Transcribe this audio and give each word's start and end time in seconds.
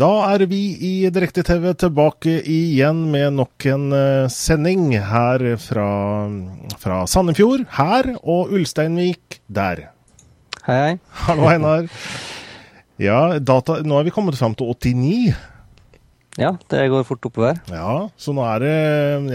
Da 0.00 0.08
er 0.32 0.46
vi 0.48 0.58
i 0.80 0.92
Direkte-TV 1.12 1.74
tilbake 1.76 2.38
igjen 2.48 3.02
med 3.12 3.34
nok 3.36 3.66
en 3.68 3.90
uh, 3.92 4.30
sending 4.32 4.94
her 4.96 5.44
fra, 5.60 5.88
fra 6.80 7.02
Sandefjord 7.10 7.66
her, 7.76 8.08
og 8.20 8.54
Ulsteinvik 8.56 9.42
der. 9.48 9.90
Hei, 10.64 10.78
hei. 10.78 10.94
Hallo, 11.26 11.50
Einar. 11.52 11.90
Ja, 13.00 13.20
data, 13.40 13.80
nå 13.84 14.00
er 14.00 14.08
vi 14.08 14.14
kommet 14.14 14.40
fram 14.40 14.56
til 14.56 14.72
89. 14.72 15.49
Ja, 16.38 16.52
det 16.70 16.84
går 16.92 17.06
fort 17.08 17.26
oppover. 17.26 17.58
Ja, 17.72 18.08
så 18.20 18.32
nå 18.36 18.44
er 18.46 18.62
det 18.62 18.74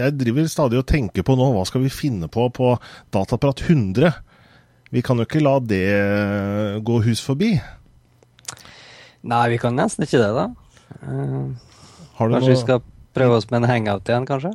Jeg 0.00 0.16
driver 0.16 0.46
stadig 0.48 0.78
og 0.80 0.86
tenker 0.88 1.26
på 1.26 1.36
nå, 1.36 1.50
hva 1.52 1.64
skal 1.68 1.84
vi 1.84 1.92
finne 1.92 2.30
på 2.32 2.48
på 2.56 2.72
Dataprat 3.12 3.60
100? 3.66 4.14
Vi 4.94 5.02
kan 5.04 5.18
jo 5.20 5.26
ikke 5.26 5.42
la 5.44 5.58
det 5.60 5.82
gå 6.86 7.00
hus 7.04 7.20
forbi. 7.20 7.56
Nei, 9.26 9.42
vi 9.52 9.58
kan 9.60 9.74
nesten 9.76 10.06
ikke 10.06 10.22
det, 10.22 10.30
da. 10.36 10.46
Uh, 11.02 11.50
kanskje 12.16 12.38
noe... 12.38 12.52
vi 12.52 12.60
skal 12.60 12.84
prøve 13.16 13.40
oss 13.40 13.48
med 13.50 13.64
en 13.64 13.70
hangout 13.72 14.08
igjen, 14.08 14.28
kanskje? 14.28 14.54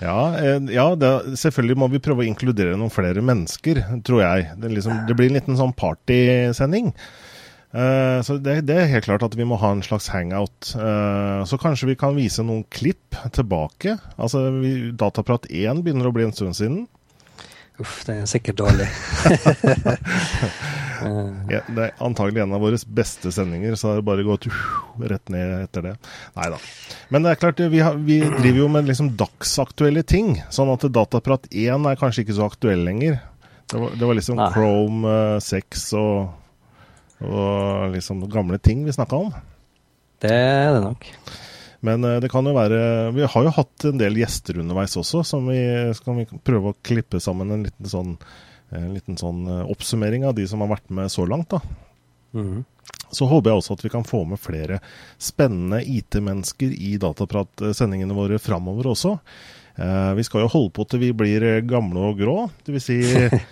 Ja, 0.00 0.16
eh, 0.40 0.56
ja 0.72 0.86
det, 0.96 1.10
selvfølgelig 1.36 1.76
må 1.82 1.90
vi 1.92 2.00
prøve 2.02 2.24
å 2.24 2.26
inkludere 2.26 2.78
noen 2.80 2.92
flere 2.92 3.20
mennesker, 3.24 3.82
tror 4.06 4.22
jeg. 4.24 4.48
Det, 4.62 4.72
liksom, 4.72 5.04
det 5.08 5.16
blir 5.18 5.28
en 5.28 5.36
liten 5.36 5.60
sånn 5.60 5.76
partysending. 5.76 6.94
Uh, 6.96 7.25
så 8.24 8.38
det, 8.40 8.60
det, 8.68 8.76
er 8.80 8.88
helt 8.88 9.04
klart 9.04 9.24
at 9.26 9.34
vi 9.36 9.44
må 9.44 9.58
ha 9.60 9.74
en 9.74 9.82
slags 9.84 10.08
hangout. 10.08 10.70
Uh, 10.78 11.44
så 11.44 11.58
kanskje 11.60 11.90
vi 11.90 11.96
kan 12.00 12.16
vise 12.16 12.44
noen 12.46 12.64
klipp 12.72 13.18
tilbake. 13.36 13.98
Altså, 14.16 14.46
vi, 14.62 14.92
Dataprat 14.96 15.48
1 15.50 15.82
begynner 15.84 16.08
å 16.08 16.14
bli 16.14 16.24
en 16.24 16.32
stund 16.36 16.56
siden. 16.56 16.86
Uff, 17.82 17.98
det 18.08 18.22
er 18.22 18.30
sikkert 18.30 18.62
dårlig. 18.62 18.86
ja, 21.52 21.60
det 21.68 21.82
er 21.82 21.92
antagelig 22.00 22.46
en 22.46 22.56
av 22.56 22.64
våre 22.64 22.78
beste 22.96 23.28
sendinger, 23.34 23.76
så 23.76 23.90
har 23.90 24.00
det 24.00 24.06
bare 24.08 24.24
gått 24.24 24.48
uh, 24.48 24.56
rett 25.12 25.28
ned 25.32 25.66
etter 25.66 25.90
det. 25.90 25.94
Nei 26.38 26.48
da. 26.54 26.62
Men 27.12 27.26
det 27.26 27.34
er 27.34 27.42
klart, 27.42 27.60
vi, 27.60 27.82
har, 27.84 28.00
vi 28.00 28.22
driver 28.24 28.62
jo 28.62 28.70
med 28.72 28.88
liksom 28.88 29.12
dagsaktuelle 29.20 30.06
ting. 30.08 30.38
Sånn 30.48 30.72
at 30.72 30.88
Dataprat 30.88 31.50
1 31.52 31.92
er 31.92 32.00
kanskje 32.00 32.24
ikke 32.24 32.38
så 32.38 32.48
aktuell 32.48 32.88
lenger. 32.88 33.20
Det 33.68 33.82
var, 33.82 33.92
det 33.98 34.08
var 34.08 34.16
liksom 34.16 34.40
Nei. 34.40 34.48
Chrome 34.54 35.14
uh, 35.36 35.42
6 35.42 35.86
og, 36.00 36.45
og 37.24 37.94
liksom 37.94 38.24
gamle 38.32 38.58
ting 38.60 38.84
vi 38.84 38.94
snakka 38.94 39.16
om. 39.16 39.34
Det 40.20 40.32
er 40.32 40.74
det 40.74 40.82
nok. 40.84 41.08
Men 41.86 42.04
eh, 42.04 42.20
det 42.20 42.30
kan 42.32 42.46
jo 42.46 42.54
være 42.56 42.78
Vi 43.16 43.26
har 43.28 43.46
jo 43.46 43.54
hatt 43.56 43.88
en 43.88 44.00
del 44.00 44.16
gjester 44.20 44.60
underveis 44.62 44.96
også, 44.98 45.22
som 45.24 45.48
vi 45.50 45.60
skal 45.96 46.20
vi 46.20 46.28
prøve 46.44 46.72
å 46.72 46.78
klippe 46.86 47.20
sammen 47.22 47.52
en 47.52 47.66
liten 47.68 47.90
sånn, 47.90 48.14
en 48.74 48.94
liten 48.94 49.20
sånn 49.20 49.44
eh, 49.48 49.66
oppsummering 49.72 50.26
av 50.28 50.36
de 50.38 50.46
som 50.48 50.64
har 50.64 50.72
vært 50.76 50.88
med 50.94 51.12
så 51.12 51.26
langt. 51.28 51.52
da. 51.52 51.60
Mm. 52.36 52.64
Så 53.14 53.28
håper 53.30 53.52
jeg 53.52 53.60
også 53.60 53.76
at 53.76 53.84
vi 53.84 53.92
kan 53.92 54.06
få 54.06 54.24
med 54.28 54.40
flere 54.42 54.80
spennende 55.22 55.78
IT-mennesker 55.84 56.72
i 56.74 56.96
Dataprat-sendingene 57.02 58.16
våre 58.16 58.40
framover 58.42 58.90
også. 58.92 59.16
Eh, 59.76 60.12
vi 60.16 60.24
skal 60.24 60.44
jo 60.44 60.52
holde 60.52 60.72
på 60.76 60.86
til 60.88 61.02
vi 61.02 61.12
blir 61.16 61.44
gamle 61.68 62.10
og 62.10 62.20
grå, 62.20 62.36
dvs. 62.64 62.86
Si 62.86 62.98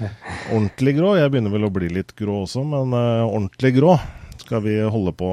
ordentlig 0.54 0.96
grå. 0.98 1.14
Jeg 1.20 1.32
begynner 1.32 1.52
vel 1.52 1.68
å 1.68 1.72
bli 1.74 1.90
litt 1.92 2.14
grå 2.16 2.42
også, 2.44 2.64
men 2.68 2.96
eh, 2.96 3.24
ordentlig 3.26 3.74
grå 3.76 3.98
skal 4.44 4.64
vi 4.64 4.78
holde 4.82 5.12
på. 5.16 5.28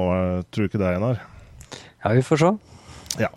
Tror 0.52 0.68
ikke 0.68 0.80
det, 0.80 0.94
Einar? 0.96 1.22
Ja, 2.02 2.12
vi 2.16 2.24
får 2.26 2.42
se. 2.42 2.52
Ja. 3.22 3.32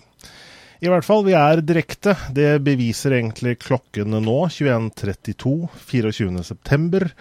I 0.84 0.92
hvert 0.92 1.08
fall, 1.08 1.24
vi 1.26 1.34
er 1.38 1.64
direkte. 1.64 2.14
Det 2.36 2.60
beviser 2.66 3.16
egentlig 3.18 3.58
klokken 3.64 4.18
nå, 4.20 4.38
21.32 4.52 5.56
24.9. 5.88 7.12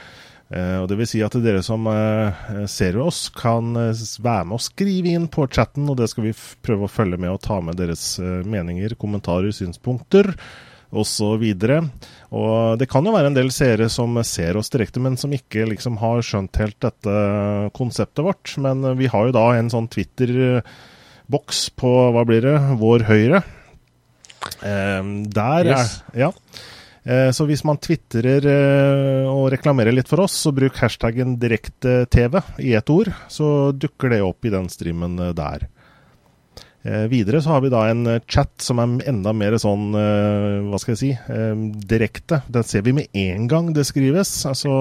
Eh, 0.55 0.77
og 0.79 0.87
det 0.91 0.99
vil 1.01 1.09
si 1.09 1.23
at 1.25 1.35
dere 1.42 1.63
som 1.67 1.87
eh, 1.91 2.61
ser 2.70 2.98
oss, 3.03 3.27
kan 3.35 3.75
eh, 3.81 4.05
være 4.23 4.47
med 4.47 4.59
og 4.59 4.63
skrive 4.63 5.15
inn 5.17 5.27
på 5.33 5.48
chatten, 5.51 5.89
og 5.91 5.98
det 5.98 6.11
skal 6.13 6.29
vi 6.29 6.37
prøve 6.65 6.87
å 6.87 6.92
følge 6.92 7.19
med 7.19 7.33
og 7.33 7.42
ta 7.42 7.59
med 7.65 7.81
deres 7.81 8.05
meninger, 8.20 8.95
kommentarer, 9.01 9.51
synspunkter 9.55 10.31
osv. 10.95 11.43
Og 11.43 12.79
det 12.79 12.87
kan 12.91 13.07
jo 13.07 13.14
være 13.17 13.33
en 13.33 13.39
del 13.39 13.51
seere 13.55 13.89
som 13.91 14.14
ser 14.23 14.61
oss 14.61 14.70
direkte, 14.70 15.03
men 15.03 15.19
som 15.19 15.33
ikke 15.35 15.67
liksom 15.73 15.98
har 15.98 16.23
skjønt 16.23 16.61
helt 16.63 16.79
dette 16.85 17.17
konseptet 17.75 18.23
vårt. 18.23 18.55
Men 18.63 18.87
vi 19.01 19.11
har 19.11 19.27
jo 19.27 19.35
da 19.35 19.48
en 19.57 19.73
sånn 19.73 19.91
Twitter- 19.91 20.63
boks 21.25 21.70
på 21.73 21.91
hva 22.13 22.20
blir 22.29 22.45
det, 22.45 22.55
vår 22.77 23.07
høyre. 23.09 23.39
Der 24.61 25.70
yes. 25.70 26.03
er 26.13 26.27
Ja. 26.27 26.31
Eh, 27.05 27.31
så 27.37 27.45
hvis 27.45 27.65
man 27.69 27.79
tvitrer 27.85 28.47
eh, 28.48 29.29
og 29.29 29.51
reklamerer 29.53 29.92
litt 29.92 30.09
for 30.09 30.25
oss, 30.25 30.39
så 30.41 30.55
bruk 30.57 30.79
hashtaggen 30.81 31.37
direkte-TV 31.41 32.41
i 32.65 32.73
ett 32.79 32.92
ord, 32.92 33.13
så 33.29 33.73
dukker 33.77 34.15
det 34.15 34.23
opp 34.25 34.48
i 34.48 34.53
den 34.55 34.70
streamen 34.73 35.19
eh, 35.20 35.35
der. 35.37 35.69
Videre 36.85 37.39
så 37.41 37.55
har 37.55 37.63
vi 37.64 37.70
da 37.73 37.87
en 37.89 38.05
chat 38.29 38.51
som 38.61 38.77
er 38.83 39.07
enda 39.09 39.33
mer 39.33 39.55
sånn, 39.57 39.95
hva 39.97 40.77
skal 40.77 40.93
jeg 40.93 40.98
si, 41.01 41.39
direkte. 41.89 42.43
Den 42.53 42.67
ser 42.69 42.85
vi 42.85 42.93
med 42.93 43.17
en 43.17 43.47
gang 43.48 43.70
det 43.73 43.87
skrives. 43.89 44.35
altså 44.45 44.75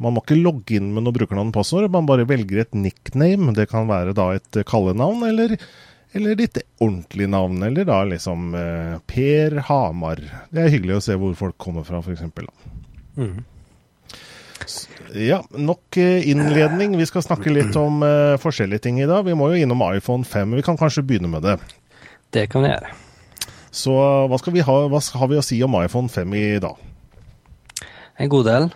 man 0.00 0.16
må 0.16 0.22
ikke 0.24 0.38
logge 0.40 0.78
inn 0.78 0.88
med 0.96 1.04
noe 1.04 1.12
brukernavn 1.12 1.50
og 1.52 1.58
passord, 1.58 1.90
man 1.92 2.08
bare 2.08 2.24
velger 2.24 2.62
et 2.62 2.72
nickname. 2.72 3.52
Det 3.52 3.68
kan 3.68 3.84
være 3.90 4.16
da 4.16 4.30
et 4.38 4.62
kallenavn 4.64 5.26
eller, 5.28 5.58
eller 6.12 6.34
ditt 6.34 6.58
ordentlige 6.78 7.30
navn, 7.30 7.62
eller 7.62 7.84
da 7.86 8.00
liksom 8.04 8.54
eh, 8.54 8.98
Per 9.06 9.60
Hamar. 9.68 10.22
Det 10.50 10.64
er 10.64 10.72
hyggelig 10.74 10.98
å 10.98 11.04
se 11.04 11.16
hvor 11.20 11.36
folk 11.38 11.58
kommer 11.60 11.86
fra, 11.86 12.02
f.eks. 12.02 12.24
Mm. 13.16 13.44
Ja, 15.14 15.40
nok 15.50 15.96
eh, 15.96 16.28
innledning. 16.30 16.96
Vi 16.98 17.06
skal 17.06 17.22
snakke 17.22 17.52
litt 17.54 17.76
om 17.78 18.02
eh, 18.06 18.34
forskjellige 18.42 18.86
ting 18.86 19.00
i 19.02 19.06
dag. 19.06 19.24
Vi 19.26 19.38
må 19.38 19.52
jo 19.52 19.62
innom 19.62 19.86
iPhone 19.86 20.26
5. 20.26 20.58
Vi 20.58 20.66
kan 20.66 20.78
kanskje 20.80 21.06
begynne 21.06 21.30
med 21.30 21.46
det. 21.46 21.56
Det 22.34 22.46
kan 22.50 22.66
vi 22.66 22.74
gjøre. 22.74 22.92
Så 23.70 23.94
hva, 24.30 24.38
vi 24.50 24.66
ha, 24.66 24.76
hva 24.90 25.00
har 25.22 25.30
vi 25.30 25.38
å 25.38 25.46
si 25.46 25.60
om 25.62 25.78
iPhone 25.78 26.10
5 26.10 26.34
i 26.34 26.46
dag? 26.62 26.86
En 28.20 28.28
god 28.28 28.50
del. 28.50 28.66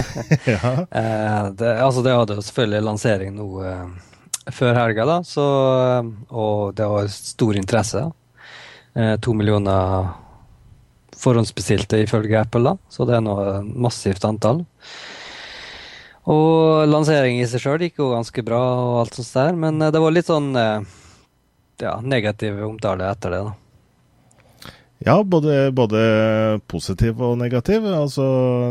ja. 0.54 0.72
eh, 1.02 1.40
det, 1.58 1.72
altså 1.82 2.06
det 2.06 2.14
hadde 2.14 2.38
jo 2.38 2.46
selvfølgelig 2.46 2.86
lansering 2.86 3.34
nå 3.36 3.48
før 4.52 4.78
helga, 4.78 5.06
da, 5.08 5.16
så, 5.26 5.46
og 6.30 6.76
det 6.78 6.86
var 6.90 7.10
stor 7.12 7.58
interesse. 7.58 8.04
Eh, 8.96 9.16
to 9.20 9.34
millioner 9.36 10.12
forhåndsbestilte 11.16 12.02
ifølge 12.04 12.38
Apple, 12.40 12.62
da, 12.70 12.76
så 12.92 13.06
det 13.08 13.18
er 13.18 13.24
nå 13.24 13.36
massivt 13.74 14.24
antall. 14.28 14.64
Og 16.26 16.88
lanseringen 16.90 17.44
i 17.44 17.50
seg 17.50 17.62
sjøl 17.62 17.84
gikk 17.86 18.00
jo 18.02 18.10
ganske 18.14 18.42
bra, 18.46 18.62
og 18.82 18.96
alt 19.04 19.18
sånt 19.18 19.34
der, 19.36 19.60
men 19.66 19.78
eh, 19.82 19.92
det 19.94 20.02
var 20.02 20.14
litt 20.14 20.30
sånn 20.30 20.50
eh, 20.58 20.98
ja, 21.82 21.98
negativ 22.02 22.58
omtale 22.66 23.08
etter 23.12 23.34
det. 23.36 23.44
da. 23.46 23.54
Ja, 25.04 25.20
både, 25.22 25.70
både, 25.76 25.98
positiv 26.72 27.20
og 27.22 27.36
negativ. 27.38 27.84
Altså, 27.84 28.24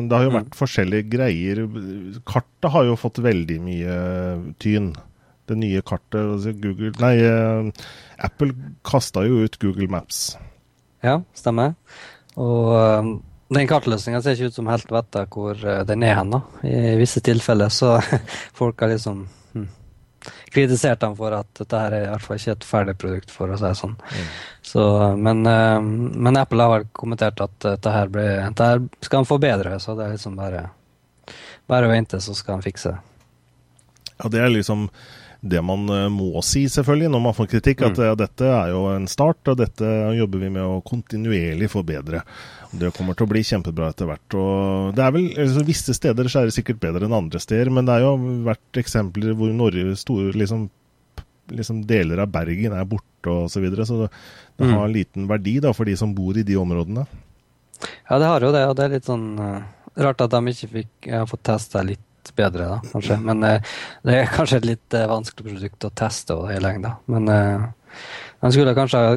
det 0.09 0.15
har 0.17 0.25
jo 0.25 0.31
mm. 0.33 0.37
vært 0.39 0.55
forskjellige 0.57 1.09
greier. 1.11 1.61
Kartet 2.25 2.71
har 2.73 2.87
jo 2.87 2.97
fått 2.97 3.21
veldig 3.23 3.59
mye 3.61 3.97
tyn. 4.59 4.89
Det 5.45 5.57
nye 5.59 5.83
kartet 5.85 6.49
Google 6.61 6.91
Nei, 7.03 7.15
eh, 7.21 7.85
Apple 8.25 8.55
kasta 8.85 9.25
jo 9.27 9.43
ut 9.45 9.59
Google 9.61 9.87
Maps. 9.91 10.35
Ja, 11.05 11.19
stemmer. 11.37 11.75
Og 12.41 12.71
um, 12.73 13.11
den 13.53 13.69
kartløsninga 13.69 14.23
ser 14.23 14.35
ikke 14.35 14.49
ut 14.49 14.57
som 14.57 14.69
helt 14.71 14.89
vet 14.91 15.19
hvor 15.31 15.59
uh, 15.61 15.83
den 15.85 16.03
er 16.03 16.17
hen. 16.17 16.33
I 16.65 16.95
visse 16.99 17.21
tilfeller 17.23 17.69
så 17.69 17.99
folk 18.59 18.81
har 18.81 18.95
liksom 18.95 19.27
kritisert 20.55 21.03
ham 21.03 21.15
for 21.17 21.35
at 21.35 21.49
dette 21.59 21.79
her 21.79 21.95
er 21.95 22.05
i 22.05 22.11
hvert 22.11 22.23
fall 22.23 22.39
ikke 22.39 22.53
et 22.55 22.67
ferdig 22.67 22.95
produkt, 23.01 23.33
for 23.33 23.51
å 23.51 23.57
si 23.59 23.65
det 23.65 23.73
sånn. 23.79 23.95
Mm. 23.97 24.29
Så, 24.65 24.85
men, 25.19 25.43
eh, 25.49 25.79
men, 25.81 26.39
Apple 26.39 26.65
har 26.65 26.73
vel 26.73 26.87
kommentert 26.95 27.43
at 27.43 27.57
dette 27.65 27.93
her, 27.93 28.11
ble, 28.11 28.25
dette 28.39 28.69
her 28.71 28.81
skal 29.05 29.21
han 29.21 29.29
forbedre, 29.29 29.75
så 29.83 29.97
det 29.97 30.07
er 30.07 30.15
liksom 30.15 30.39
bare, 30.39 30.63
bare 31.69 31.89
å 31.89 31.93
vente, 31.93 32.21
så 32.23 32.35
skal 32.37 32.57
han 32.57 32.65
fikse 32.65 32.95
det. 32.95 33.03
Ja, 34.15 34.31
det 34.31 34.41
er 34.45 34.53
liksom 34.53 34.87
det 35.45 35.61
man 35.61 35.85
eh, 35.93 36.07
må 36.09 36.41
si, 36.45 36.65
selvfølgelig, 36.71 37.11
når 37.13 37.21
man 37.27 37.35
får 37.37 37.49
kritikk. 37.53 37.83
At 37.85 37.99
mm. 37.99 38.17
dette 38.19 38.47
er 38.49 38.71
jo 38.73 38.85
en 38.89 39.07
start, 39.09 39.41
og 39.51 39.59
dette 39.59 39.89
jobber 40.17 40.41
vi 40.41 40.51
med 40.57 40.65
å 40.65 40.79
kontinuerlig 40.85 41.69
forbedre. 41.71 42.23
Det 42.75 42.91
kommer 42.95 43.17
til 43.17 43.27
å 43.27 43.31
bli 43.31 43.43
kjempebra 43.45 43.91
etter 43.93 44.09
hvert. 44.09 44.37
og 44.39 44.95
det 44.97 45.03
er 45.05 45.13
vel, 45.15 45.27
altså, 45.45 45.65
Visse 45.67 45.95
steder 45.95 46.31
så 46.31 46.41
er 46.41 46.49
det 46.49 46.55
sikkert 46.57 46.81
bedre 46.81 47.07
enn 47.07 47.15
andre 47.15 47.41
steder, 47.41 47.71
men 47.73 47.85
det 47.85 47.97
har 47.97 48.07
jo 48.07 48.15
vært 48.47 48.81
eksempler 48.81 49.37
hvor 49.37 49.53
Norge 49.55 49.93
store, 50.01 50.33
liksom, 50.35 50.65
liksom 51.53 51.85
deler 51.87 52.23
av 52.25 52.33
Bergen 52.33 52.75
er 52.75 52.89
borte 52.89 53.31
osv. 53.31 53.53
Så, 53.53 53.63
videre, 53.63 53.85
så 53.87 54.01
det, 54.03 54.09
det 54.57 54.67
mm. 54.71 54.75
har 54.79 54.91
liten 54.91 55.29
verdi 55.29 55.59
da, 55.63 55.75
for 55.77 55.87
de 55.87 55.95
som 55.99 56.13
bor 56.17 56.37
i 56.37 56.45
de 56.47 56.57
områdene. 56.59 57.05
Ja, 58.09 58.17
det 58.17 58.27
har 58.27 58.41
jo 58.41 58.51
det, 58.55 58.65
og 58.65 58.75
det 58.77 58.85
er 58.85 58.97
litt 58.97 59.07
sånn 59.07 59.31
uh, 59.37 59.61
rart 60.01 60.25
at 60.25 60.33
de 60.33 60.53
ikke 60.53 60.71
fikk 60.79 61.09
har 61.11 61.29
fått 61.29 61.45
testa 61.47 61.85
litt 61.85 62.04
bedre, 62.35 62.67
da, 62.75 62.91
kanskje. 62.93 63.17
Men 63.21 63.43
uh, 63.45 63.73
det 64.07 64.19
er 64.19 64.31
kanskje 64.33 64.61
et 64.61 64.69
litt 64.73 64.97
uh, 64.97 65.07
vanskelig 65.11 65.49
produkt 65.51 65.87
å 65.87 65.93
teste 66.03 66.37
hele 66.49 66.65
lengda. 66.65 66.95
Men 67.11 67.29
man 68.45 68.51
skulle 68.51 68.75
kanskje 68.75 68.99
ha 68.99 69.13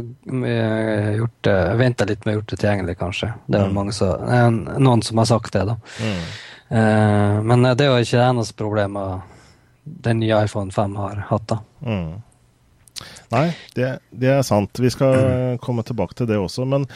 eh, 0.47 1.09
gjort 1.19 1.49
venta 1.77 2.07
litt 2.09 2.23
med 2.25 2.33
å 2.33 2.39
gjort 2.39 2.53
det 2.53 2.57
tilgjengelig, 2.63 2.95
kanskje. 3.01 3.33
Det 3.47 3.59
er 3.59 3.73
mm. 3.75 3.91
så, 3.93 4.13
noen 4.79 5.03
som 5.05 5.21
har 5.21 5.29
sagt 5.29 5.53
det, 5.53 5.65
da. 5.69 5.75
Mm. 6.01 6.23
Eh, 6.69 7.35
men 7.51 7.67
det 7.67 7.85
er 7.85 7.91
jo 7.91 8.07
ikke 8.07 8.21
det 8.21 8.29
eneste 8.29 8.57
problemet 8.57 9.35
den 10.07 10.23
nye 10.23 10.39
iPhone 10.45 10.73
5 10.73 10.97
har 11.01 11.21
hatt, 11.29 11.47
da. 11.51 11.59
Mm. 11.85 12.17
Nei, 13.29 13.51
det, 13.77 13.89
det, 14.09 14.29
er 14.33 14.45
sant. 14.47 14.79
Vi 14.81 14.89
skal 14.93 15.59
komme 15.65 15.85
tilbake 15.85 16.17
til 16.17 16.29
det 16.31 16.39
også. 16.41 16.65
Men 16.69 16.87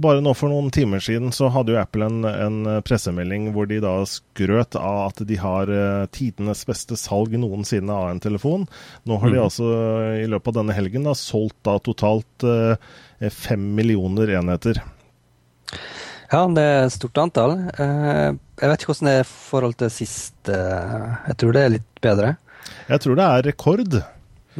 bare 0.00 0.22
nå 0.24 0.32
for 0.36 0.52
noen 0.52 0.70
timer 0.72 1.02
siden 1.04 1.34
så 1.36 1.50
hadde 1.52 1.74
jo 1.74 1.80
Apple 1.80 2.08
en, 2.08 2.24
en 2.24 2.60
pressemelding 2.86 3.50
hvor 3.54 3.68
de 3.68 3.80
da 3.84 3.98
skrøt 4.08 4.78
av 4.80 5.02
at 5.10 5.20
de 5.28 5.36
har 5.40 5.72
uh, 5.72 6.06
tidenes 6.16 6.64
beste 6.68 6.96
salg 7.00 7.36
noensinne 7.36 7.92
av 7.92 8.14
en 8.14 8.22
telefon. 8.22 8.64
Nå 9.04 9.18
har 9.20 9.34
de 9.34 9.40
mm. 9.40 9.44
altså 9.44 9.72
i 10.22 10.28
løpet 10.30 10.52
av 10.52 10.62
denne 10.62 10.76
helgen 10.76 11.08
da 11.08 11.16
solgt 11.18 11.58
da 11.66 11.76
totalt 11.84 12.44
eh, 12.46 13.28
fem 13.34 13.66
millioner 13.76 14.32
enheter. 14.38 14.80
Ja, 16.30 16.44
det 16.54 16.62
er 16.62 16.86
et 16.86 16.94
stort 16.94 17.18
antall. 17.20 17.56
Jeg 17.76 18.70
vet 18.70 18.80
ikke 18.80 18.92
hvordan 18.92 19.10
det 19.10 19.14
er 19.18 19.24
i 19.24 19.28
forhold 19.28 19.76
til 19.82 19.92
sist. 19.92 20.38
jeg 20.46 21.36
tror 21.42 21.56
det 21.56 21.64
er 21.64 21.74
litt 21.74 22.02
bedre. 22.04 22.32
Jeg 22.88 23.02
tror 23.04 23.18
det 23.18 23.26
er 23.26 23.46
rekord. 23.50 24.00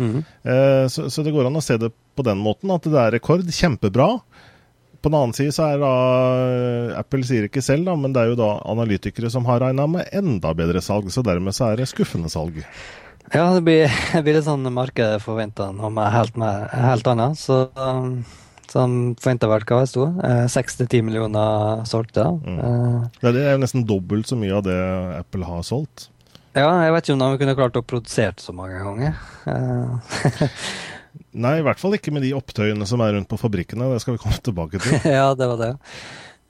Mm. 0.00 0.88
Så, 0.88 1.06
så, 1.12 1.22
det 1.22 1.34
går 1.34 1.50
an 1.50 1.58
å 1.60 1.62
se 1.64 1.76
det 1.80 1.90
på 2.16 2.24
den 2.26 2.40
måten, 2.40 2.72
at 2.72 2.86
det 2.88 2.96
er 2.98 3.12
rekord. 3.18 3.44
Kjempebra. 3.44 4.08
På 5.00 5.08
den 5.08 5.16
annen 5.16 5.36
side 5.36 5.52
så 5.56 5.68
er 5.70 5.78
da 5.80 5.92
Apple 7.00 7.24
sier 7.24 7.46
ikke 7.46 7.62
selv, 7.64 7.86
da, 7.88 7.94
men 7.96 8.12
det 8.12 8.24
er 8.24 8.32
jo 8.32 8.40
da 8.40 8.50
analytikere 8.68 9.30
som 9.32 9.46
har 9.48 9.62
regna 9.64 9.86
med 9.88 10.10
enda 10.16 10.52
bedre 10.56 10.82
salg. 10.84 11.08
Så 11.12 11.24
dermed 11.24 11.56
så 11.56 11.70
er 11.70 11.80
det 11.80 11.88
skuffende 11.92 12.32
salg. 12.32 12.60
Ja, 13.30 13.46
det 13.54 13.62
blir, 13.64 13.88
det 14.12 14.22
blir 14.26 14.36
litt 14.40 14.48
sånn 14.48 14.66
markedet 14.74 15.22
forventa 15.24 15.70
noe 15.76 16.10
helt, 16.12 16.36
helt 16.36 17.10
annet. 17.14 17.40
Så 17.40 17.62
um, 17.78 18.20
som 18.70 18.96
forventa 19.18 19.50
vel 19.50 19.66
hva 19.66 19.82
det 19.82 19.90
sto. 19.90 20.06
Eh, 20.26 20.44
seks 20.50 20.78
til 20.78 20.88
ti 20.90 21.00
millioner 21.02 21.82
solgte. 21.90 22.26
Mm. 22.46 22.60
Eh, 22.60 23.28
det 23.34 23.42
er 23.42 23.56
jo 23.56 23.62
nesten 23.64 23.86
dobbelt 23.88 24.30
så 24.30 24.38
mye 24.38 24.54
av 24.60 24.64
det 24.66 24.78
Apple 25.18 25.48
har 25.48 25.64
solgt. 25.66 26.08
Ja, 26.56 26.70
jeg 26.82 26.94
vet 26.94 27.06
ikke 27.06 27.14
om 27.14 27.22
de 27.22 27.40
kunne 27.42 27.56
klart 27.58 27.78
å 27.78 27.84
produsere 27.86 28.42
så 28.42 28.54
mange 28.56 28.80
ganger. 28.82 29.18
Eh, 29.50 30.56
Nei, 31.44 31.52
i 31.60 31.62
hvert 31.66 31.78
fall 31.78 31.94
ikke 31.94 32.12
med 32.14 32.24
de 32.26 32.32
opptøyene 32.34 32.86
som 32.90 33.02
er 33.04 33.14
rundt 33.14 33.30
på 33.30 33.38
fabrikkene. 33.38 33.92
Det 33.94 34.02
skal 34.02 34.16
vi 34.16 34.22
komme 34.22 34.40
tilbake 34.42 34.82
til. 34.82 34.98
ja, 35.18 35.30
det 35.38 35.46
var 35.52 35.62
det. 35.62 35.70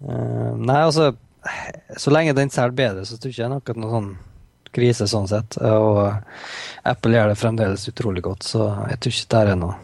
Uh, 0.00 0.56
nei, 0.56 0.78
altså 0.80 1.10
Så 2.00 2.08
lenge 2.08 2.32
den 2.36 2.48
selger 2.52 2.72
bedre, 2.76 3.04
så 3.04 3.18
tror 3.20 3.28
jeg 3.34 3.36
ikke 3.36 3.74
det 3.74 3.76
er 3.76 3.82
noe 3.84 3.92
sånn 3.92 4.10
krise 4.72 5.08
sånn 5.10 5.28
sett. 5.28 5.58
Og 5.60 6.00
Apple 6.88 7.16
gjør 7.16 7.32
det 7.32 7.40
fremdeles 7.40 7.88
utrolig 7.90 8.24
godt, 8.24 8.46
så 8.46 8.70
jeg 8.88 9.00
tror 9.02 9.16
ikke 9.16 9.32
det 9.34 9.54
er 9.54 9.60
noe 9.60 9.78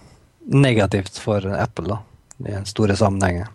negativt 0.46 1.18
for 1.20 1.48
Apple, 1.58 1.90
da 1.90 2.00
i 2.38 2.52
den 2.52 2.66
store 2.68 2.96
sammenhengen. 2.96 3.46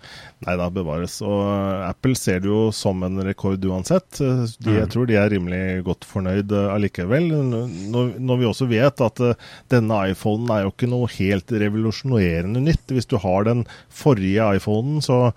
Nei 0.42 0.56
da, 0.58 0.72
bevares. 0.74 1.20
Og 1.22 1.42
Apple 1.86 2.16
ser 2.18 2.42
det 2.42 2.50
jo 2.50 2.72
som 2.74 3.04
en 3.06 3.22
rekord 3.22 3.62
uansett. 3.70 4.18
De, 4.18 4.74
jeg 4.74 4.88
mm. 4.88 4.92
tror 4.94 5.10
de 5.10 5.18
er 5.22 5.30
rimelig 5.30 5.62
godt 5.86 6.08
fornøyd 6.10 6.54
eh, 6.58 6.70
allikevel. 6.74 7.28
Når, 7.30 8.16
når, 8.18 8.40
vi 8.42 8.48
også 8.50 8.70
vet 8.72 9.04
at 9.06 9.22
uh, 9.22 9.52
denne 9.70 10.00
iPhonen 10.10 10.50
er 10.50 10.66
jo 10.66 10.72
ikke 10.74 10.90
noe 10.90 11.10
helt 11.14 11.54
revolusjonerende 11.54 12.64
nytt. 12.66 12.90
Hvis 12.90 13.10
du 13.12 13.20
har 13.22 13.46
den 13.46 13.68
forrige 13.94 14.50
iPhonen, 14.58 14.98
så, 15.06 15.28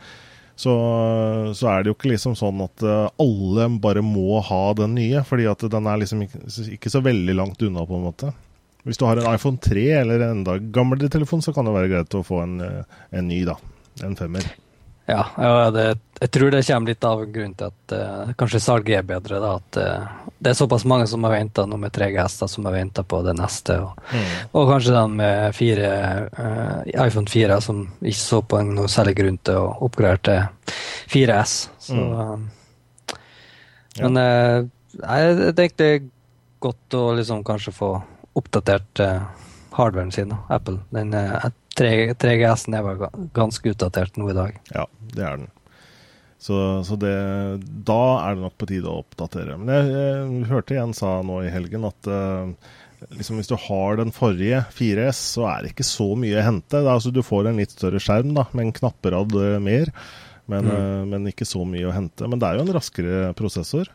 så, 0.56 0.78
så 1.52 1.70
er 1.74 1.84
det 1.84 1.92
jo 1.92 1.98
ikke 1.98 2.14
liksom 2.14 2.38
sånn 2.40 2.64
at 2.64 2.88
uh, 2.88 3.12
alle 3.20 3.68
bare 3.84 4.04
må 4.06 4.40
ha 4.40 4.64
den 4.80 4.96
nye. 4.96 5.20
fordi 5.28 5.50
at 5.52 5.68
den 5.68 5.92
er 5.92 6.00
liksom 6.00 6.24
ikke, 6.24 6.46
ikke 6.78 6.96
så 6.96 7.04
veldig 7.04 7.36
langt 7.42 7.68
unna, 7.68 7.84
på 7.84 8.00
en 8.00 8.08
måte. 8.08 8.32
Hvis 8.88 9.00
du 9.00 9.04
har 9.04 9.20
en 9.20 9.28
iPhone 9.32 9.60
3 9.60 9.86
eller 10.00 10.20
en 10.20 10.38
enda 10.40 10.56
gamlere 10.72 11.12
telefon, 11.12 11.44
så 11.44 11.52
kan 11.56 11.68
det 11.68 11.76
være 11.76 11.92
greit 11.92 12.16
å 12.16 12.24
få 12.24 12.40
en, 12.44 12.60
eh, 12.64 13.00
en 13.16 13.28
ny, 13.28 13.44
da. 13.48 13.60
En 14.04 14.16
femmer. 14.16 14.44
Ja, 15.06 15.24
det, 15.70 15.98
jeg 16.20 16.30
tror 16.32 16.52
det 16.54 16.62
kommer 16.64 16.88
litt 16.88 17.04
av 17.04 17.24
grunnen 17.28 17.56
til 17.58 17.68
at 17.68 17.92
uh, 17.92 18.30
kanskje 18.40 18.60
salget 18.62 19.02
er 19.02 19.08
bedre. 19.08 19.40
da, 19.42 19.50
at 19.58 19.76
uh, 19.76 20.30
Det 20.38 20.52
er 20.52 20.56
såpass 20.56 20.86
mange 20.88 21.06
som 21.10 21.24
har 21.26 21.34
venta 21.34 21.66
med 21.68 21.92
3GS 21.92 22.38
da, 22.40 22.48
som 22.48 22.64
har 22.64 22.72
venta 22.72 23.04
på 23.04 23.20
det 23.26 23.34
neste. 23.36 23.76
Og, 23.84 24.00
mm. 24.14 24.30
og 24.52 24.70
kanskje 24.72 24.94
den 24.96 25.18
med 25.20 25.58
fire, 25.58 25.90
uh, 26.38 26.78
iPhone 27.04 27.28
4 27.28 27.60
som 27.64 27.84
ikke 28.00 28.22
så 28.22 28.40
på 28.48 28.62
noe 28.70 28.88
særlig 28.88 29.18
grunn 29.20 29.38
til 29.44 29.60
å 29.60 29.74
oppgradere 29.84 30.24
til 30.24 30.80
4S. 31.12 31.54
Så, 31.90 32.00
mm. 32.00 32.48
ja. 33.98 34.08
Men 34.08 34.72
jeg 35.02 35.54
tenkte 35.58 35.88
godt 36.64 36.96
å 36.96 37.06
liksom 37.18 37.44
kanskje 37.44 37.74
få 37.76 37.90
oppdatert 38.38 39.04
uh, 39.04 39.26
hardwaren 39.76 40.12
sin, 40.14 40.32
da, 40.32 40.40
Apple. 40.56 40.80
Den 40.94 41.12
uh, 41.14 41.44
3GS-en 41.78 42.78
er 42.78 42.86
vel 42.86 43.04
ganske 43.36 43.74
utdatert 43.74 44.16
nå 44.20 44.30
i 44.30 44.36
dag. 44.36 44.58
Ja, 44.74 44.86
det 45.14 45.24
er 45.24 45.38
den. 45.42 45.52
Så, 46.44 46.56
så 46.84 46.96
det, 47.00 47.14
da 47.88 48.00
er 48.20 48.34
det 48.34 48.44
nok 48.44 48.56
på 48.60 48.68
tide 48.68 48.90
å 48.90 49.00
oppdatere. 49.00 49.56
Men 49.56 49.70
jeg, 49.72 49.92
jeg 49.94 50.48
hørte 50.50 50.76
en 50.76 50.92
sa 50.96 51.16
nå 51.24 51.38
i 51.40 51.52
helgen 51.52 51.86
at 51.88 52.08
uh, 52.10 52.50
liksom 53.16 53.40
hvis 53.40 53.48
du 53.48 53.56
har 53.56 53.96
den 53.96 54.12
forrige 54.12 54.60
4S, 54.76 55.22
så 55.38 55.46
er 55.48 55.64
det 55.64 55.72
ikke 55.72 55.88
så 55.88 56.10
mye 56.20 56.36
å 56.42 56.44
hente. 56.44 56.82
Altså, 56.82 57.14
du 57.14 57.22
får 57.24 57.48
en 57.48 57.62
litt 57.62 57.72
større 57.72 58.02
skjerm 58.02 58.34
da, 58.36 58.44
med 58.52 58.66
en 58.66 58.74
knapperad 58.76 59.32
mer, 59.64 59.92
men, 60.44 60.68
mm. 60.68 60.76
uh, 60.76 61.02
men, 61.14 61.32
ikke 61.32 61.48
så 61.48 61.64
mye 61.64 61.88
å 61.88 61.96
hente. 61.96 62.28
Men 62.28 62.42
det 62.42 62.50
er 62.50 62.60
jo 62.60 62.66
en 62.66 62.76
raskere 62.76 63.24
prosessor. 63.38 63.88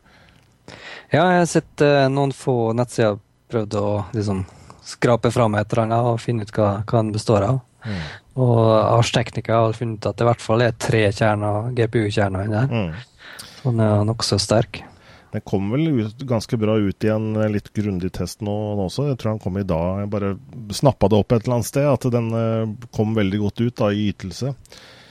Ja, 1.13 1.21
jeg 1.21 1.43
har 1.43 1.49
sett 1.53 1.85
uh, 1.85 2.07
noen 2.09 2.33
få 2.33 2.73
nettsider 2.77 3.21
prøvd 3.49 3.77
å 3.77 3.87
liksom 4.13 4.43
skrape 4.89 5.29
fram 5.29 5.53
et 5.57 5.69
eller 5.69 5.85
annet 5.85 6.13
og 6.15 6.21
finne 6.21 6.45
ut 6.45 6.53
hva, 6.57 6.79
hva 6.81 7.01
den 7.01 7.13
består 7.13 7.45
av. 7.45 7.61
Mm. 7.85 8.03
Og 8.43 8.59
Ars 8.75 9.11
Technica 9.15 9.61
har 9.63 9.75
funnet 9.77 10.05
at 10.05 10.19
det 10.19 10.25
i 10.25 10.29
hvert 10.29 10.43
fall 10.43 10.65
er 10.65 10.77
tre 10.79 11.05
kjerner, 11.15 11.71
GPU-kjerner 11.77 12.47
inni 12.47 12.57
der. 12.57 12.69
Mm. 12.69 13.41
Så 13.59 13.71
den 13.71 13.83
er 13.85 14.05
nokså 14.07 14.39
sterk. 14.41 14.81
Den 15.29 15.43
kom 15.45 15.67
vel 15.69 15.87
ut, 15.93 16.21
ganske 16.25 16.57
bra 16.57 16.79
ut 16.81 17.05
i 17.05 17.11
en 17.13 17.33
litt 17.53 17.69
grundig 17.75 18.09
test 18.17 18.41
nå, 18.41 18.53
nå, 18.79 18.87
også. 18.87 19.11
Jeg 19.11 19.19
tror 19.21 19.35
han 19.35 19.41
kom 19.43 19.59
i 19.61 19.67
dag. 19.67 20.03
Jeg 20.03 20.13
bare 20.15 20.31
snappa 20.73 21.09
det 21.11 21.19
opp 21.19 21.35
et 21.35 21.43
eller 21.43 21.59
annet 21.59 21.69
sted, 21.69 21.85
at 21.85 22.07
den 22.15 22.31
eh, 22.33 22.87
kom 22.95 23.13
veldig 23.17 23.41
godt 23.43 23.61
ut 23.61 23.75
da, 23.83 23.91
i 23.93 24.07
ytelse. 24.09 24.55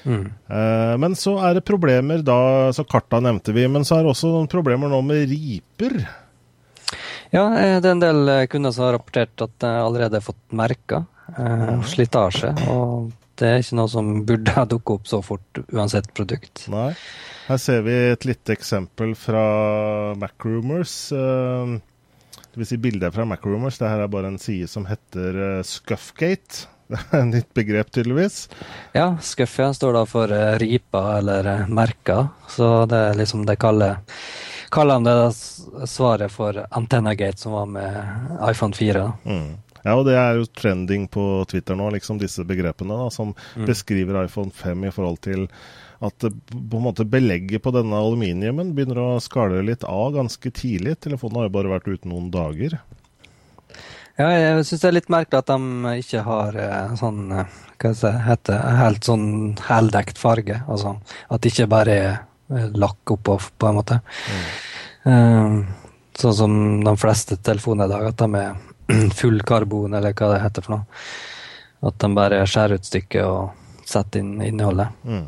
Mm. 0.09 0.25
Eh, 0.27 0.95
men 1.05 1.15
så 1.19 1.37
er 1.47 1.59
det 1.59 1.67
problemer 1.69 2.25
da, 2.27 2.39
så 2.75 2.87
karta 2.89 3.21
nevnte 3.23 3.55
vi, 3.55 3.69
men 3.71 3.87
så 3.87 3.99
er 3.99 4.07
det 4.07 4.15
også 4.15 4.33
noen 4.33 4.51
problemer 4.51 4.91
nå 4.91 5.01
med 5.07 5.29
riper. 5.31 6.01
Ja, 7.31 7.45
eh, 7.59 7.77
det 7.79 7.87
er 7.87 7.95
en 7.95 8.03
del 8.03 8.33
eh, 8.33 8.47
kunder 8.51 8.75
som 8.75 8.89
har 8.89 8.97
rapportert 8.97 9.47
at 9.47 9.55
de 9.63 9.71
allerede 9.71 10.19
har 10.19 10.25
fått 10.25 10.43
merker 10.57 11.07
eh, 11.37 11.75
slitasje. 11.87 12.53
Og 12.73 13.11
det 13.39 13.49
er 13.49 13.63
ikke 13.63 13.79
noe 13.79 13.91
som 13.93 14.09
burde 14.27 14.55
ha 14.57 14.65
dukket 14.69 14.95
opp 14.97 15.11
så 15.11 15.21
fort 15.25 15.61
uansett 15.69 16.11
produkt. 16.17 16.67
Nei. 16.73 16.91
Her 17.49 17.61
ser 17.63 17.85
vi 17.87 17.95
et 18.13 18.27
lite 18.29 18.53
eksempel 18.53 19.15
fra 19.17 19.45
Macrumors. 20.21 20.97
Eh, 21.13 21.77
det 22.49 22.63
vil 22.63 22.69
si 22.69 22.81
bildet 22.83 23.15
fra 23.15 23.29
Macrumors. 23.29 23.79
Det 23.79 23.93
her 23.93 24.03
er 24.05 24.11
bare 24.13 24.33
en 24.33 24.43
side 24.43 24.69
som 24.71 24.89
heter 24.89 25.39
eh, 25.45 25.63
Scuffgate. 25.67 26.67
Det 26.89 26.97
er 27.13 27.19
et 27.19 27.27
nytt 27.29 27.49
begrep, 27.53 27.91
tydeligvis. 27.93 28.37
Ja, 28.97 29.11
scuff 29.21 29.59
står 29.77 29.93
da 29.93 30.07
for 30.09 30.33
riper 30.57 31.19
eller 31.19 31.67
merka. 31.69 32.31
Så 32.49 32.87
det 32.89 33.01
er 33.11 33.19
liksom 33.19 33.43
det 33.45 33.59
kaller 33.61 33.99
kaller 34.69 34.95
han 34.95 35.05
det 35.05 35.89
svaret 35.89 36.33
for 36.33 36.67
Antennagate, 36.71 37.39
som 37.39 37.53
var 37.53 37.67
med 37.67 38.05
iPhone 38.51 38.75
4. 38.75 39.13
Mm. 39.25 39.57
Ja, 39.85 39.95
og 39.95 40.07
det 40.09 40.17
er 40.19 40.39
jo 40.39 40.49
trending 40.51 41.07
på 41.13 41.25
Twitter 41.51 41.79
nå, 41.79 41.91
liksom 41.95 42.21
disse 42.21 42.45
begrepene 42.49 42.97
da, 42.99 43.11
som 43.15 43.35
mm. 43.35 43.67
beskriver 43.69 44.23
iPhone 44.25 44.55
5 44.55 44.89
i 44.89 44.95
forhold 44.95 45.21
til 45.27 45.47
at 46.05 46.29
på 46.29 46.79
en 46.79 46.85
måte 46.85 47.07
belegget 47.11 47.63
på 47.65 47.73
denne 47.75 47.99
aluminiumen 47.99 48.71
begynner 48.75 49.01
å 49.03 49.09
skale 49.23 49.65
litt 49.67 49.83
av 49.87 50.13
ganske 50.15 50.53
tidlig. 50.55 51.01
Telefonen 51.03 51.41
har 51.41 51.49
jo 51.49 51.57
bare 51.57 51.73
vært 51.73 51.91
ute 51.91 52.11
noen 52.11 52.31
dager. 52.35 52.79
Ja, 54.19 54.29
jeg 54.35 54.63
syns 54.67 54.83
det 54.83 54.89
er 54.89 54.97
litt 54.99 55.11
merkelig 55.11 55.43
at 55.43 55.51
de 55.51 55.97
ikke 56.03 56.23
har 56.27 56.57
eh, 56.59 56.95
sånn 56.99 57.21
eh, 57.35 57.59
hva 57.79 57.93
si, 57.95 58.15
heter, 58.27 58.63
helt 58.79 59.07
sånn 59.07 59.29
heldekt 59.69 60.19
farge. 60.19 60.63
Altså 60.67 60.97
at 61.31 61.43
det 61.43 61.55
ikke 61.55 61.71
bare 61.71 61.99
er 61.99 62.17
Eh, 62.51 62.71
lakk 62.75 63.11
oppå, 63.11 63.41
på 63.59 63.67
en 63.67 63.75
måte. 63.75 64.01
Mm. 65.05 65.13
Um, 65.13 65.67
sånn 66.19 66.35
som 66.35 66.55
de 66.85 66.95
fleste 66.97 67.37
telefoner 67.45 67.89
i 67.89 67.93
dag, 67.93 68.07
at 68.09 68.23
de 68.23 68.41
er 68.41 68.55
full 69.21 69.43
karbon, 69.47 69.95
eller 69.95 70.17
hva 70.17 70.33
det 70.35 70.45
heter 70.45 70.67
for 70.67 70.79
noe. 70.79 71.03
At 71.89 71.99
de 72.03 72.15
bare 72.17 72.47
skjærer 72.49 72.81
ut 72.81 72.89
stykket 72.89 73.25
og 73.25 73.85
setter 73.89 74.25
inn 74.25 74.41
innholdet. 74.43 74.89
Mm. 75.07 75.27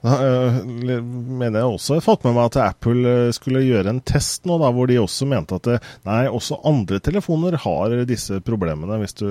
Da 0.00 0.14
øh, 0.24 0.60
mener 0.64 1.58
jeg 1.58 1.72
også 1.74 1.98
jeg 1.98 2.04
fått 2.06 2.22
med 2.24 2.32
meg 2.32 2.46
at 2.48 2.60
Apple 2.70 3.16
skulle 3.36 3.66
gjøre 3.66 3.92
en 3.92 4.00
test 4.00 4.46
nå, 4.48 4.56
da, 4.62 4.70
hvor 4.72 4.88
de 4.88 4.96
også 5.00 5.28
mente 5.28 5.58
at 5.58 5.66
det, 5.68 5.80
nei, 6.08 6.22
også 6.30 6.62
andre 6.68 7.02
telefoner 7.04 7.58
har 7.66 7.98
disse 8.08 8.40
problemene. 8.44 9.00
Hvis 9.02 9.18
du 9.20 9.26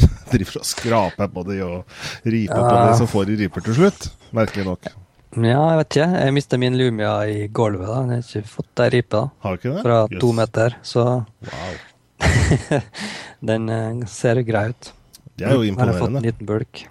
driver 0.32 0.62
og 0.62 0.66
skraper 0.66 1.30
på 1.30 1.46
de 1.50 1.60
og 1.66 2.00
riper 2.24 2.58
ja. 2.58 2.64
på 2.64 2.74
de, 2.74 2.96
så 2.98 3.06
får 3.12 3.30
de 3.30 3.38
riper 3.44 3.68
til 3.68 3.78
slutt. 3.78 4.10
Merkelig 4.34 4.66
nok. 4.66 4.90
Ja, 5.38 5.60
jeg 5.62 5.78
vet 5.78 5.94
ikke. 5.94 6.08
Jeg 6.24 6.34
mista 6.34 6.58
min 6.58 6.74
Lumia 6.78 7.12
i 7.30 7.44
gulvet. 7.54 7.86
da. 7.86 8.00
Jeg 8.02 8.24
har 8.24 8.40
ikke 8.40 8.54
fått 8.56 8.82
ei 8.82 8.90
ripe 8.96 9.14
da. 9.14 9.22
Har 9.44 9.60
ikke 9.60 9.76
det? 9.76 9.84
fra 9.84 10.00
yes. 10.08 10.20
to 10.24 10.32
meter. 10.34 10.76
Så 10.82 11.04
wow. 11.06 11.76
den 13.50 13.68
uh, 13.68 14.06
ser 14.10 14.42
grei 14.46 14.70
ut. 14.72 14.92
Det 15.40 15.48
er 15.48 15.56
jo 15.56 15.64
imponerende. 15.64 15.80
Han 15.80 15.88
har 15.88 16.00
fått 16.00 16.16
en 16.16 16.26
liten 16.26 16.48
bulk. 16.48 16.82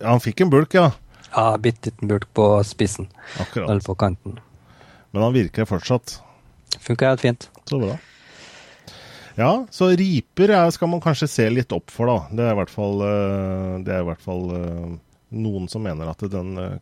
Han 0.00 0.22
fikk 0.24 0.44
en 0.44 0.52
bulk, 0.52 0.76
ja. 0.76 0.90
Ja, 1.30 1.46
bitte 1.60 1.90
liten 1.90 2.10
bulk 2.10 2.28
på 2.34 2.46
spissen, 2.66 3.10
Akkurat. 3.38 3.68
eller 3.68 3.84
på 3.84 3.94
kanten. 3.94 4.38
Men 5.10 5.26
han 5.26 5.34
virker 5.34 5.68
fortsatt. 5.68 6.20
Funker 6.80 7.12
helt 7.12 7.20
fint. 7.20 7.50
Så 7.68 7.78
bra. 7.82 7.98
Ja, 9.38 9.66
så 9.70 9.90
riper 9.96 10.52
er, 10.52 10.70
skal 10.74 10.90
man 10.90 11.02
kanskje 11.02 11.28
se 11.30 11.46
litt 11.52 11.72
opp 11.72 11.92
for, 11.92 12.10
da. 12.10 12.18
Det 12.34 12.44
er 12.46 12.54
i 12.54 12.58
hvert 12.58 12.72
fall, 12.72 13.04
eh, 13.06 13.76
det 13.86 13.94
er 13.94 14.02
i 14.02 14.08
hvert 14.08 14.24
fall 14.24 14.42
eh, 14.56 14.90
noen 15.30 15.68
som 15.70 15.82
mener 15.86 16.08
at 16.10 16.22
den 16.32 16.56
eh, 16.58 16.78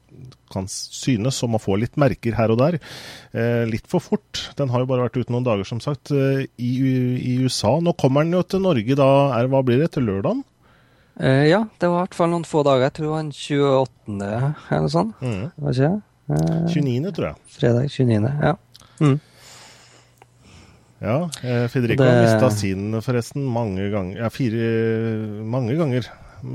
kan 0.53 0.67
synes 0.73 1.37
som 1.43 1.55
å 1.57 1.61
få 1.61 1.77
litt 1.81 1.97
merker 2.01 2.37
her 2.39 2.53
og 2.55 2.59
der. 2.63 2.79
Eh, 3.33 3.65
Litt 3.69 3.87
for 3.91 4.01
fort. 4.01 4.45
Den 4.57 4.71
har 4.73 4.83
jo 4.85 4.89
bare 4.91 5.05
vært 5.07 5.19
ute 5.21 5.35
noen 5.35 5.45
dager, 5.47 5.69
som 5.69 5.81
sagt, 5.85 6.13
eh, 6.17 6.47
i, 6.57 6.71
i 7.21 7.35
USA. 7.45 7.77
Nå 7.85 7.93
kommer 8.01 8.25
den 8.25 8.37
jo 8.39 8.43
til 8.49 8.65
Norge 8.65 8.97
da, 8.99 9.09
er, 9.39 9.51
hva 9.53 9.61
blir 9.67 9.83
det, 9.83 9.91
til 9.97 10.09
lørdagen? 10.09 10.45
Eh, 11.21 11.49
ja, 11.51 11.65
det 11.81 11.89
var 11.91 12.03
i 12.03 12.07
hvert 12.07 12.19
fall 12.19 12.31
noen 12.33 12.47
få 12.49 12.63
dager. 12.67 12.87
Jeg 12.89 12.97
tror 12.99 13.09
det 13.09 13.15
var 13.15 13.25
den 13.27 13.33
28. 13.35 14.19
eller 14.29 14.85
noe 14.87 14.93
sånt. 14.97 15.19
Mm. 15.25 15.43
Var 15.65 15.77
ikke 15.77 15.89
det? 15.89 16.05
Eh, 16.29 16.63
29., 16.77 17.13
tror 17.17 17.29
jeg. 17.31 17.43
fredag 17.59 17.91
29. 17.91 18.33
Ja. 18.49 18.55
Mm. 19.03 19.19
Ja, 20.99 21.17
Federico 21.71 22.03
har 22.03 22.17
mista 22.25 22.49
sin 22.51 22.97
forresten 23.07 23.45
mange 23.55 23.85
ganger. 23.93 24.17
Ja, 24.25 24.31
fire 24.35 24.65
mange 25.47 25.77
ganger. 25.79 26.09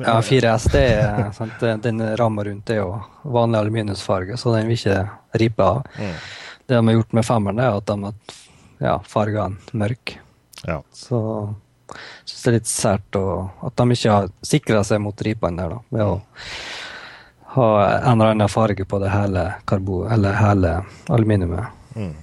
Ja, 0.04 0.20
4S 0.22 0.70
det 0.72 0.84
er 0.96 1.32
sant? 1.36 1.60
Den 1.84 2.00
ramma 2.18 2.44
rundt 2.48 2.70
er 2.70 2.82
jo 2.82 3.02
vanlig 3.24 3.60
aluminiumsfarge, 3.60 4.38
så 4.38 4.54
den 4.56 4.68
vil 4.68 4.78
ikke 4.78 5.10
ripe 5.40 5.63
av. 5.63 5.84
Mm. 6.00 6.13
Det 6.68 6.75
de 6.78 6.88
har 6.88 6.94
gjort 6.98 7.13
med 7.13 7.25
femmeren, 7.28 7.60
er 7.60 7.78
at 7.78 7.86
de 7.86 7.98
har 8.04 8.13
ja, 8.80 8.98
farga 9.08 9.50
den 9.50 9.80
mørk. 9.84 10.18
Ja. 10.68 10.82
Så 10.96 11.20
syns 12.25 12.44
det 12.44 12.50
er 12.50 12.58
litt 12.58 12.72
sært 12.72 13.18
å- 13.20 13.50
at 13.68 13.75
de 13.75 13.84
ikke 13.98 14.12
har 14.12 14.30
sikra 14.42 14.84
seg 14.88 15.02
mot 15.04 15.16
ripene 15.22 15.58
der, 15.58 15.70
da, 15.70 15.80
ved 15.92 16.02
å 16.08 16.22
ha 17.54 17.68
en 18.00 18.16
eller 18.22 18.32
annen 18.34 18.50
farge 18.50 18.86
på 18.86 19.00
det 19.04 19.12
hele 19.13 19.54
karbo, 19.70 20.06
eller 20.10 20.34
hele 20.34 20.72
aluminiumet. 21.10 21.68
Mm. 21.96 22.13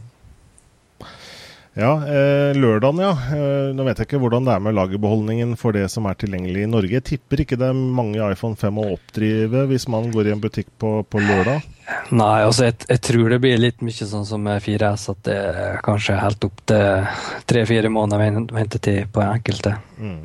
Ja, 1.79 1.93
eh, 2.03 2.50
lørdagen, 2.59 2.99
ja. 2.99 3.11
Eh, 3.31 3.69
nå 3.79 3.85
vet 3.87 4.00
jeg 4.03 4.09
ikke 4.09 4.19
hvordan 4.19 4.45
det 4.45 4.53
er 4.57 4.62
med 4.65 4.75
lagerbeholdningen 4.75 5.53
for 5.57 5.71
det 5.77 5.85
som 5.93 6.09
er 6.11 6.17
tilgjengelig 6.19 6.65
i 6.65 6.71
Norge. 6.71 6.97
Jeg 6.99 7.05
tipper 7.07 7.45
ikke 7.45 7.57
det 7.61 7.69
er 7.71 7.79
mange 7.79 8.19
iPhone 8.27 8.59
5 8.59 8.81
å 8.83 8.89
oppdrive 8.97 9.62
hvis 9.71 9.87
man 9.93 10.11
går 10.11 10.27
i 10.27 10.33
en 10.35 10.43
butikk 10.43 10.67
på, 10.83 10.91
på 11.07 11.23
lørdag. 11.23 11.62
Nei, 12.11 12.41
altså 12.43 12.67
jeg, 12.67 12.81
jeg 12.91 13.03
tror 13.07 13.31
det 13.31 13.39
blir 13.47 13.62
litt 13.62 13.85
mye 13.87 14.09
sånn 14.11 14.27
som 14.27 14.50
4S, 14.50 15.07
at 15.15 15.23
det 15.31 15.39
er 15.39 15.81
kanskje 15.87 16.19
helt 16.19 16.45
opp 16.50 16.59
til 16.67 17.07
tre-fire 17.50 17.91
måneder 17.95 18.25
ven- 18.27 18.50
ventetid 18.50 19.09
på 19.15 19.23
enkelte. 19.29 19.77
Mm. 20.03 20.21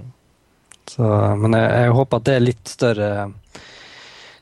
Så, 0.90 1.06
men 1.46 1.56
jeg, 1.62 1.70
jeg 1.86 1.96
håper 2.02 2.22
at 2.22 2.28
det 2.30 2.36
er 2.40 2.44
litt 2.50 2.74
større, 2.74 3.12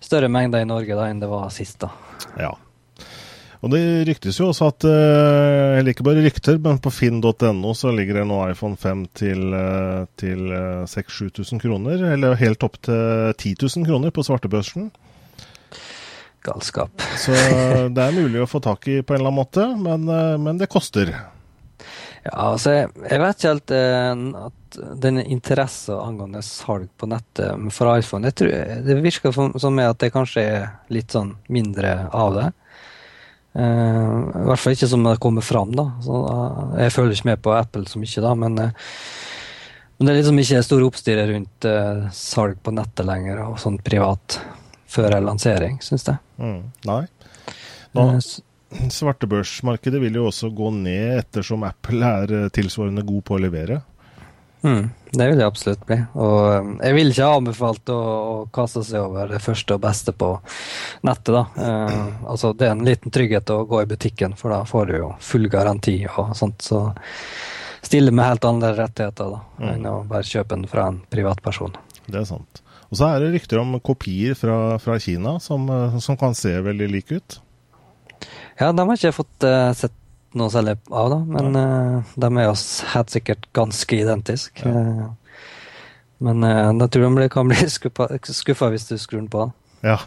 større 0.03 0.31
mengder 0.31 0.63
i 0.63 0.67
Norge 0.71 0.95
da 0.97 1.11
enn 1.11 1.19
det 1.23 1.29
var 1.31 1.51
sist. 1.55 1.83
da. 1.83 1.91
Ja. 2.39 2.55
Og 3.63 3.71
det 3.71 3.81
ryktes 4.09 4.37
jo 4.41 4.49
også 4.51 4.67
at 4.73 4.85
eh, 4.89 5.77
Eller 5.79 5.93
ikke 5.93 6.05
bare 6.05 6.23
rykter, 6.25 6.57
men 6.59 6.81
på 6.83 6.91
finn.no 6.91 7.71
så 7.77 7.93
ligger 7.95 8.19
det 8.19 8.25
nå 8.27 8.41
iPhone 8.51 8.75
5 8.79 9.05
til, 9.15 9.45
eh, 9.55 10.03
til 10.19 10.51
eh, 10.51 10.83
6000-7000 10.91 11.63
kroner. 11.63 12.03
Eller 12.11 12.35
helt 12.41 12.65
opp 12.67 12.75
til 12.83 13.31
10 13.37 13.55
000 13.63 13.87
kroner 13.87 14.11
på 14.11 14.25
svartebørsen. 14.27 14.91
Galskap. 16.43 17.05
Så 17.17 17.31
det 17.95 18.03
er 18.03 18.17
mulig 18.17 18.41
å 18.43 18.49
få 18.51 18.59
tak 18.63 18.89
i 18.91 18.99
på 18.99 19.15
en 19.15 19.21
eller 19.21 19.31
annen 19.31 19.39
måte, 19.39 19.69
men, 19.79 20.09
eh, 20.11 20.35
men 20.43 20.59
det 20.59 20.67
koster. 20.71 21.13
Ja, 22.23 22.35
altså 22.53 22.71
jeg, 22.71 22.89
jeg 23.07 23.19
vet 23.19 23.39
ikke 23.39 23.53
helt 23.53 23.73
eh, 23.75 24.25
at 24.47 24.77
denne 25.03 25.23
interesse 25.29 25.95
angående 25.95 26.41
salg 26.43 26.89
på 26.99 27.07
nettet 27.07 27.71
for 27.75 27.91
iPhone 27.93 28.25
jeg 28.25 28.37
tror, 28.39 28.53
Det 28.87 28.95
virker 29.03 29.35
som 29.35 29.51
som 29.61 29.79
at 29.83 29.99
det 30.01 30.11
kanskje 30.15 30.43
er 30.49 30.67
litt 30.91 31.15
sånn 31.15 31.35
mindre 31.47 32.09
av 32.11 32.35
det. 32.35 32.47
Eh, 33.53 34.13
I 34.41 34.45
hvert 34.47 34.61
fall 34.61 34.73
ikke 34.73 34.89
som 34.89 35.03
det 35.05 35.19
kommer 35.21 35.45
fram, 35.45 35.73
da. 35.77 35.85
Så, 36.01 36.21
eh, 36.29 36.79
jeg 36.85 36.93
føler 36.95 37.13
ikke 37.13 37.29
med 37.29 37.43
på 37.45 37.53
Apple 37.53 37.85
så 37.89 38.01
mye, 38.01 38.23
da, 38.25 38.33
men, 38.33 38.57
eh, 38.59 38.71
men 39.97 40.07
det 40.07 40.13
er 40.13 40.19
liksom 40.21 40.41
ikke 40.41 40.63
store 40.65 40.87
oppstyret 40.89 41.29
rundt 41.29 41.67
uh, 41.69 42.07
salg 42.17 42.57
på 42.65 42.73
nettet 42.73 43.05
lenger, 43.05 43.43
og 43.45 43.59
sånn 43.61 43.77
privat, 43.85 44.39
før 44.89 45.15
lansering, 45.21 45.77
syns 45.85 46.07
jeg. 46.09 46.17
Mm. 46.41 46.63
Nei. 46.89 47.03
Nå, 47.93 48.07
svartebørsmarkedet 48.91 50.01
vil 50.01 50.17
jo 50.17 50.25
også 50.31 50.49
gå 50.57 50.71
ned 50.75 51.21
ettersom 51.21 51.63
Apple 51.69 52.09
er 52.09 52.49
tilsvarende 52.57 53.05
god 53.05 53.21
på 53.29 53.37
å 53.37 53.43
levere. 53.45 53.79
Mm, 54.65 54.89
det 55.13 55.27
vil 55.29 55.37
det 55.37 55.45
absolutt 55.45 55.83
bli. 55.85 55.97
Og 56.17 56.37
um, 56.65 56.71
jeg 56.81 56.95
vil 56.97 57.11
ikke 57.13 57.27
ha 57.29 57.37
anbefalt 57.37 57.91
å, 57.93 57.97
å 58.01 58.35
kaste 58.55 58.81
seg 58.87 59.03
over 59.05 59.29
det 59.29 59.41
første 59.43 59.77
og 59.77 59.83
beste 59.83 60.13
på 60.17 60.29
nettet, 61.05 61.33
da. 61.35 61.43
Eh, 61.53 62.07
altså, 62.33 62.53
det 62.57 62.65
er 62.67 62.73
en 62.73 62.85
liten 62.87 63.13
trygghet 63.13 63.53
å 63.53 63.59
gå 63.69 63.83
i 63.83 63.89
butikken, 63.93 64.33
for 64.39 64.53
da 64.55 64.63
får 64.65 64.89
du 64.89 64.95
jo 64.97 65.11
full 65.21 65.45
garanti 65.53 65.99
og 66.09 66.33
sånt. 66.39 66.65
Så 66.65 66.81
stille 67.85 68.13
med 68.15 68.25
helt 68.31 68.45
andre 68.49 68.73
rettigheter 68.79 69.33
da, 69.35 69.41
Mm. 69.59 69.69
enn 69.75 69.85
å 69.85 69.95
bare 70.09 70.25
kjøpe 70.25 70.55
den 70.57 70.67
fra 70.67 70.87
en 70.89 71.01
privatperson. 71.13 71.75
Det 72.07 72.19
er 72.23 72.25
sant. 72.27 72.63
Og 72.89 72.97
så 72.97 73.07
er 73.11 73.21
det 73.21 73.33
rykter 73.35 73.61
om 73.61 73.77
kopier 73.85 74.35
fra, 74.37 74.77
fra 74.81 74.97
Kina 74.99 75.37
som, 75.39 75.69
eh, 75.69 75.99
som 76.01 76.17
kan 76.17 76.33
se 76.37 76.55
veldig 76.61 76.89
like 76.91 77.21
ut. 77.21 77.37
Ja, 78.59 78.71
de 78.71 78.81
har 78.85 78.95
ikke 78.97 79.09
jeg 79.09 79.15
fått 79.17 79.45
uh, 79.45 79.71
sett 79.77 79.93
noe 80.37 80.51
særlig 80.53 80.77
av, 80.89 81.11
da, 81.11 81.19
men 81.29 81.57
uh, 81.57 82.13
de 82.19 82.29
er 82.29 82.47
jo 82.47 82.55
helt 82.93 83.13
sikkert 83.13 83.45
ganske 83.55 83.99
identiske. 83.99 84.69
Eh, 84.69 85.03
men 86.23 86.45
uh, 86.45 86.71
jeg 86.71 86.89
tror 86.95 87.19
de 87.19 87.29
kan 87.33 87.51
bli 87.51 87.69
skuffa 88.41 88.71
hvis 88.73 88.89
du 88.89 88.95
skrur 88.97 89.21
den 89.21 89.31
på. 89.33 89.47
Ja. 89.85 89.99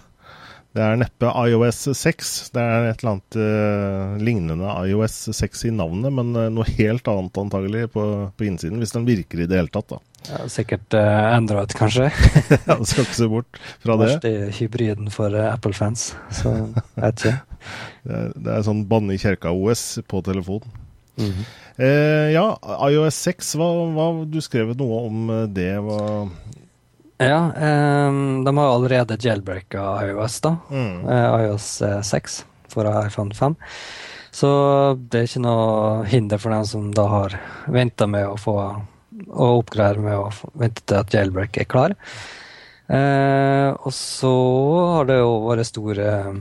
Det 0.76 0.85
er 0.85 0.99
neppe 1.00 1.30
iOS 1.49 1.87
6. 1.97 2.33
Det 2.52 2.61
er 2.61 2.90
et 2.90 3.00
eller 3.00 3.14
annet 3.14 3.37
eh, 3.40 4.16
lignende 4.21 4.75
iOS 4.90 5.14
6 5.38 5.64
i 5.71 5.73
navnet, 5.73 6.12
men 6.12 6.35
eh, 6.37 6.50
noe 6.52 6.68
helt 6.76 7.09
annet 7.09 7.40
antagelig 7.40 7.87
på, 7.95 8.04
på 8.37 8.45
innsiden, 8.45 8.83
hvis 8.83 8.92
den 8.92 9.09
virker 9.09 9.40
i 9.40 9.49
det 9.49 9.62
hele 9.62 9.73
tatt. 9.73 9.97
da. 9.97 10.02
Ja, 10.26 10.40
sikkert 10.50 10.95
eh, 10.99 11.25
Android, 11.37 11.71
kanskje. 11.78 12.09
Ja, 12.66 12.75
du 12.80 12.87
skal 12.88 13.04
ikke 13.04 13.14
se 13.14 13.28
bort 13.30 13.61
fra 13.78 13.95
det. 14.00 14.09
Verste 14.11 14.33
hybriden 14.59 15.12
for 15.14 15.30
eh, 15.30 15.52
Apple-fans. 15.52 16.09
Så 16.35 16.52
jeg 16.59 17.04
vet 17.04 17.23
ikke. 17.25 17.37
Det 18.06 18.14
er, 18.14 18.26
det 18.38 18.50
er 18.54 18.61
sånn 18.62 18.85
banne 18.87 19.16
i 19.16 19.18
kjerka-OS 19.18 19.80
på 20.06 20.21
telefon. 20.23 20.62
Eh, 21.18 22.30
ja, 22.33 22.45
iOS 22.90 23.18
6, 23.26 23.54
hva, 23.59 23.68
hva, 23.97 24.06
du 24.28 24.38
skrev 24.45 24.75
noe 24.78 25.00
om 25.09 25.33
eh, 25.33 25.42
det. 25.50 25.73
Hva, 25.83 26.28
Ja, 27.18 27.38
um, 28.08 28.44
de 28.44 28.52
har 28.58 28.68
allerede 28.75 29.16
jailbreaka 29.16 29.85
iOS, 30.11 30.40
da. 30.44 30.56
mm, 30.70 31.08
Eh, 31.08 31.46
iOS 31.46 31.68
eh, 31.82 32.00
6 32.04 32.44
for 32.68 32.88
iPhone 33.06 33.32
5. 33.35 33.56
Så 34.37 34.49
det 35.00 35.23
er 35.23 35.28
ikke 35.30 35.40
noe 35.46 36.04
hinder 36.11 36.37
for 36.42 36.52
dem 36.52 36.66
som 36.68 36.90
da 36.92 37.06
har 37.08 37.38
venta 37.73 38.04
med 38.06 38.26
å 38.28 38.37
få 38.37 38.56
å 39.32 39.46
oppgradere 39.62 40.02
med 40.04 40.18
å 40.18 40.50
vente 40.61 40.82
til 40.85 40.99
at 40.99 41.14
jailbreak 41.14 41.56
er 41.62 41.64
klar. 41.73 41.94
Eh, 42.92 43.70
og 43.73 43.92
så 43.96 44.32
har 44.99 45.08
det 45.08 45.16
jo 45.23 45.30
vært 45.49 45.66
stor, 45.70 45.99
eh, 45.99 46.35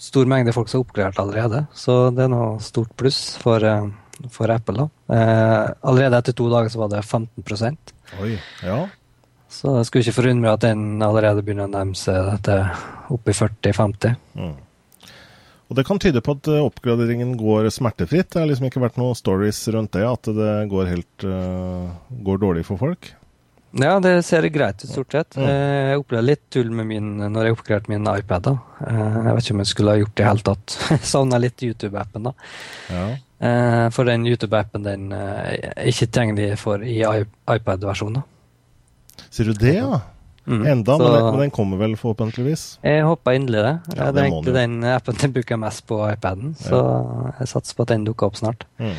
stor 0.00 0.26
mengde 0.26 0.52
folk 0.56 0.68
som 0.68 0.80
har 0.80 0.88
oppgradert 0.88 1.20
allerede, 1.22 1.62
så 1.72 2.10
det 2.10 2.24
er 2.26 2.32
noe 2.34 2.58
stort 2.60 2.90
pluss 2.98 3.36
for, 3.38 3.62
eh, 3.62 3.86
for 4.28 4.50
Apple. 4.50 4.74
da. 4.74 4.88
Eh, 5.14 5.72
allerede 5.84 6.18
etter 6.18 6.32
to 6.34 6.50
dager 6.50 6.68
så 6.68 6.78
var 6.82 6.88
det 6.88 7.04
15% 7.06 7.94
oi, 8.20 8.38
ja. 8.64 8.88
Så 9.50 9.76
det 9.76 9.86
skulle 9.88 10.04
ikke 10.06 10.16
forundre 10.20 10.44
meg 10.46 10.52
at 10.56 10.64
den 10.68 11.02
allerede 11.02 11.42
begynner 11.44 11.66
å 11.68 11.72
nærme 11.74 11.98
seg 11.98 12.16
dette 12.36 12.58
opp 13.10 13.28
i 13.30 13.34
40-50. 13.34 14.14
Mm. 14.38 14.52
Og 15.70 15.76
det 15.78 15.84
kan 15.86 16.00
tyde 16.02 16.18
på 16.26 16.34
at 16.34 16.48
eh, 16.50 16.64
oppgraderingen 16.66 17.36
går 17.38 17.68
smertefritt. 17.70 18.30
Det 18.32 18.40
har 18.42 18.48
liksom 18.50 18.66
ikke 18.66 18.82
vært 18.82 18.96
noen 18.98 19.14
stories 19.18 19.60
rundt 19.74 19.92
det, 19.94 20.02
at 20.06 20.30
det 20.34 20.52
går 20.72 20.88
helt 20.90 21.26
uh, 21.26 21.90
går 22.26 22.40
dårlig 22.42 22.64
for 22.66 22.80
folk. 22.80 23.12
Ja, 23.78 23.92
det 24.02 24.16
ser 24.26 24.42
greit 24.50 24.82
ut, 24.82 24.90
stort 24.90 25.14
sett. 25.14 25.36
Mm. 25.38 25.44
Eh, 25.46 25.90
Jeg 25.92 26.00
opplevde 26.02 26.26
litt 26.26 26.42
tull 26.50 26.72
med 26.74 26.88
min 26.90 27.12
når 27.22 27.46
jeg 27.50 27.54
oppgraderte 27.54 27.92
min 27.92 28.08
iPad. 28.10 28.48
da. 28.48 28.56
Jeg 28.82 29.36
vet 29.36 29.44
ikke 29.44 29.54
om 29.58 29.62
jeg 29.62 29.70
skulle 29.70 29.94
ha 29.94 30.00
gjort 30.02 30.16
det 30.18 30.24
i 30.24 30.28
hele 30.30 30.46
tatt. 30.50 30.78
Savna 31.12 31.38
litt 31.38 31.62
YouTube-appen, 31.68 32.26
da. 32.26 32.34
Ja. 32.90 33.06
For 33.94 34.04
den 34.10 34.26
YouTube-appen 34.26 34.82
den 34.84 35.06
ikke 35.86 36.10
tilgjengelig 36.10 36.58
for 36.60 36.82
i- 36.82 36.98
iPad-versjonen. 37.06 38.26
Sier 39.30 39.50
du 39.50 39.54
det, 39.60 39.74
ja? 39.76 40.00
Mm. 40.50 40.64
Enda, 40.66 40.96
Så 40.96 41.04
men, 41.04 41.12
den, 41.14 41.24
men 41.30 41.40
den 41.44 41.50
kommer 41.54 41.78
vel 41.78 41.92
forhåpentligvis? 42.00 42.62
Jeg 42.82 43.04
håper 43.06 43.36
inderlig 43.36 43.60
det. 43.66 43.74
Ja, 43.98 44.06
det 44.10 44.22
er 44.22 44.28
egentlig 44.30 44.54
den 44.56 44.78
appen 44.88 45.18
jeg 45.20 45.34
bruker 45.36 45.60
mest 45.60 45.84
på 45.86 45.98
iPaden, 46.08 46.54
så 46.58 46.80
jeg 47.38 47.50
satser 47.52 47.76
på 47.78 47.84
at 47.86 47.92
den 47.92 48.06
dukker 48.08 48.30
opp 48.30 48.38
snart. 48.40 48.64
Mm. 48.80 48.96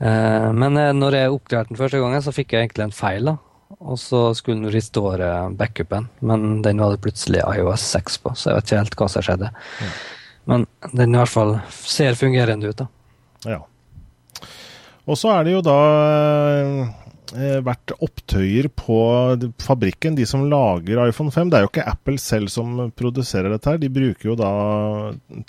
Eh, 0.00 0.48
Men 0.52 0.76
eh, 0.76 0.90
når 0.92 1.16
jeg 1.20 1.32
oppgraderte 1.32 1.72
den 1.72 1.80
første 1.80 2.02
gangen, 2.02 2.24
så 2.26 2.34
fikk 2.34 2.52
jeg 2.52 2.66
egentlig 2.66 2.84
en 2.90 2.96
feil. 2.98 3.30
da. 3.30 3.36
Og 3.80 3.96
så 3.98 4.20
skulle 4.36 4.60
den 4.60 4.72
restore 4.74 5.30
backupen, 5.56 6.10
men 6.20 6.60
den 6.62 6.78
var 6.82 6.92
det 6.94 7.00
plutselig 7.06 7.40
iOS 7.46 7.86
6 7.96 8.18
på, 8.22 8.34
så 8.36 8.50
jeg 8.50 8.58
vet 8.58 8.68
ikke 8.70 8.82
helt 8.82 9.00
hva 9.00 9.08
som 9.10 9.24
skjedde. 9.26 9.50
Men 10.46 10.66
den 10.92 11.14
i 11.14 11.18
hvert 11.18 11.32
fall 11.32 11.56
ser 11.72 12.14
fungerende 12.18 12.68
ut, 12.70 12.78
da. 12.84 12.86
Ja. 13.46 13.58
Og 15.06 15.18
så 15.18 15.32
er 15.38 15.44
det 15.46 15.52
jo 15.56 15.64
da 15.66 15.78
eh, 16.60 16.86
vært 17.34 17.94
opptøyer 18.04 18.68
på 18.76 18.98
fabrikken, 19.62 20.16
de 20.18 20.26
som 20.28 20.44
lager 20.50 21.02
iPhone 21.06 21.32
5. 21.34 21.50
Det 21.50 21.58
er 21.58 21.64
jo 21.64 21.70
ikke 21.72 21.88
Apple 21.90 22.20
selv 22.22 22.52
som 22.52 22.76
produserer 22.96 23.52
dette 23.52 23.72
her. 23.72 23.80
De 23.82 23.90
bruker 23.92 24.30
jo 24.30 24.36
da 24.38 24.52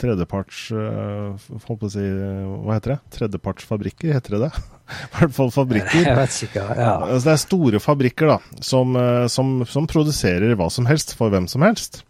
tredjeparts 0.01 0.63
eh, 0.73 1.45
si, 1.93 2.07
Hva 2.07 2.79
heter 2.79 2.95
det? 2.95 2.99
Tredjepartsfabrikker, 3.19 4.15
heter 4.17 4.37
det 4.37 4.47
det? 4.47 4.76
I 5.07 5.13
hvert 5.19 5.35
fall 5.35 5.53
fabrikker. 5.53 6.03
Jeg 6.05 6.17
vet 6.17 6.41
ikke, 6.47 6.65
ja. 6.77 6.93
Altså, 6.97 7.23
det 7.27 7.33
er 7.35 7.43
store 7.43 7.81
fabrikker 7.83 8.33
da, 8.35 8.41
som, 8.63 8.95
eh, 8.99 9.25
som, 9.31 9.59
som 9.69 9.89
produserer 9.89 10.55
hva 10.57 10.69
som 10.73 10.87
helst 10.89 11.15
for 11.19 11.33
hvem 11.33 11.49
som 11.51 11.65
helst. 11.67 12.03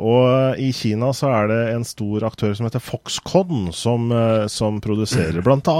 Og 0.00 0.56
i 0.60 0.70
Kina 0.72 1.10
så 1.16 1.28
er 1.34 1.50
det 1.50 1.58
en 1.74 1.84
stor 1.84 2.24
aktør 2.30 2.54
som 2.56 2.66
heter 2.66 2.82
Foxconn, 2.82 3.68
som, 3.76 4.08
eh, 4.14 4.46
som 4.48 4.80
produserer 4.82 5.42
bl.a. 5.46 5.76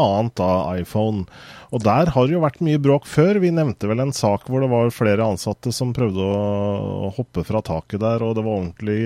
iPhone. 0.77 1.25
Og 1.71 1.85
der 1.87 2.11
har 2.13 2.27
det 2.27 2.35
jo 2.35 2.43
vært 2.43 2.63
mye 2.67 2.81
bråk 2.83 3.07
før. 3.09 3.41
Vi 3.43 3.53
nevnte 3.55 3.89
vel 3.91 4.03
en 4.03 4.15
sak 4.17 4.49
hvor 4.51 4.65
det 4.65 4.71
var 4.73 4.93
flere 4.95 5.27
ansatte 5.27 5.73
som 5.75 5.95
prøvde 5.97 6.27
å 6.27 7.13
hoppe 7.17 7.47
fra 7.47 7.63
taket 7.65 8.03
der, 8.03 8.25
og 8.27 8.35
det 8.37 8.45
var 8.45 8.59
ordentlig, 8.59 9.01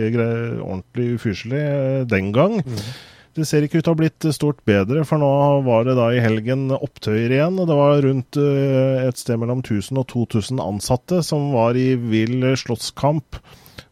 ordentlig 0.64 1.10
ufyselig 1.18 1.64
eh, 1.64 2.06
den 2.10 2.32
gang. 2.34 2.62
Mm. 2.64 2.86
Det 3.34 3.46
ser 3.48 3.64
ikke 3.66 3.80
ut 3.80 3.82
til 3.82 3.90
å 3.90 3.94
ha 3.96 3.98
blitt 3.98 4.26
stort 4.36 4.60
bedre, 4.68 5.02
for 5.08 5.18
nå 5.18 5.30
var 5.66 5.88
det 5.88 5.96
da 5.98 6.06
i 6.14 6.22
helgen 6.22 6.68
opptøyer 6.76 7.32
igjen. 7.34 7.58
og 7.58 7.66
Det 7.66 7.78
var 7.80 8.04
rundt 8.04 8.38
eh, 8.38 9.02
et 9.08 9.18
sted 9.18 9.40
mellom 9.42 9.64
1000 9.64 9.98
og 9.98 10.06
2000 10.12 10.62
ansatte 10.62 11.18
som 11.26 11.50
var 11.54 11.74
i 11.78 11.94
vill 11.98 12.46
slåsskamp 12.60 13.40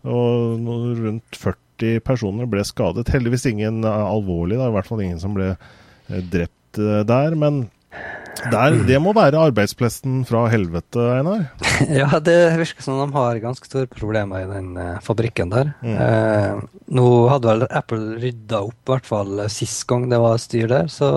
og 0.07 0.71
rundt 1.03 1.39
40 1.39 2.03
personer 2.07 2.47
ble 2.51 2.63
skadet. 2.67 3.11
Heldigvis 3.11 3.49
ingen 3.51 3.83
alvorlig, 3.87 4.61
da. 4.61 4.71
i 4.71 4.77
hvert 4.77 4.91
fall 4.91 5.03
ingen 5.03 5.23
som 5.23 5.35
ble 5.35 5.53
eh, 5.57 6.23
drept 6.23 6.79
eh, 6.79 7.03
der. 7.09 7.35
Men 7.39 7.65
der, 8.53 8.77
det 8.89 8.99
må 9.03 9.13
være 9.17 9.41
arbeidsplassen 9.49 10.23
fra 10.29 10.47
helvete, 10.53 11.03
Einar? 11.19 11.47
Ja, 12.01 12.09
det 12.23 12.37
virker 12.61 12.85
som 12.85 13.01
de 13.01 13.07
har 13.15 13.41
ganske 13.43 13.69
store 13.69 13.89
problemer 13.91 14.45
i 14.45 14.51
den 14.51 14.73
uh, 14.79 15.01
fabrikken 15.05 15.53
der. 15.53 15.73
Mm. 15.83 15.97
Eh, 16.07 16.61
nå 16.97 17.07
hadde 17.31 17.51
vel 17.51 17.67
Apple 17.69 18.19
rydda 18.23 18.63
opp, 18.69 18.79
i 18.87 18.93
hvert 18.95 19.09
fall 19.09 19.43
sist 19.53 19.85
gang 19.91 20.09
det 20.11 20.21
var 20.23 20.41
styr 20.43 20.71
der, 20.71 20.91
så 20.93 21.11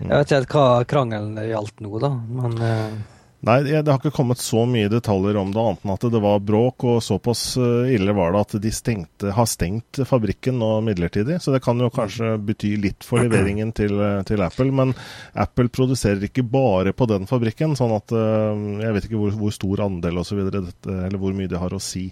jeg 0.00 0.10
vet 0.10 0.26
ikke 0.26 0.38
helt 0.38 0.54
hva 0.54 0.68
krangelen 0.90 1.38
gjaldt 1.48 1.82
nå, 1.84 1.92
da. 2.02 2.10
Men 2.40 2.56
uh, 2.60 3.02
Nei, 3.44 3.58
det 3.66 3.84
har 3.84 3.98
ikke 3.98 4.14
kommet 4.14 4.40
så 4.40 4.62
mye 4.68 4.88
detaljer 4.88 5.36
om 5.36 5.50
det, 5.52 5.60
annet 5.60 5.82
enn 5.84 5.92
at 5.92 6.04
det 6.14 6.20
var 6.24 6.40
bråk. 6.40 6.86
Og 6.88 7.02
såpass 7.04 7.42
eh, 7.60 7.92
ille 7.92 8.14
var 8.16 8.32
det 8.32 8.40
at 8.40 8.54
de 8.64 8.70
stengte, 8.72 9.32
har 9.36 9.48
stengt 9.50 10.00
fabrikken 10.08 10.56
nå 10.62 10.70
midlertidig. 10.86 11.36
Så 11.44 11.52
det 11.52 11.60
kan 11.64 11.80
jo 11.80 11.90
kanskje 11.92 12.34
bety 12.40 12.74
litt 12.80 13.04
for 13.04 13.20
leveringen 13.20 13.74
til, 13.76 13.98
eh, 14.00 14.22
til 14.24 14.44
Apple. 14.44 14.70
Men 14.72 14.94
Apple 15.36 15.68
produserer 15.68 16.24
ikke 16.24 16.46
bare 16.48 16.94
på 16.96 17.08
den 17.10 17.28
fabrikken, 17.28 17.74
sånn 17.76 17.92
at 17.98 18.14
eh, 18.16 18.62
jeg 18.86 18.96
vet 18.96 19.08
ikke 19.10 19.20
hvor, 19.20 19.34
hvor 19.42 19.56
stor 19.56 19.82
andel 19.90 20.22
osv. 20.22 20.40
eller 20.40 21.20
hvor 21.20 21.36
mye 21.36 21.50
det 21.50 21.60
har 21.60 21.74
å 21.76 21.82
si. 21.82 22.06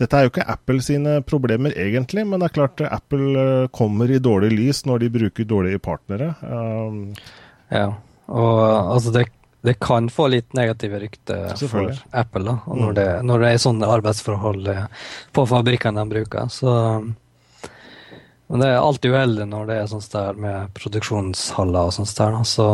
Dette 0.00 0.18
er 0.18 0.26
jo 0.26 0.32
ikke 0.32 0.48
Apple 0.50 0.82
sine 0.82 1.20
problemer 1.22 1.76
egentlig, 1.78 2.24
men 2.26 2.42
det 2.42 2.50
er 2.50 2.56
klart 2.56 2.82
Apple 2.88 3.68
kommer 3.74 4.10
i 4.10 4.18
dårlig 4.22 4.50
lys 4.56 4.82
når 4.88 5.04
de 5.04 5.12
bruker 5.14 5.46
dårlige 5.46 5.82
partnere. 5.84 6.32
Um, 6.42 7.12
ja, 7.70 7.92
og 8.32 8.58
altså 8.96 9.14
det 9.14 9.28
det 9.62 9.76
kan 9.78 10.08
få 10.10 10.26
litt 10.32 10.54
negative 10.58 10.98
rykter 10.98 11.52
for 11.70 11.92
Apple 12.10 12.42
da, 12.48 12.56
og 12.66 12.78
når, 12.78 12.88
mm. 12.88 12.94
det, 12.98 13.08
når 13.28 13.44
det 13.44 13.50
er 13.50 13.60
sånne 13.62 13.90
arbeidsforhold 13.94 14.70
eh, 14.72 14.86
på 15.32 15.44
fabrikkene 15.46 16.02
de 16.02 16.14
bruker. 16.16 16.48
Så 16.50 16.72
men 18.52 18.60
det 18.60 18.68
er 18.68 18.82
alltid 18.84 19.14
uheldig 19.14 19.46
når 19.48 19.68
det 19.70 19.76
er 19.80 19.86
sånn 19.88 20.02
der 20.12 20.40
med 20.44 20.72
produksjonshaller 20.76 21.88
og 21.88 21.94
sånt 21.96 22.18
der. 22.18 22.34
Så 22.44 22.66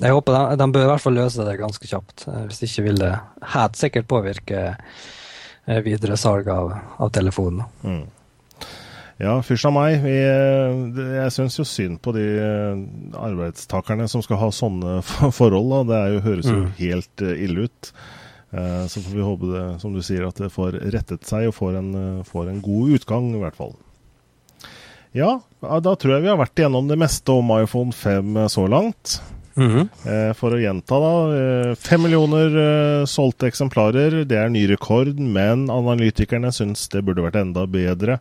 jeg 0.00 0.14
håper 0.14 0.32
de, 0.32 0.56
de, 0.56 0.68
bør 0.72 0.86
i 0.86 0.88
hvert 0.88 1.04
fall 1.04 1.18
løse 1.18 1.44
det 1.44 1.58
ganske 1.60 1.90
kjapt. 1.90 2.24
Eh, 2.30 2.46
hvis 2.48 2.62
ikke 2.64 2.86
vil 2.86 3.02
det 3.02 3.12
helt 3.52 3.76
sikkert 3.76 4.08
påvirke 4.08 4.62
eh, 4.72 5.80
videre 5.84 6.16
salg 6.16 6.48
av, 6.48 6.72
av 6.96 7.12
telefonen. 7.12 7.66
Mm. 7.84 8.06
Ja, 9.20 9.36
fysj 9.44 9.66
av 9.68 9.74
meg. 9.76 9.98
Vi, 10.04 10.14
eh, 10.24 11.04
jeg 11.18 11.34
syns 11.34 11.58
jo 11.58 11.66
synd 11.68 12.00
på 12.04 12.14
de 12.16 12.24
eh, 12.40 12.82
arbeidstakerne 13.20 14.08
som 14.10 14.24
skal 14.24 14.40
ha 14.40 14.50
sånne 14.54 15.00
forhold. 15.38 15.70
Da. 15.72 15.84
Det 15.90 16.02
jo, 16.16 16.24
høres 16.28 16.50
jo 16.50 16.58
mm. 16.62 16.66
helt 16.80 17.24
eh, 17.26 17.46
ille 17.46 17.68
ut. 17.68 17.94
Så 18.52 19.00
får 19.00 19.14
vi 19.16 19.22
håpe 19.24 19.48
det, 19.48 19.60
som 19.80 19.94
du 19.96 20.02
sier, 20.04 20.26
at 20.28 20.36
det 20.36 20.50
får 20.52 20.74
rettet 20.92 21.24
seg 21.24 21.46
og 21.48 21.54
får 21.56 21.78
en, 21.78 21.94
får 22.28 22.50
en 22.50 22.58
god 22.60 22.98
utgang, 22.98 23.30
i 23.32 23.38
hvert 23.40 23.56
fall. 23.56 23.70
Ja, 25.16 25.38
da 25.62 25.94
tror 25.96 26.12
jeg 26.12 26.26
vi 26.26 26.28
har 26.28 26.36
vært 26.36 26.60
igjennom 26.60 26.90
det 26.90 26.98
meste 27.00 27.32
om 27.32 27.48
iPhone 27.56 27.96
5 27.96 28.42
så 28.52 28.66
langt. 28.68 29.22
Mm 29.56 29.70
-hmm. 29.70 30.34
For 30.36 30.52
å 30.52 30.60
gjenta, 30.60 31.00
da. 31.00 31.74
Fem 31.80 32.02
millioner 32.02 33.06
solgte 33.06 33.48
eksemplarer. 33.48 34.24
Det 34.28 34.36
er 34.36 34.52
ny 34.52 34.66
rekord, 34.68 35.16
men 35.16 35.70
analytikerne 35.70 36.52
syns 36.52 36.88
det 36.92 37.06
burde 37.08 37.24
vært 37.24 37.40
enda 37.40 37.64
bedre. 37.66 38.20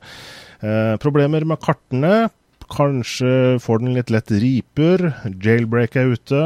Eh, 0.62 0.96
problemer 1.02 1.46
med 1.48 1.62
kartene. 1.62 2.30
Kanskje 2.72 3.58
får 3.60 3.82
den 3.82 3.96
litt 3.98 4.12
lett 4.14 4.32
riper. 4.32 5.10
Jailbreak 5.42 5.98
er 6.00 6.14
ute. 6.14 6.44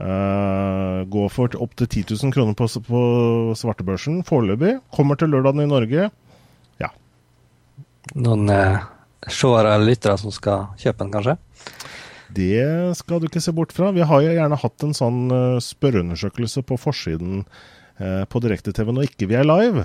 Uh, 0.00 1.04
går 1.12 1.26
for 1.28 1.52
opptil 1.60 1.84
10 1.84 2.14
000 2.22 2.32
kroner 2.32 2.54
på, 2.56 2.64
på 2.86 3.00
svartebørsen 3.58 4.22
foreløpig. 4.24 4.78
Kommer 4.96 5.18
til 5.20 5.28
lørdagen 5.28 5.60
i 5.60 5.68
Norge. 5.68 6.06
Ja. 6.80 6.88
Noen 8.16 8.48
uh, 8.48 8.86
seere 9.28 9.74
eller 9.74 9.90
lyttere 9.90 10.16
som 10.22 10.32
skal 10.32 10.70
kjøpe 10.80 11.04
den, 11.04 11.12
kanskje? 11.12 11.36
Det 12.32 12.96
skal 12.96 13.20
du 13.20 13.26
ikke 13.28 13.42
se 13.44 13.52
bort 13.52 13.74
fra. 13.76 13.90
Vi 13.92 14.06
har 14.06 14.24
jo 14.24 14.32
gjerne 14.32 14.60
hatt 14.62 14.86
en 14.86 14.96
sånn 14.96 15.20
uh, 15.34 15.60
spørreundersøkelse 15.60 16.64
på 16.64 16.80
forsiden 16.80 17.44
uh, 17.44 18.24
på 18.24 18.40
direkte-TV 18.40 18.94
når 18.94 19.10
ikke 19.10 19.28
vi 19.28 19.36
er 19.36 19.48
live. 19.50 19.84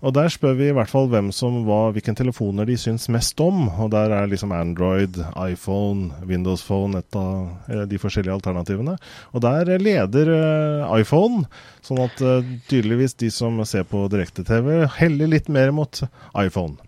Og 0.00 0.14
der 0.16 0.30
spør 0.32 0.54
vi 0.56 0.70
i 0.70 0.74
hvert 0.74 0.88
fall 0.88 1.10
hvem 1.12 1.28
som 1.34 1.58
var, 1.66 1.92
hvilken 1.92 2.16
telefoner 2.16 2.68
de 2.68 2.76
syns 2.80 3.08
mest 3.12 3.40
om. 3.44 3.66
Og 3.68 3.90
der 3.92 4.12
er 4.16 4.30
liksom 4.30 4.52
Android, 4.56 5.18
iPhone, 5.36 6.14
Windows 6.28 6.64
Phone 6.64 7.02
et 7.02 7.16
av 7.20 7.50
eh, 7.68 7.84
de 7.90 8.00
forskjellige 8.00 8.38
alternativene. 8.38 8.96
Og 9.36 9.44
der 9.44 9.74
leder 9.80 10.32
uh, 10.32 10.92
iPhone, 10.96 11.44
sånn 11.84 12.00
at 12.06 12.22
uh, 12.24 12.40
tydeligvis 12.70 13.18
de 13.20 13.28
som 13.34 13.60
ser 13.68 13.84
på 13.88 14.06
direkte-TV, 14.12 14.86
heller 14.96 15.34
litt 15.36 15.52
mer 15.52 15.74
mot 15.76 16.02
iPhone. 16.32 16.78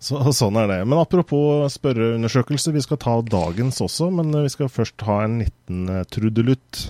Så, 0.00 0.18
sånn 0.34 0.58
er 0.58 0.66
det. 0.70 0.80
Men 0.88 0.98
apropos 1.02 1.76
spørreundersøkelse, 1.76 2.74
vi 2.74 2.82
skal 2.82 2.98
ta 2.98 3.18
dagens 3.22 3.78
også, 3.84 4.10
men 4.16 4.32
vi 4.32 4.50
skal 4.50 4.72
først 4.72 5.06
ha 5.06 5.22
en 5.26 5.42
liten 5.44 5.86
trudelutt. 6.10 6.88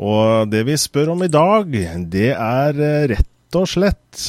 Og 0.00 0.48
det 0.48 0.64
vi 0.68 0.78
spør 0.80 1.12
om 1.14 1.24
i 1.26 1.32
dag, 1.32 1.68
det 2.12 2.30
er 2.32 2.78
eh, 2.80 3.08
rett 3.12 3.58
og 3.58 3.66
slett 3.68 4.22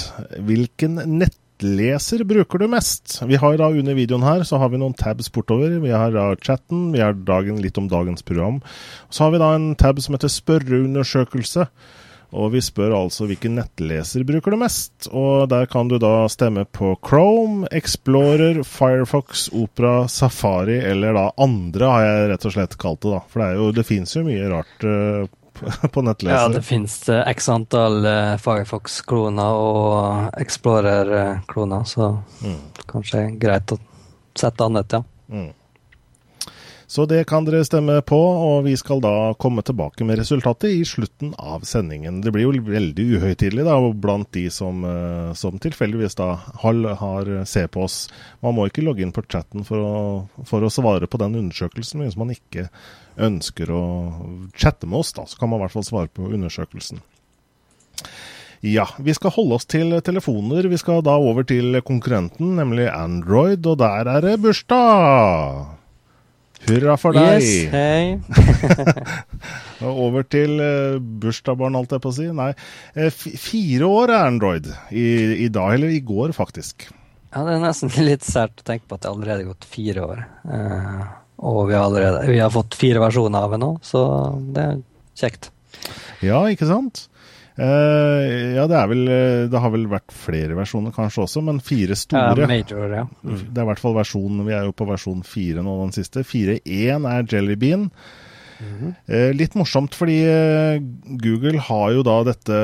hvilken 0.43 0.99
nettleser 1.21 2.25
bruker 2.27 2.59
du 2.59 2.67
mest? 2.71 3.21
Vi 3.29 3.39
har 3.39 3.55
da 3.61 3.69
under 3.71 3.95
videoen 3.95 4.25
her 4.25 4.43
så 4.47 4.59
har 4.59 4.73
vi 4.73 4.81
noen 4.81 4.97
tabs 4.97 5.31
bortover. 5.31 5.77
Vi 5.79 5.93
har 5.93 6.11
da 6.15 6.33
chatten, 6.41 6.89
vi 6.91 7.03
har 7.03 7.15
dagen, 7.15 7.61
litt 7.63 7.79
om 7.79 7.87
dagens 7.91 8.25
program. 8.27 8.59
Så 9.09 9.25
har 9.25 9.35
vi 9.35 9.43
da 9.43 9.53
en 9.55 9.71
tab 9.79 10.01
som 10.03 10.17
heter 10.17 10.33
spørreundersøkelse. 10.33 11.69
Og 12.31 12.53
vi 12.53 12.61
spør 12.63 12.93
altså 12.95 13.25
hvilken 13.27 13.57
nettleser 13.59 14.23
bruker 14.27 14.53
du 14.53 14.59
mest. 14.59 15.07
Og 15.07 15.49
der 15.51 15.67
kan 15.71 15.91
du 15.91 15.97
da 16.01 16.27
stemme 16.31 16.63
på 16.67 16.93
Chrome, 17.03 17.67
Explorer, 17.75 18.63
Firefox, 18.67 19.49
Opera, 19.55 20.07
Safari 20.11 20.79
eller 20.79 21.15
da 21.15 21.27
andre, 21.43 21.91
har 21.91 22.07
jeg 22.07 22.31
rett 22.31 22.47
og 22.47 22.55
slett 22.55 22.79
kalt 22.79 23.03
det. 23.03 23.13
da. 23.15 23.21
For 23.31 23.43
det, 23.43 23.51
er 23.51 23.77
det 23.79 23.87
fins 23.87 24.15
jo 24.15 24.23
mye 24.27 24.47
rart 24.51 24.87
uh, 24.87 25.27
på 25.91 26.01
nettleser. 26.01 26.35
Ja, 26.35 26.49
det 26.49 26.61
finnes 26.65 26.97
uh, 27.09 27.21
x 27.29 27.49
antall 27.49 28.05
uh, 28.05 28.35
Firefox-kloner 28.41 29.61
og 29.61 30.41
Explorer-kloner, 30.41 31.83
så 31.89 32.13
mm. 32.43 32.59
kanskje 32.91 33.25
greit 33.41 33.73
å 33.75 33.79
sette 34.37 34.65
annet, 34.65 34.97
ja. 34.97 35.03
Mm. 35.31 35.49
Så 36.91 37.05
det 37.07 37.21
kan 37.23 37.45
dere 37.47 37.63
stemme 37.63 37.93
på, 38.03 38.17
og 38.19 38.65
vi 38.65 38.73
skal 38.75 38.99
da 38.99 39.31
komme 39.39 39.63
tilbake 39.63 40.03
med 40.03 40.17
resultatet 40.19 40.73
i 40.75 40.81
slutten 40.83 41.29
av 41.39 41.63
sendingen. 41.63 42.17
Det 42.19 42.33
blir 42.35 42.49
jo 42.49 42.65
veldig 42.67 43.05
uhøytidelig 43.13 43.63
da, 43.63 43.77
blant 43.95 44.27
de 44.35 44.43
som, 44.51 44.83
uh, 44.83 45.31
som 45.39 45.55
tilfeldigvis 45.63 46.19
da 46.19 46.33
har, 46.65 46.81
har, 46.99 47.31
ser 47.47 47.71
på 47.71 47.85
oss. 47.87 48.01
Man 48.43 48.59
må 48.59 48.67
ikke 48.67 48.83
logge 48.83 49.05
inn 49.05 49.15
på 49.15 49.23
chatten 49.23 49.63
for 49.63 49.79
å, 49.79 49.95
for 50.43 50.67
å 50.67 50.73
svare 50.73 51.07
på 51.07 51.23
den 51.23 51.39
undersøkelsen 51.45 52.03
hvis 52.03 52.19
man 52.19 52.35
ikke 52.35 52.67
ønsker 53.15 53.71
å 53.71 53.83
chatte 54.51 54.83
med 54.83 54.99
oss, 54.99 55.15
da, 55.15 55.23
så 55.23 55.39
kan 55.39 55.47
man 55.47 55.61
i 55.61 55.69
hvert 55.69 55.79
fall 55.79 55.87
svare 55.87 56.11
på 56.11 56.27
undersøkelsen. 56.27 56.99
Ja, 58.67 58.91
vi 58.99 59.15
skal 59.15 59.31
holde 59.39 59.61
oss 59.61 59.71
til 59.71 59.95
telefoner. 60.03 60.67
Vi 60.67 60.77
skal 60.83 60.99
da 61.07 61.15
over 61.15 61.47
til 61.47 61.79
konkurrenten, 61.87 62.57
nemlig 62.59 62.91
Android, 62.91 63.63
og 63.63 63.79
der 63.79 64.11
er 64.11 64.27
det 64.27 64.41
bursdag! 64.43 65.79
Hurra 66.69 66.95
for 66.99 67.17
deg! 67.17 67.41
Yes, 67.41 67.71
hei. 67.73 68.19
over 70.05 70.25
til 70.29 70.59
uh, 70.61 70.99
bursdagsbarn, 70.99 71.77
holdt 71.79 71.95
jeg 71.95 72.03
på 72.03 72.11
å 72.11 72.15
si. 72.15 72.27
Nei, 72.37 72.51
uh, 72.97 73.09
fire 73.11 73.89
år 73.89 74.13
er 74.13 74.27
Android 74.29 74.69
i, 74.89 75.05
i, 75.45 75.49
dag, 75.53 75.75
eller 75.77 75.93
i 75.93 76.01
går 76.05 76.35
faktisk. 76.37 76.89
Ja, 77.31 77.45
det 77.47 77.55
er 77.55 77.63
nesten 77.63 77.93
litt 78.09 78.27
sært 78.27 78.61
å 78.61 78.67
tenke 78.67 78.87
på 78.87 78.99
at 78.99 79.05
det 79.05 79.11
allerede 79.11 79.45
er 79.45 79.51
gått 79.53 79.67
fire 79.69 80.05
år. 80.05 80.23
Eh, 80.51 81.03
og 81.41 81.61
vi 81.69 81.77
har 81.77 81.87
allerede 81.87 82.25
vi 82.27 82.41
har 82.41 82.51
fått 82.53 82.75
fire 82.77 83.01
versjoner 83.01 83.47
av 83.47 83.55
det 83.55 83.61
nå, 83.63 83.71
så 83.85 84.03
det 84.53 84.65
er 84.67 84.81
kjekt. 85.17 85.49
Ja, 86.21 86.43
ikke 86.51 86.67
sant? 86.69 87.07
Uh, 87.59 88.55
ja, 88.55 88.63
det 88.69 88.77
er 88.79 88.85
vel 88.87 89.01
Det 89.51 89.59
har 89.59 89.73
vel 89.73 89.83
vært 89.91 90.13
flere 90.15 90.55
versjoner 90.55 90.93
kanskje 90.95 91.25
også, 91.25 91.43
men 91.43 91.59
fire 91.59 91.97
store. 91.99 92.45
Ja, 92.45 92.47
major, 92.47 92.87
ja. 92.95 93.05
Mm. 93.21 93.45
Det 93.49 93.59
er 93.59 93.65
i 93.65 93.69
hvert 93.73 93.83
fall 93.83 93.97
versjon 93.97 94.43
Vi 94.47 94.55
er 94.55 94.69
jo 94.69 94.75
på 94.75 94.87
versjon 94.87 95.23
fire 95.27 95.63
nå, 95.65 95.77
den 95.83 95.95
siste. 95.95 96.23
4.1 96.27 97.09
er 97.11 97.27
Jelly 97.27 97.59
Bean. 97.59 97.89
Mm 98.61 98.73
-hmm. 98.77 98.93
uh, 99.13 99.33
litt 99.35 99.55
morsomt, 99.55 99.95
fordi 99.95 100.17
uh, 100.25 100.81
Google 101.23 101.59
har 101.59 101.91
jo 101.91 102.03
da 102.03 102.17
dette, 102.23 102.59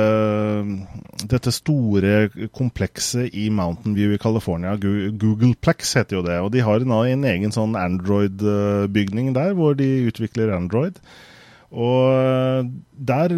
dette 1.26 1.52
store 1.52 2.30
komplekset 2.54 3.34
i 3.34 3.50
Mountain 3.50 3.96
View 3.96 4.14
i 4.14 4.18
California. 4.18 4.76
Googleplex 4.78 5.96
heter 5.96 6.18
jo 6.18 6.22
det. 6.22 6.40
Og 6.40 6.52
de 6.52 6.60
har 6.60 6.80
en, 6.80 6.92
en 6.92 7.26
egen 7.26 7.52
sånn 7.52 7.76
Android-bygning 7.76 9.34
der, 9.34 9.54
hvor 9.54 9.74
de 9.74 10.08
utvikler 10.08 10.54
Android. 10.56 11.02
Og 11.68 12.68
der, 12.96 13.34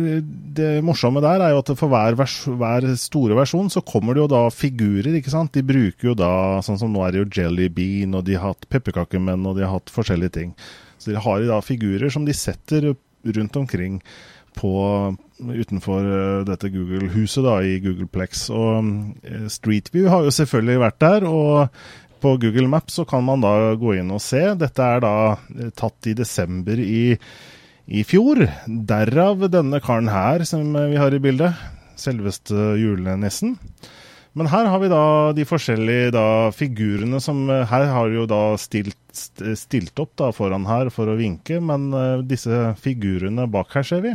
Det 0.53 0.83
morsomme 0.85 1.21
der 1.21 1.41
er 1.41 1.53
jo 1.55 1.61
at 1.63 1.71
for 1.79 1.89
hver, 1.89 2.13
vers, 2.15 2.35
hver, 2.45 2.85
store 2.95 3.33
versjon 3.35 3.71
så 3.73 3.81
kommer 3.81 4.13
det 4.13 4.21
jo 4.21 4.27
da 4.29 4.43
figurer. 4.53 5.15
ikke 5.17 5.33
sant? 5.33 5.53
De 5.53 5.65
bruker 5.65 6.11
jo 6.11 6.13
da, 6.13 6.61
sånn 6.61 6.77
som 6.77 6.93
nå 6.93 7.01
er 7.05 7.11
det 7.15 7.23
jo 7.23 7.29
Jelly 7.41 7.69
Bean, 7.73 8.13
og 8.13 8.25
de 8.25 8.37
har 8.37 8.53
hatt 8.53 8.69
pepperkakemenn, 8.69 9.47
og 9.49 9.57
de 9.57 9.65
har 9.65 9.73
hatt 9.73 9.89
forskjellige 9.89 10.35
ting. 10.37 10.53
Så 10.99 11.11
de 11.11 11.17
har 11.17 11.47
da 11.47 11.61
figurer 11.65 12.11
som 12.13 12.27
de 12.27 12.35
setter 12.37 12.93
rundt 13.23 13.55
omkring 13.57 14.01
på, 14.59 15.15
utenfor 15.39 16.05
eh, 16.05 16.43
dette 16.47 16.69
Google-huset 16.73 17.45
da, 17.45 17.59
i 17.63 17.79
Googleplex. 17.83 18.49
Og 18.53 18.91
eh, 19.23 19.47
Street 19.51 19.89
View 19.93 20.09
har 20.11 20.25
jo 20.25 20.35
selvfølgelig 20.35 20.85
vært 20.85 21.01
der. 21.01 21.27
og 21.29 21.81
på 22.19 22.33
Google 22.35 22.67
Maps 22.67 22.97
så 22.99 23.05
kan 23.07 23.23
man 23.23 23.39
da 23.39 23.73
gå 23.79 23.93
inn 23.95 24.11
og 24.11 24.19
se. 24.23 24.41
Dette 24.59 24.83
er 24.83 25.03
da 25.03 25.13
eh, 25.55 25.71
tatt 25.75 26.09
i 26.11 26.17
desember 26.17 26.81
i 26.83 27.15
i 27.89 28.03
fjor. 28.05 28.45
Derav 28.65 29.47
denne 29.49 29.81
karen 29.81 30.09
her 30.13 30.45
som 30.47 30.73
vi 30.77 30.99
har 30.99 31.13
i 31.13 31.21
bildet. 31.21 31.57
Selveste 31.99 32.75
julenissen. 32.79 33.57
Men 34.37 34.47
her 34.51 34.69
har 34.69 34.79
vi 34.79 34.91
da 34.91 35.03
de 35.33 35.43
forskjellige 35.47 36.11
da, 36.13 36.25
figurene 36.53 37.17
som 37.19 37.47
Her 37.49 37.87
har 37.89 38.11
jo 38.13 38.27
da 38.29 38.53
stilt, 38.61 38.99
stilt 39.11 39.99
opp 39.99 40.13
da, 40.21 40.29
foran 40.35 40.67
her 40.69 40.91
for 40.93 41.09
å 41.09 41.17
vinke, 41.19 41.57
men 41.59 41.89
uh, 41.95 42.21
disse 42.21 42.75
figurene 42.79 43.49
bak 43.49 43.73
her, 43.73 43.83
ser 43.83 44.05
vi, 44.05 44.13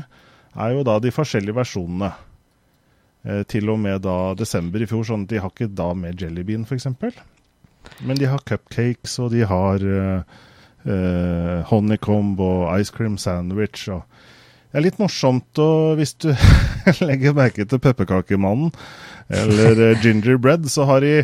er 0.54 0.76
jo 0.76 0.86
da 0.86 1.00
de 1.02 1.12
forskjellige 1.12 1.58
versjonene. 1.58 2.12
Uh, 3.26 3.42
til 3.50 3.68
og 3.74 3.82
med 3.82 4.04
da 4.06 4.32
desember 4.38 4.84
i 4.84 4.88
fjor, 4.88 5.02
sånn 5.08 5.26
at 5.26 5.34
de 5.34 5.42
har 5.42 5.50
ikke 5.50 5.72
da 5.74 5.90
med 5.98 6.22
jellybean, 6.22 6.64
f.eks. 6.64 6.88
Men 8.06 8.16
de 8.16 8.30
har 8.30 8.46
cupcakes, 8.46 9.18
og 9.20 9.34
de 9.34 9.42
har 9.50 9.82
uh, 9.82 10.44
uh, 10.86 11.64
honeycomb 11.70 12.40
og 12.40 12.68
ice 12.78 12.94
cream 12.94 13.16
sandwich. 13.20 13.86
Og 13.92 14.02
det 14.70 14.80
er 14.80 14.86
litt 14.88 15.00
morsomt 15.02 15.62
og 15.62 16.00
hvis 16.00 16.16
du 16.24 16.30
legger 17.08 17.36
merke 17.36 17.66
til 17.68 17.82
pepperkakemannen 17.82 18.74
eller 19.32 19.92
uh, 19.92 20.02
gingerbread, 20.02 20.68
så 20.70 20.86
har 20.88 21.04
de, 21.04 21.16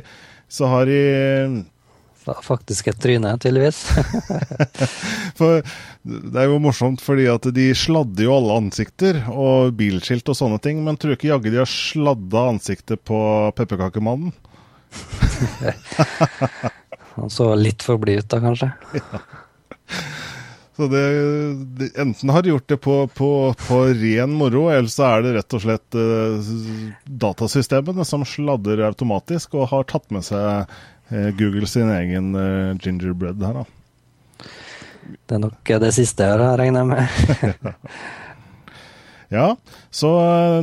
så 0.49 0.71
har 0.71 0.91
de 0.91 1.03
Faktisk 2.21 2.91
et 2.91 2.99
tryne, 3.01 3.31
tydeligvis. 3.41 3.79
For 5.39 5.63
det 6.05 6.37
er 6.37 6.51
jo 6.51 6.59
morsomt 6.63 7.01
fordi 7.03 7.25
at 7.33 7.49
de 7.57 7.71
sladder 7.77 8.27
jo 8.27 8.35
alle 8.37 8.59
ansikter 8.61 9.23
og 9.33 9.73
bilskilt 9.79 10.29
og 10.29 10.37
sånne 10.37 10.61
ting, 10.63 10.83
men 10.85 10.99
tror 11.01 11.17
ikke 11.17 11.31
jaggu 11.31 11.49
de 11.51 11.63
har 11.63 11.71
sladda 11.71 12.45
ansiktet 12.53 13.01
på 13.09 13.19
pepperkakemannen? 13.57 14.35
Han 17.17 17.33
så 17.33 17.55
litt 17.59 17.83
for 17.83 17.99
blid 18.01 18.23
ut 18.23 18.31
da, 18.31 18.39
kanskje. 18.45 18.71
Ja. 19.01 19.21
Så 20.81 20.87
det, 20.89 21.01
det, 21.77 21.91
enten 22.01 22.31
har 22.33 22.43
de 22.43 22.55
gjort 22.55 22.69
det 22.69 22.77
på, 22.81 22.95
på, 23.07 23.55
på, 23.67 23.81
ren 23.85 24.33
moro, 24.33 24.63
eller 24.73 24.89
så 24.89 25.11
er 25.11 25.27
det 25.27 25.35
rett 25.35 25.57
og 25.59 25.61
slett 25.61 25.99
eh, 25.99 26.55
datasystemene 27.21 28.07
som 28.09 28.25
sladder 28.25 28.87
automatisk 28.87 29.59
og 29.59 29.69
har 29.75 29.85
tatt 29.91 30.09
med 30.15 30.25
seg 30.25 30.73
eh, 31.13 31.29
Google 31.37 31.69
sin 31.69 31.93
egen 31.93 32.33
eh, 32.33 32.73
gingerbread 32.81 33.45
her, 33.45 33.61
da. 33.61 34.49
Det 35.29 35.37
er 35.37 35.45
nok 35.45 35.75
det 35.85 35.93
siste 35.99 36.31
jeg 36.31 36.41
har 36.41 36.57
regna 36.63 36.87
med. 36.87 37.21
ja, 39.37 39.47
så 39.93 40.11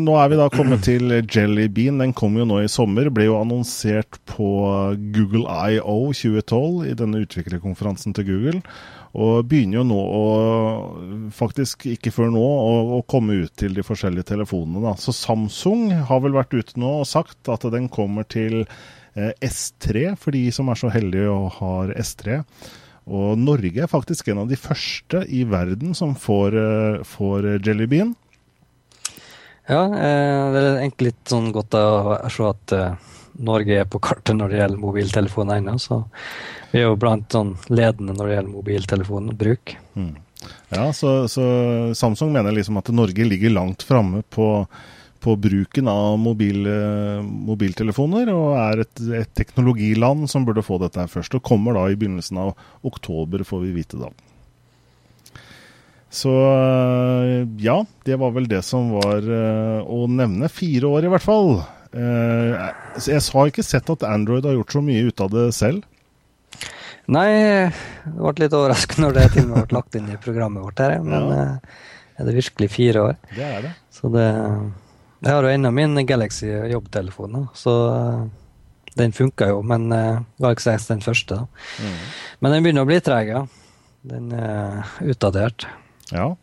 nå 0.02 0.18
er 0.18 0.34
vi 0.34 0.42
da 0.42 0.50
kommet 0.50 0.86
til 0.88 1.14
Jelly 1.22 1.70
Bean. 1.70 2.02
Den 2.02 2.18
kom 2.18 2.42
jo 2.42 2.48
nå 2.48 2.64
i 2.64 2.72
sommer. 2.72 3.12
Ble 3.14 3.30
jo 3.30 3.38
annonsert 3.38 4.18
på 4.30 4.50
Google 5.14 5.46
IO 5.46 6.00
2012 6.10 6.88
i 6.90 6.98
denne 6.98 7.26
utviklerkonferansen 7.28 8.18
til 8.18 8.32
Google. 8.32 8.64
Og 9.18 9.48
begynner 9.50 9.80
jo 9.80 9.86
nå 9.90 9.98
å 9.98 10.26
Faktisk 11.34 11.88
ikke 11.90 12.14
før 12.14 12.30
nå 12.34 12.42
å, 12.42 13.00
komme 13.10 13.42
ut 13.44 13.54
til 13.60 13.74
de 13.76 13.84
forskjellige 13.86 14.30
telefonene. 14.32 14.80
Da. 14.84 14.94
Så 15.02 15.14
Samsung 15.16 15.90
har 16.08 16.22
vel 16.24 16.36
vært 16.38 16.56
ute 16.56 16.80
nå 16.80 17.00
og 17.02 17.10
sagt 17.10 17.50
at 17.52 17.66
den 17.74 17.90
kommer 17.92 18.28
til 18.30 18.62
eh, 18.64 19.34
S3 19.44 20.14
for 20.22 20.36
de 20.36 20.46
som 20.56 20.72
er 20.72 20.80
så 20.80 20.92
heldige 20.94 21.34
og 21.34 21.50
har 21.60 21.92
S3. 22.00 22.40
Og 23.08 23.40
Norge 23.40 23.84
er 23.84 23.92
faktisk 23.92 24.32
en 24.32 24.44
av 24.44 24.50
de 24.52 24.60
første 24.60 25.24
i 25.32 25.44
verden 25.48 25.96
som 25.96 26.16
får, 26.20 26.56
uh, 26.56 27.04
får 27.08 27.54
Jelly 27.64 27.88
Bean. 27.92 28.16
Ja, 29.68 29.84
eh, 29.84 30.44
det 30.54 30.62
er 30.64 30.78
egentlig 30.80 31.12
litt 31.12 31.32
sånn 31.32 31.52
godt 31.56 31.76
å 31.76 32.16
se 32.32 32.46
at 32.48 32.74
uh, 32.76 33.16
Norge 33.44 33.82
er 33.82 33.90
på 33.90 34.00
kartet 34.00 34.38
når 34.38 34.54
det 34.54 34.62
gjelder 34.62 34.84
mobiltelefoner 34.84 35.60
ennå. 35.60 35.76
Så 35.82 36.02
vi 36.72 36.80
er 36.80 36.88
jo 36.88 37.00
blant 37.00 37.36
sånn 37.36 37.56
ledende 37.68 38.16
når 38.16 38.30
det 38.30 38.38
gjelder 38.38 38.54
mobiltelefonbruk. 38.54 39.76
Mm. 40.00 40.14
Ja, 40.72 40.86
så, 40.96 41.18
så, 41.28 41.44
Samsung 41.98 42.32
mener 42.32 42.56
liksom 42.56 42.80
at 42.80 42.94
Norge 42.96 43.26
ligger 43.28 43.52
langt 43.52 43.84
framme 43.84 44.22
på, 44.32 44.48
på, 45.20 45.36
bruken 45.44 45.90
av 45.92 46.16
mobil, 46.22 46.70
mobiltelefoner, 47.26 48.32
og 48.32 48.54
er 48.62 48.86
et, 48.86 49.04
et, 49.24 49.34
teknologiland 49.36 50.30
som 50.32 50.48
burde 50.48 50.64
få 50.64 50.80
dette 50.86 51.10
først. 51.12 51.36
Og 51.36 51.44
kommer 51.44 51.76
da 51.76 51.88
i 51.90 52.00
begynnelsen 52.00 52.40
av 52.46 52.54
oktober, 52.88 53.44
får 53.48 53.66
vi 53.66 53.76
vite 53.82 54.00
da. 54.00 54.14
Så 56.10 56.32
ja, 57.60 57.82
det 58.08 58.16
var 58.20 58.32
vel 58.36 58.48
det 58.48 58.62
som 58.66 58.94
var 58.96 59.26
uh, 59.28 59.84
å 59.84 60.06
nevne. 60.08 60.48
Fire 60.52 60.88
år 60.88 61.08
i 61.08 61.12
hvert 61.12 61.26
fall. 61.26 61.58
Uh, 61.92 62.72
jeg 63.04 63.22
har 63.34 63.52
ikke 63.52 63.66
sett 63.66 63.92
at 63.92 64.06
Android 64.08 64.48
har 64.48 64.56
gjort 64.56 64.78
så 64.78 64.84
mye 64.86 65.10
ut 65.10 65.24
av 65.24 65.34
det 65.34 65.50
selv. 65.58 65.84
Nei, 67.08 67.28
det 68.04 68.16
ble 68.20 68.34
litt 68.44 68.56
overraskende 68.56 69.06
når 69.06 69.16
det 69.16 69.28
til 69.36 69.46
og 69.46 69.52
med 69.52 69.68
ble 69.70 69.78
lagt 69.78 69.96
inn 69.96 70.10
i 70.12 70.20
programmet 70.20 70.66
vårt 70.66 70.82
her. 70.84 70.98
Men 71.04 71.30
ja. 71.32 71.38
Eh, 71.38 71.86
er 72.18 72.28
det 72.28 72.36
virkelig 72.36 72.68
fire 72.74 73.04
år? 73.12 73.16
Det 73.32 73.46
er 73.46 73.64
det. 73.68 73.72
Så 73.94 74.12
det 74.12 74.26
Jeg 74.28 75.34
har 75.34 75.46
jo 75.46 75.54
ennå 75.54 75.72
min 75.74 76.06
Galaxy 76.06 76.50
jobbtelefon, 76.72 77.48
så 77.56 77.74
eh, 77.94 78.28
den 79.00 79.16
funka 79.16 79.48
jo. 79.54 79.62
Men 79.64 79.88
Galaxy 80.42 80.72
S 80.74 80.90
den 80.92 81.04
første. 81.06 81.40
Mm. 81.80 81.98
Men 82.42 82.56
den 82.56 82.66
begynner 82.66 82.88
å 82.88 82.90
bli 82.90 83.00
treg, 83.06 83.32
ja. 83.32 83.44
Den 84.08 84.32
er 84.36 84.84
utdatert. 85.08 85.68
Ja. 86.14 86.36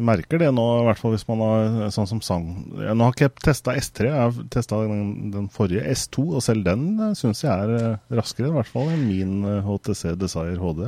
Du 0.00 0.04
merker 0.08 0.40
det 0.40 0.48
nå, 0.56 0.64
i 0.80 0.84
hvert 0.86 0.96
fall 0.96 1.12
hvis 1.12 1.26
man 1.28 1.42
har 1.44 1.90
sånn 1.92 2.08
som 2.08 2.22
sang. 2.24 2.46
Nå 2.72 3.04
har 3.04 3.12
ikke 3.12 3.26
jeg 3.26 3.42
testa 3.44 3.74
S3, 3.76 4.06
jeg 4.08 4.16
har 4.16 4.38
testa 4.54 4.78
den, 4.88 5.02
den, 5.34 5.50
forrige 5.52 5.84
S2, 5.92 6.24
og 6.38 6.44
selv 6.46 6.64
den 6.64 6.86
eh, 6.96 7.12
syns 7.18 7.42
jeg 7.44 7.52
er 7.52 7.74
eh, 7.76 8.16
raskere, 8.16 8.48
i 8.48 8.54
hvert 8.54 8.70
fall 8.70 8.88
enn 8.94 9.04
min 9.04 9.34
HTC 9.66 10.14
eh, 10.14 10.16
Desire 10.22 10.56
HD. 10.56 10.86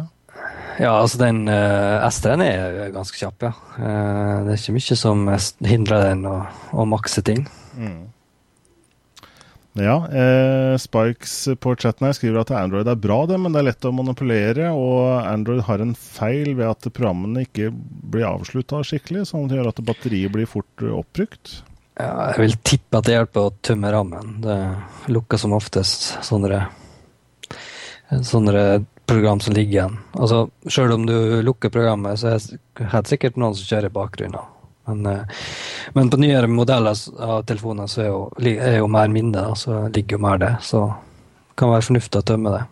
Ja, 0.80 0.94
altså 0.94 1.20
den 1.20 1.42
uh, 1.44 2.00
S3-en 2.08 2.40
er 2.46 2.94
ganske 2.94 3.18
kjapp, 3.20 3.44
ja. 3.44 3.50
Uh, 3.76 4.46
det 4.46 4.54
er 4.54 4.62
ikke 4.62 4.78
mye 4.78 4.96
som 4.96 5.28
hindrer 5.68 6.06
den 6.08 6.24
å, 6.30 6.38
å 6.72 6.88
makse 6.88 7.20
ting. 7.26 7.44
Mm. 7.76 8.06
Ja, 9.72 10.08
eh, 10.08 10.76
Spikes 10.76 11.48
på 11.61 11.72
chatten 11.80 12.04
her 12.04 12.12
skriver 12.16 12.42
at 12.42 12.50
Android 12.52 12.88
er 12.88 12.98
bra, 13.00 13.22
det, 13.26 13.38
men 13.40 13.54
det 13.54 13.62
er 13.62 13.68
lett 13.70 13.87
å 13.88 13.94
manipulere. 13.96 14.68
Og 14.76 15.24
Android 15.24 15.62
har 15.64 15.80
en 15.80 15.94
feil 15.96 16.52
ved 16.58 16.68
at 16.68 16.88
programmene 16.92 17.46
ikke 17.46 17.70
blir 17.72 18.28
avslutta 18.28 18.82
skikkelig, 18.85 19.24
sånn 19.30 19.46
at 19.46 19.52
det 19.52 19.61
gjør 19.61 19.72
at 19.72 19.85
batteriet 19.88 20.35
blir 20.35 20.50
fort 20.50 20.85
oppbrukt. 21.00 21.62
Ja, 22.00 22.32
jeg 22.32 22.40
vil 22.40 22.56
tippe 22.64 23.00
at 23.00 23.08
det 23.08 23.16
hjelper 23.16 23.48
å 23.48 23.56
tømme 23.64 23.92
rammen. 23.92 24.37
Det 24.44 24.58
lukker 25.12 25.40
som 25.40 25.56
oftest 25.56 26.08
sånne, 26.24 26.64
sånne 28.20 28.64
program 29.08 29.40
som 29.44 29.56
ligger 29.56 29.78
igjen. 29.78 30.00
Altså, 30.16 30.46
Sjøl 30.68 30.96
om 30.98 31.08
du 31.08 31.16
lukker 31.44 31.72
programmet, 31.72 32.20
så 32.20 32.35
er 32.35 32.44
det 32.44 33.08
sikkert 33.08 33.40
noen 33.40 33.56
som 33.56 33.68
kjører 33.68 33.88
i 33.88 33.96
bakgrunnen. 33.96 34.51
Men, 34.85 35.07
eh, 35.07 35.42
men, 35.92 36.11
på 36.11 36.18
nyere 36.21 36.51
modeller 36.51 36.99
av 37.23 37.42
telefoner 37.47 37.87
så 37.90 38.03
er 38.03 38.09
jo, 38.11 38.23
er 38.53 38.79
jo 38.81 38.90
mer 38.90 39.09
minne, 39.09 39.47
så 39.57 39.87
ligger 39.88 40.18
jo 40.18 40.23
mer 40.27 40.42
det. 40.42 40.53
Så 40.62 40.87
det 40.88 41.59
kan 41.61 41.71
være 41.71 41.88
fornuftig 41.90 42.23
å 42.23 42.29
tømme 42.33 42.57
det. 42.57 42.62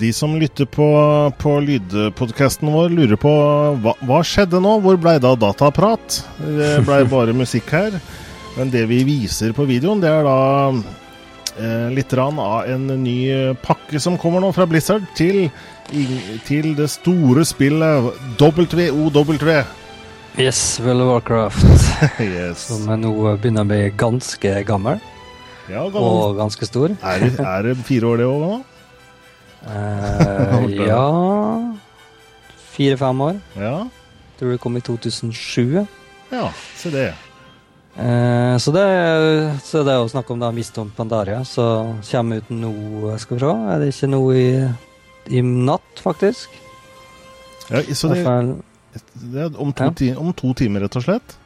De 0.00 0.10
som 0.14 0.34
lytter 0.40 0.68
på, 0.70 0.86
på 1.40 1.54
lydpodkasten 1.64 2.70
vår, 2.72 2.92
lurer 2.94 3.20
på 3.20 3.32
hva, 3.84 3.94
hva 4.04 4.20
skjedde 4.26 4.60
nå? 4.62 4.78
Hvor 4.84 4.98
blei 5.00 5.16
det 5.20 5.30
av 5.30 5.40
dataprat? 5.42 6.20
Det 6.40 6.76
blei 6.86 7.02
bare 7.14 7.36
musikk 7.36 7.72
her. 7.74 7.98
Men 8.58 8.70
det 8.70 8.84
vi 8.90 9.02
viser 9.06 9.54
på 9.54 9.66
videoen, 9.66 10.02
det 10.02 10.10
er 10.10 10.26
da 10.26 10.36
eh, 11.58 11.88
litt 11.94 12.12
av 12.14 12.42
en 12.70 12.86
ny 13.02 13.18
pakke 13.64 14.02
som 14.02 14.18
kommer 14.20 14.44
nå 14.44 14.52
fra 14.54 14.66
Blizzard 14.70 15.06
til, 15.18 15.48
til 16.46 16.74
det 16.78 16.90
store 16.92 17.46
spillet 17.48 18.12
WOW. 18.38 19.64
Yes, 20.38 20.80
World 20.82 21.00
of 21.00 21.08
Warcraft. 21.12 21.64
yes. 22.20 22.68
Som 22.70 22.88
nå 23.00 23.12
begynner 23.38 23.62
å 23.62 23.70
bli 23.70 23.82
ganske 23.94 24.54
gammel. 24.66 25.02
Ja, 25.70 25.86
gammel. 25.88 26.02
Og 26.02 26.38
ganske 26.38 26.66
stor. 26.68 26.94
Er 27.00 27.22
det, 27.22 27.34
er 27.38 27.68
det 27.68 27.76
fire 27.86 28.10
år, 28.10 28.20
det 28.20 28.26
òg 28.28 28.40
nå? 28.42 28.56
Uh, 30.64 30.66
ja 30.76 31.04
Fire-fem 32.74 33.20
år. 33.20 33.38
Ja. 33.56 33.76
Tror 34.38 34.50
det 34.50 34.58
kom 34.60 34.76
i 34.76 34.82
2007. 34.82 35.86
Ja, 36.34 36.48
se 36.76 36.90
det. 36.90 37.12
Eh, 37.96 38.56
så 38.58 38.72
det 38.74 38.84
så 39.62 39.84
det 39.86 39.92
er 39.94 40.02
å 40.02 40.10
snakke 40.10 40.34
om 40.34 40.40
da 40.42 40.50
Mistom 40.50 40.90
Pandaria, 40.96 41.44
så 41.46 41.94
kommer 42.08 42.42
ut 42.42 42.48
nå 42.50 43.12
Skal 43.22 43.36
vi 43.36 43.44
se, 43.44 43.52
er 43.70 43.78
det 43.78 43.90
ikke 43.92 44.08
noe 44.10 44.34
i, 44.34 44.48
i 45.30 45.42
natt, 45.44 46.02
faktisk? 46.02 46.56
Ja, 47.70 47.84
så 47.94 48.10
det, 48.10 48.24
det 49.22 49.44
er 49.46 49.54
om 49.62 49.70
to, 49.70 49.86
ja. 49.86 49.94
ti, 49.94 50.10
om 50.18 50.34
to 50.34 50.50
timer, 50.58 50.84
rett 50.84 50.98
og 50.98 51.06
slett? 51.06 51.36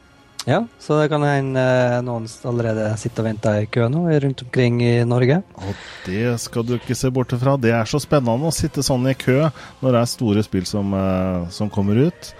Ja, 0.47 0.63
så 0.79 1.01
det 1.01 1.09
kan 1.11 1.23
hende 1.27 1.63
noen 2.05 2.27
allerede 2.47 2.85
sitter 2.97 3.25
og 3.25 3.27
venter 3.27 3.57
i 3.59 3.67
kø 3.69 3.89
nå 3.91 4.05
rundt 4.23 4.43
omkring 4.45 4.79
i 4.81 4.93
Norge. 5.07 5.41
Og 5.59 5.81
det 6.05 6.37
skal 6.39 6.65
du 6.65 6.77
ikke 6.77 6.95
se 6.95 7.11
bort 7.13 7.35
fra. 7.41 7.57
Det 7.59 7.73
er 7.75 7.89
så 7.89 7.99
spennende 8.01 8.47
å 8.47 8.55
sitte 8.55 8.83
sånn 8.85 9.09
i 9.11 9.17
kø 9.19 9.41
når 9.81 9.91
det 9.91 9.99
er 9.99 10.13
store 10.13 10.45
spill 10.47 10.65
som, 10.69 10.93
eh, 10.95 11.49
som 11.51 11.69
kommer 11.69 11.99
ut. 12.07 12.31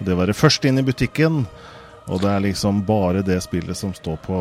Det 0.00 0.14
å 0.14 0.18
være 0.18 0.34
først 0.34 0.66
inn 0.66 0.80
i 0.80 0.86
butikken, 0.86 1.44
og 2.08 2.20
det 2.24 2.30
er 2.32 2.44
liksom 2.48 2.82
bare 2.88 3.22
det 3.22 3.38
spillet 3.44 3.78
som 3.78 3.94
står 3.94 4.18
på 4.24 4.40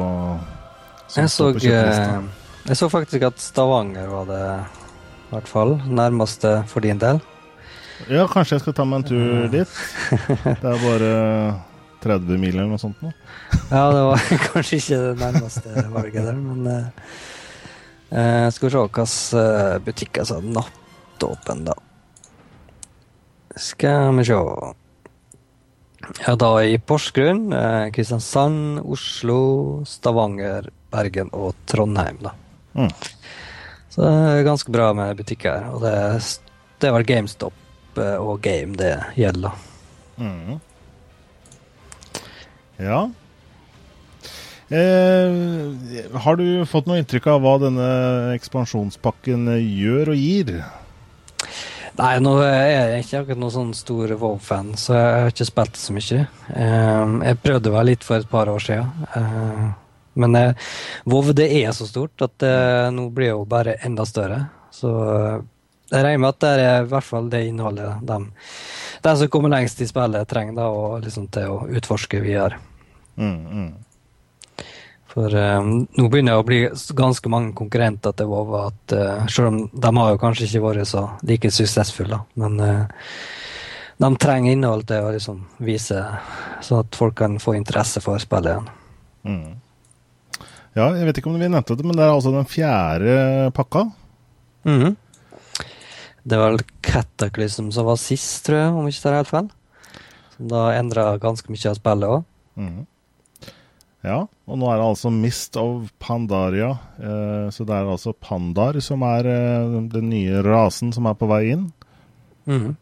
som 1.09 1.23
jeg, 1.23 1.29
så, 1.33 1.47
på 1.53 1.65
eh, 1.65 2.19
jeg 2.69 2.77
så 2.77 2.89
faktisk 2.89 3.23
at 3.25 3.41
Stavanger 3.41 4.09
var 4.11 4.27
det, 4.29 4.43
i 5.29 5.33
hvert 5.33 5.49
fall. 5.49 5.77
Nærmeste 5.89 6.59
for 6.69 6.85
din 6.85 7.01
del. 7.01 7.21
Ja, 8.07 8.27
kanskje 8.31 8.55
jeg 8.57 8.63
skal 8.63 8.75
ta 8.77 8.85
meg 8.87 9.01
en 9.01 9.09
tur 9.09 9.49
dit. 9.51 9.79
Det 10.61 10.69
er 10.69 10.83
bare 10.85 11.09
30 12.03 12.39
mil 12.39 12.55
eller 12.55 12.69
noe 12.71 12.81
sånt 12.81 13.01
noe. 13.03 13.13
ja, 13.75 13.83
det 13.93 14.01
var 14.07 14.25
kanskje 14.53 14.79
ikke 14.79 14.99
det 15.03 15.13
nærmeste 15.19 15.85
valget 15.93 16.27
der, 16.29 16.39
men 16.39 16.67
uh, 16.71 18.47
Skal 18.53 18.69
vi 18.69 18.73
se 18.73 18.83
hvilke 18.83 19.05
uh, 19.05 19.77
butikker 19.85 20.27
som 20.27 20.39
hadde 20.39 20.55
nattåpen, 20.57 21.63
da. 21.67 21.77
Skal 23.59 24.15
vi 24.19 24.27
se 24.29 24.39
Ja, 26.25 26.35
da 26.39 26.51
i 26.63 26.79
Porsgrunn, 26.79 27.49
uh, 27.53 27.89
Kristiansand, 27.93 28.81
Oslo, 28.85 29.39
Stavanger, 29.87 30.71
Bergen 30.89 31.29
og 31.35 31.57
Trondheim, 31.69 32.21
da. 32.23 32.33
Mm. 32.79 32.93
Så 33.89 34.05
det 34.05 34.13
er 34.13 34.47
ganske 34.47 34.71
bra 34.71 34.93
med 34.95 35.17
butikker. 35.19 35.67
Og 35.73 35.83
det, 35.83 35.93
det 36.79 36.87
er 36.89 36.95
vel 36.95 37.07
GameStop 37.09 37.65
og 37.99 38.37
Game 38.39 38.77
det 38.79 38.93
gjelder. 39.17 39.57
Mm. 40.21 40.59
Ja. 42.79 43.09
Eh, 44.69 46.19
har 46.23 46.37
du 46.37 46.65
fått 46.69 46.85
noe 46.89 46.99
inntrykk 47.01 47.27
av 47.33 47.41
hva 47.41 47.55
denne 47.61 47.87
ekspansjonspakken 48.35 49.49
gjør 49.57 50.13
og 50.13 50.19
gir? 50.19 50.53
Nei, 51.99 52.13
nå 52.23 52.37
er 52.45 52.93
jeg 52.93 53.03
ikke 53.03 53.21
akkurat 53.23 53.41
noen 53.41 53.51
sånn 53.51 53.71
stor 53.75 54.13
WoW-fan, 54.13 54.71
så 54.79 54.93
jeg 54.95 55.15
har 55.17 55.33
ikke 55.33 55.47
spilt 55.49 55.79
så 55.81 55.95
mye. 55.95 56.19
Eh, 56.53 57.15
jeg 57.27 57.39
prøvde 57.43 57.73
vel 57.73 57.89
litt 57.91 58.05
for 58.07 58.21
et 58.21 58.29
par 58.31 58.51
år 58.51 58.63
siden. 58.63 59.07
Eh, 59.19 59.65
men 60.23 60.37
eh, 60.39 60.69
WoW 61.09 61.33
det 61.35 61.49
er 61.59 61.73
så 61.75 61.89
stort 61.89 62.23
at 62.23 62.45
eh, 62.45 62.87
nå 62.93 63.09
blir 63.09 63.31
det 63.31 63.33
jo 63.33 63.43
bare 63.49 63.75
enda 63.83 64.05
større. 64.07 64.45
Så 64.71 64.93
eh, 65.17 65.41
jeg 65.89 66.05
regner 66.05 66.23
med 66.23 66.29
at 66.29 66.41
det 66.45 66.53
er 66.69 66.85
i 66.85 66.89
hvert 66.93 67.09
fall 67.09 67.29
det 67.33 67.43
innholdet 67.49 68.05
de, 68.05 68.21
de 69.03 69.17
som 69.19 69.33
kommer 69.33 69.51
lengst 69.57 69.81
i 69.81 69.89
spillet, 69.89 70.29
trenger 70.29 70.55
da, 70.61 70.69
og 70.69 71.01
liksom 71.03 71.27
til 71.33 71.51
å 71.51 71.63
utforske 71.81 72.21
videre. 72.23 72.61
Mm, 73.19 73.39
mm. 73.59 74.65
For 75.09 75.33
um, 75.35 75.71
nå 75.97 76.05
begynner 76.07 76.37
det 76.37 76.41
å 76.43 76.45
bli 76.45 76.59
ganske 76.95 77.31
mange 77.33 77.55
konkurrenter 77.57 78.13
til 78.15 78.29
WoW. 78.29 78.53
At, 78.61 78.93
uh, 78.93 79.27
selv 79.31 79.49
om 79.49 79.59
de 79.73 79.91
har 79.97 80.13
jo 80.13 80.21
kanskje 80.21 80.47
ikke 80.47 80.65
vært 80.67 80.89
så 80.91 81.05
like 81.27 81.51
suksessfulle, 81.53 82.21
men 82.39 82.59
uh, 82.61 83.07
de 83.99 84.09
trenger 84.21 84.53
innhold 84.53 84.85
til 84.87 85.07
å 85.07 85.15
liksom 85.15 85.41
vise, 85.65 86.03
så 86.63 86.83
at 86.83 86.95
folk 86.95 87.17
kan 87.19 87.39
få 87.41 87.57
interesse 87.57 88.03
for 88.05 88.21
spillet 88.21 88.53
igjen. 88.53 88.69
Mm. 89.27 89.57
Ja, 90.77 90.85
jeg 90.95 91.09
vet 91.09 91.19
ikke 91.19 91.31
om 91.31 91.39
vi 91.41 91.49
nevnte 91.49 91.75
det, 91.75 91.83
men 91.87 91.97
det 91.97 92.05
er 92.05 92.13
altså 92.13 92.31
den 92.31 92.47
fjerde 92.47 93.49
pakka. 93.57 93.87
Mm. 94.69 94.93
Det 96.29 96.37
var 96.37 96.53
vel 96.53 96.63
Cataclysm 96.85 97.73
som 97.73 97.89
var 97.89 97.99
sist, 97.99 98.45
tror 98.45 98.61
jeg, 98.61 98.71
om 98.77 98.87
ikke 98.87 99.03
tar 99.03 99.17
helt 99.17 99.31
feil. 99.33 99.49
Som 100.37 100.53
da 100.53 100.63
endra 100.77 101.09
ganske 101.19 101.51
mye 101.51 101.73
av 101.73 101.79
spillet 101.81 102.13
òg. 102.13 102.25
Mm. 102.59 102.79
Ja, 104.05 104.19
og 104.47 104.59
nå 104.59 104.67
er 104.71 104.79
det 104.79 104.85
altså 104.87 105.09
Mist 105.11 105.57
of 105.59 105.89
Pandaria. 105.99 106.69
Eh, 106.99 107.47
så 107.51 107.65
det 107.67 107.75
er 107.75 107.89
altså 107.91 108.13
pandar 108.15 108.79
som 108.83 109.03
er 109.03 109.27
eh, 109.27 109.73
den 109.91 110.07
nye 110.11 110.43
rasen 110.45 110.93
som 110.95 111.09
er 111.09 111.17
på 111.19 111.27
vei 111.27 111.41
inn. 111.55 111.65
Mm. 112.47 112.77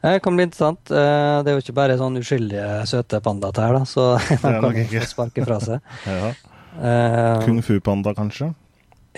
Det 0.00 0.16
kan 0.24 0.34
bli 0.34 0.48
interessant. 0.48 0.90
Eh, 0.90 1.36
det 1.44 1.52
er 1.52 1.58
jo 1.58 1.62
ikke 1.62 1.76
bare 1.76 1.98
sånn 2.00 2.18
uskyldige, 2.18 2.66
søte 2.90 3.20
pandatær, 3.22 3.76
da, 3.78 3.84
så 3.86 4.08
man 4.42 4.58
kan 4.64 4.80
ikke 4.82 5.06
sparke 5.06 5.46
fra 5.46 5.60
seg. 5.62 5.94
ja. 6.10 6.32
eh, 6.80 7.46
Kung 7.46 7.62
fu-panda, 7.62 8.16
kanskje? 8.18 8.50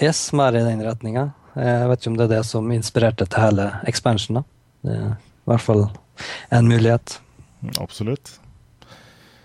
Yes, 0.03 0.27
mer 0.37 0.57
i 0.59 0.65
den 0.67 0.85
retninga. 0.85 1.31
Jeg 1.57 1.89
vet 1.89 2.01
ikke 2.01 2.13
om 2.13 2.21
det 2.21 2.29
er 2.29 2.35
det 2.37 2.45
som 2.49 2.69
inspirerte 2.73 3.29
til 3.29 3.45
hele 3.45 3.71
expansion. 3.89 4.41
Det 4.85 4.93
er 4.93 5.11
i 5.13 5.51
hvert 5.53 5.65
fall 5.65 5.87
en 6.53 6.69
mulighet. 6.69 7.19
Absolutt. 7.81 8.37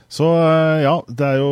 Så 0.07 0.27
eh, 0.39 0.81
ja, 0.85 0.93
det 1.07 1.25
er 1.27 1.41
jo 1.41 1.49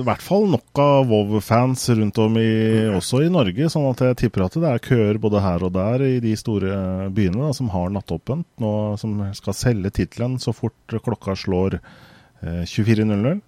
i 0.00 0.02
hvert 0.04 0.22
fall 0.22 0.44
nok 0.52 0.80
av 0.82 1.06
Vov-fans 1.08 1.86
rundt 1.96 2.18
om 2.20 2.36
i, 2.36 2.50
også 2.92 3.22
i 3.24 3.30
Norge. 3.32 3.70
sånn 3.72 3.88
at 3.88 4.02
jeg 4.04 4.18
tipper 4.24 4.44
at 4.44 4.58
det 4.60 4.70
er 4.70 4.84
køer 4.84 5.20
både 5.20 5.40
her 5.40 5.64
og 5.64 5.72
der 5.72 6.04
i 6.04 6.18
de 6.20 6.34
store 6.36 7.08
byene 7.16 7.46
da, 7.46 7.54
som 7.56 7.72
har 7.72 7.94
nattåpent, 7.94 8.46
nå 8.60 8.72
som 9.00 9.16
skal 9.36 9.56
selge 9.56 9.94
tittelen 10.02 10.36
så 10.42 10.52
fort 10.52 10.98
klokka 11.06 11.36
slår 11.38 11.78
eh, 11.80 12.64
24.00. 12.68 13.40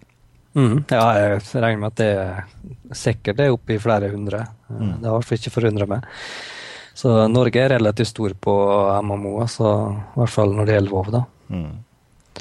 Mm, 0.56 0.76
ja, 0.88 1.04
jeg 1.20 1.40
regner 1.52 1.82
med 1.82 1.90
at 1.92 1.98
det 2.00 2.12
er 2.16 2.94
sikkert 2.96 3.36
det 3.36 3.44
er 3.50 3.56
oppe 3.58 3.74
i 3.74 3.82
flere 3.82 4.08
hundre. 4.08 4.46
Eh, 4.70 4.78
mm. 4.78 4.94
Det 5.02 5.10
har 5.10 5.10
i 5.10 5.18
hvert 5.18 5.28
fall 5.28 5.42
ikke 5.42 5.56
forundra 5.58 5.88
meg. 5.90 6.06
Så 6.96 7.12
Norge 7.28 7.60
er 7.60 7.74
relativt 7.74 8.08
stor 8.08 8.32
på 8.40 8.54
MMO, 9.04 9.34
så 9.52 9.74
i 10.00 10.16
hvert 10.16 10.32
fall 10.32 10.56
når 10.56 10.64
det 10.64 10.78
gjelder 10.78 10.94
Vov. 10.96 11.12
da. 11.12 11.22
Mm. 11.52 12.40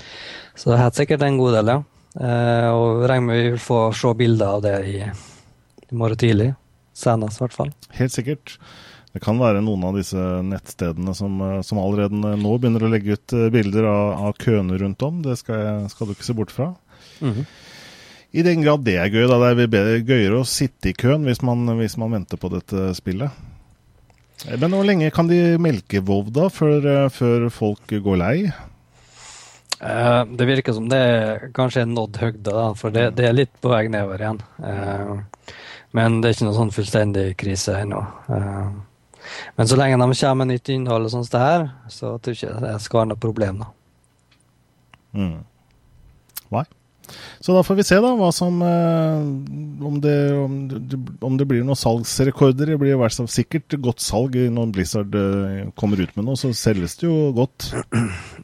Så 0.55 0.69
det 0.69 0.77
er 0.77 0.83
helt 0.85 1.01
sikkert 1.01 1.27
en 1.27 1.41
god 1.41 1.57
del, 1.57 1.73
ja. 1.73 1.81
Uh, 2.15 2.71
og 2.71 3.05
regner 3.09 3.25
med 3.27 3.41
vi 3.41 3.47
vil 3.49 3.59
få 3.59 3.79
se 3.95 4.13
bilder 4.15 4.57
av 4.57 4.61
det 4.63 4.75
i, 4.87 4.99
i 5.03 5.97
morgen 5.99 6.19
tidlig. 6.19 6.53
Senest, 6.95 7.41
i 7.41 7.43
hvert 7.43 7.55
fall. 7.55 7.71
Helt 7.97 8.13
sikkert. 8.15 8.55
Det 9.15 9.21
kan 9.23 9.39
være 9.39 9.63
noen 9.63 9.83
av 9.87 9.95
disse 9.95 10.19
nettstedene 10.43 11.13
som, 11.15 11.37
eh, 11.39 11.61
som 11.63 11.79
allerede 11.79 12.35
nå 12.35 12.57
begynner 12.59 12.83
å 12.83 12.89
legge 12.91 13.15
ut 13.15 13.35
eh, 13.35 13.47
bilder 13.51 13.87
av, 13.87 14.09
av 14.27 14.33
køene 14.43 14.75
rundt 14.81 15.05
om. 15.07 15.21
Det 15.23 15.37
skal, 15.39 15.61
jeg, 15.61 15.91
skal, 15.93 16.07
du 16.07 16.15
ikke 16.15 16.27
se 16.27 16.35
bort 16.35 16.51
fra. 16.51 16.73
Mm 17.21 17.33
-hmm. 17.33 17.45
I 18.31 18.43
den 18.43 18.61
grad 18.61 18.83
det 18.83 18.97
er 18.99 19.07
gøy. 19.07 19.27
da 19.27 19.53
Det 19.53 19.73
er 19.73 20.03
gøyere 20.03 20.39
å 20.39 20.43
sitte 20.43 20.89
i 20.89 20.93
køen 20.93 21.23
hvis 21.23 21.41
man, 21.41 21.65
hvis 21.79 21.97
man 21.97 22.11
venter 22.11 22.37
på 22.37 22.49
dette 22.51 22.93
spillet. 22.93 23.31
Men 24.59 24.71
hvor 24.71 24.83
lenge 24.83 25.11
kan 25.11 25.27
de 25.27 25.57
melke 25.57 26.01
Vov 26.01 26.31
da, 26.31 26.49
før, 26.49 27.09
før 27.09 27.49
folk 27.49 27.87
går 27.87 28.17
lei? 28.17 28.51
Uh, 29.81 30.23
det 30.37 30.47
virker 30.47 30.73
som 30.73 30.87
det 30.89 30.97
er 30.97 31.47
kanskje 31.55 31.83
er 31.83 31.91
nådd 31.91 32.19
høgde, 32.21 32.51
da, 32.51 32.67
for 32.79 32.95
det, 32.95 33.09
det, 33.17 33.27
er 33.27 33.35
litt 33.35 33.51
på 33.61 33.71
vei 33.73 33.85
nedover 33.91 34.23
igjen. 34.23 34.41
Uh, 34.63 35.55
men 35.95 36.19
det 36.21 36.29
er 36.29 36.37
ikke 36.37 36.47
noe 36.47 36.57
sånn 36.59 36.75
fullstendig 36.75 37.25
krise 37.39 37.75
ennå. 37.81 38.03
Uh, 38.29 38.69
men 39.57 39.67
så 39.67 39.77
lenge 39.79 39.97
de 39.99 40.07
kommer 40.19 40.39
med 40.43 40.53
nytt 40.53 40.71
innhold, 40.71 41.07
og 41.07 41.13
sånt 41.13 41.33
det 41.33 41.43
her, 41.43 41.67
så 41.91 42.15
tror 42.17 42.35
jeg 42.35 42.49
ikke 42.49 42.63
det 42.63 42.73
skal 42.85 43.01
være 43.01 43.11
noe 43.11 43.23
problem. 43.27 43.63
da. 43.63 43.69
Mm. 45.15 45.37
Nei. 46.55 46.65
Så 47.39 47.53
da 47.53 47.63
får 47.63 47.75
vi 47.75 47.83
se 47.85 47.97
da 48.01 48.31
som 48.33 48.61
eh, 48.61 49.85
om, 49.85 49.99
det, 50.01 50.15
om, 50.33 50.55
det, 50.69 50.99
om, 51.21 51.37
det, 51.37 51.45
blir 51.45 51.65
noen 51.65 51.77
salgsrekorder. 51.77 52.71
Det 52.73 52.79
blir 52.81 52.95
i 52.95 53.27
sikkert 53.31 53.77
godt 53.83 54.01
salg 54.03 54.37
når 54.55 54.71
Blizzard 54.73 55.15
eh, 55.19 55.67
kommer 55.77 56.01
ut 56.01 56.15
med 56.15 56.25
noe, 56.25 56.39
så 56.39 56.53
selges 56.55 56.97
det 57.01 57.07
jo 57.09 57.29
godt. 57.35 57.71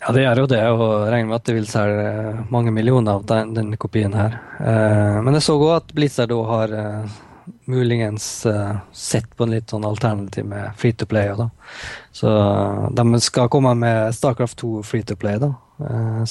Ja, 0.02 0.14
det 0.14 0.24
gjør 0.24 0.44
jo 0.44 0.52
det, 0.52 0.62
og 0.74 0.94
regner 1.12 1.32
med 1.32 1.40
at 1.40 1.50
det 1.50 1.58
vil 1.60 1.68
selge 1.70 2.46
mange 2.54 2.72
millioner 2.74 3.20
av 3.20 3.26
den, 3.30 3.56
denne 3.58 3.78
kopien 3.82 4.16
her. 4.18 4.40
Eh, 4.60 5.20
men 5.22 5.38
jeg 5.38 5.48
så 5.48 5.58
òg 5.60 5.76
at 5.80 5.92
Blizzard 5.98 6.34
har 6.48 6.78
muligens 7.70 8.26
sett 8.96 9.36
på 9.36 9.46
en 9.46 9.54
litt 9.54 9.72
sånn 9.74 9.86
alternativ 9.88 10.46
med 10.48 10.78
free 10.80 10.96
to 10.98 11.08
play. 11.10 11.32
Da. 11.38 11.50
Så 12.16 12.32
de 12.98 13.22
skal 13.24 13.50
komme 13.52 13.74
med 13.78 14.14
Starcraft 14.16 14.60
2 14.62 14.72
free 14.86 15.06
to 15.08 15.18
play, 15.20 15.42
da. 15.42 15.54
Uh, 15.82 16.22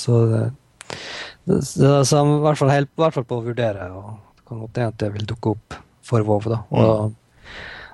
så 1.47 2.21
i 2.21 2.43
hvert 2.45 2.61
fall, 2.61 2.73
helt, 2.73 2.91
hvert 2.99 3.17
fall 3.17 3.27
på 3.29 3.41
å 3.41 3.47
vurdere. 3.47 3.89
og 3.95 4.37
Det 4.37 4.47
kan 4.49 4.61
godt 4.65 4.81
hende 4.81 4.93
at 4.95 5.01
det 5.03 5.11
vil 5.17 5.27
dukke 5.31 5.55
opp 5.55 5.81
for 6.07 6.27
WoW. 6.27 6.47
da. 6.51 6.61
Og, 6.71 7.17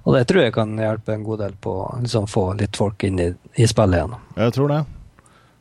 og, 0.03 0.11
det 0.17 0.27
tror 0.29 0.47
jeg 0.47 0.55
kan 0.57 0.75
hjelpe 0.81 1.15
en 1.15 1.25
god 1.27 1.43
del 1.45 1.57
på 1.63 1.79
å 1.85 1.89
liksom, 2.03 2.29
få 2.31 2.51
litt 2.61 2.79
folk 2.79 3.07
inn 3.07 3.23
i, 3.23 3.31
i 3.57 3.69
spillet 3.71 4.01
igjen. 4.01 4.17
Jeg 4.37 4.57
tror 4.57 4.73
det. 4.75 4.83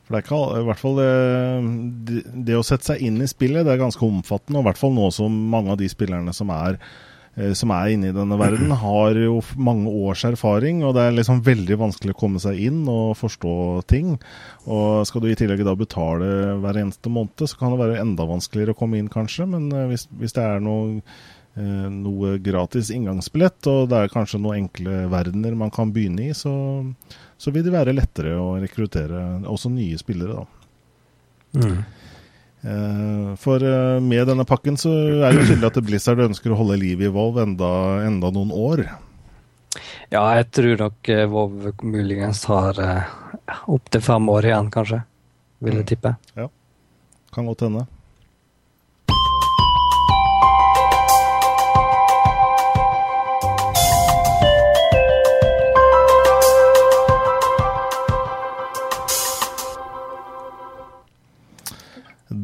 For 0.05 0.13
det 0.13 0.19
er 0.19 0.25
ikke 0.27 0.59
i 0.59 0.65
hvert 0.67 0.81
fall 0.81 0.99
det, 0.99 2.19
det, 2.45 2.57
å 2.59 2.65
sette 2.65 2.91
seg 2.91 3.01
inn 3.07 3.17
i 3.25 3.29
spillet 3.29 3.65
det 3.65 3.73
er 3.73 3.81
ganske 3.81 4.05
omfattende. 4.05 4.59
Og 4.59 4.65
i 4.65 4.69
hvert 4.69 4.81
fall 4.81 4.93
nå 4.93 5.09
som 5.13 5.33
mange 5.53 5.73
av 5.73 5.79
de 5.81 5.89
spillerne 5.89 6.33
som 6.35 6.51
er, 6.53 6.77
som 7.57 7.71
er 7.75 7.91
inne 7.91 8.09
i 8.09 8.15
denne 8.15 8.37
verden, 8.39 8.71
har 8.85 9.17
jo 9.19 9.41
mange 9.59 9.91
års 9.91 10.23
erfaring. 10.27 10.83
Og 10.87 10.95
det 10.95 11.03
er 11.03 11.15
liksom 11.17 11.41
veldig 11.45 11.77
vanskelig 11.81 12.15
å 12.15 12.19
komme 12.19 12.39
seg 12.39 12.61
inn 12.67 12.83
og 12.91 13.17
forstå 13.19 13.55
ting. 13.91 14.15
Og 14.71 15.03
skal 15.09 15.23
du 15.23 15.29
i 15.29 15.37
tillegg 15.37 15.65
da 15.67 15.75
betale 15.77 16.29
hver 16.63 16.79
eneste 16.79 17.11
måned, 17.11 17.43
så 17.43 17.59
kan 17.59 17.75
det 17.75 17.81
være 17.83 17.99
enda 18.03 18.27
vanskeligere 18.29 18.75
å 18.75 18.79
komme 18.79 19.01
inn, 19.01 19.11
kanskje. 19.11 19.49
Men 19.51 19.67
eh, 19.73 19.89
hvis, 19.91 20.07
hvis 20.15 20.35
det 20.37 20.45
er 20.45 20.63
noe 20.63 21.01
eh, 21.01 21.89
noe 21.91 22.37
gratis 22.43 22.93
inngangsbillett, 22.95 23.59
og 23.71 23.91
det 23.91 23.99
er 23.99 24.15
kanskje 24.15 24.41
noen 24.41 24.65
enkle 24.65 25.05
verdener 25.11 25.59
man 25.59 25.73
kan 25.75 25.91
begynne 25.95 26.29
i, 26.29 26.33
så, 26.37 26.55
så 27.37 27.51
vil 27.51 27.67
det 27.67 27.75
være 27.75 27.95
lettere 27.95 28.37
å 28.39 28.55
rekruttere 28.63 29.25
også 29.43 29.73
nye 29.75 29.99
spillere, 29.99 30.39
da. 30.39 30.51
Mm. 31.55 31.79
Eh, 32.65 33.35
for 33.37 33.61
eh, 33.63 33.99
med 34.01 34.25
denne 34.27 34.45
pakken 34.47 34.77
så 34.79 34.89
er 35.27 35.35
det 35.35 35.45
tydelig 35.51 35.67
at 35.69 35.81
Blizzard 35.85 36.23
ønsker 36.25 36.53
å 36.53 36.57
holde 36.57 36.79
liv 36.81 37.03
i 37.05 37.11
Vov 37.13 37.37
enda, 37.43 37.69
enda, 38.07 38.31
noen 38.33 38.53
år. 38.55 38.87
Ja, 40.09 40.23
jeg 40.39 40.47
tror 40.55 40.81
nok 40.87 41.11
eh, 41.13 41.25
Vov 41.29 41.69
muligens 41.85 42.41
har 42.49 42.79
opptil 43.69 44.01
fem 44.01 44.31
år 44.33 44.49
igjen, 44.49 44.71
kanskje. 44.73 45.03
Vil 45.61 45.77
jeg 45.77 45.85
mm. 45.85 45.89
tippe. 45.93 46.15
Ja, 46.37 46.49
kan 47.35 47.51
godt 47.51 47.67
hende. 47.67 47.85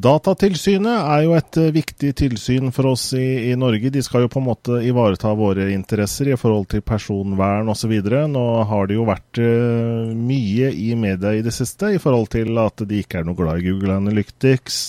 Datatilsynet 0.02 0.98
er 0.98 1.26
jo 1.26 1.34
et 1.36 1.58
eh, 1.60 1.74
viktig 1.76 2.12
tilsyn 2.18 2.72
for 2.74 2.94
oss 2.94 3.12
i, 3.18 3.52
i, 3.52 3.56
Norge. 3.60 3.92
De 3.94 4.02
skal 4.02 4.24
jo 4.24 4.32
på 4.32 4.40
en 4.40 4.48
måte 4.48 4.80
ivareta 4.88 5.34
våre 5.38 5.68
interesser 5.76 6.32
i 6.32 6.38
forhold 6.40 6.70
til 6.72 6.82
personvern 6.86 7.70
osv. 7.70 7.94
Nå 8.32 8.46
har 8.70 8.88
det 8.90 8.98
jo 8.98 9.06
vært 9.10 9.42
uh, 9.44 10.14
mye 10.16 10.72
i 10.74 10.94
media 10.98 11.36
i 11.38 11.44
det 11.46 11.54
siste 11.54 11.92
i 11.94 12.00
forhold 12.02 12.32
til 12.34 12.58
at 12.62 12.82
de 12.88 13.02
ikke 13.04 13.20
er 13.20 13.28
noe 13.28 13.38
glad 13.38 13.62
i 13.62 13.68
Google 13.68 14.00
Analytics. 14.00 14.80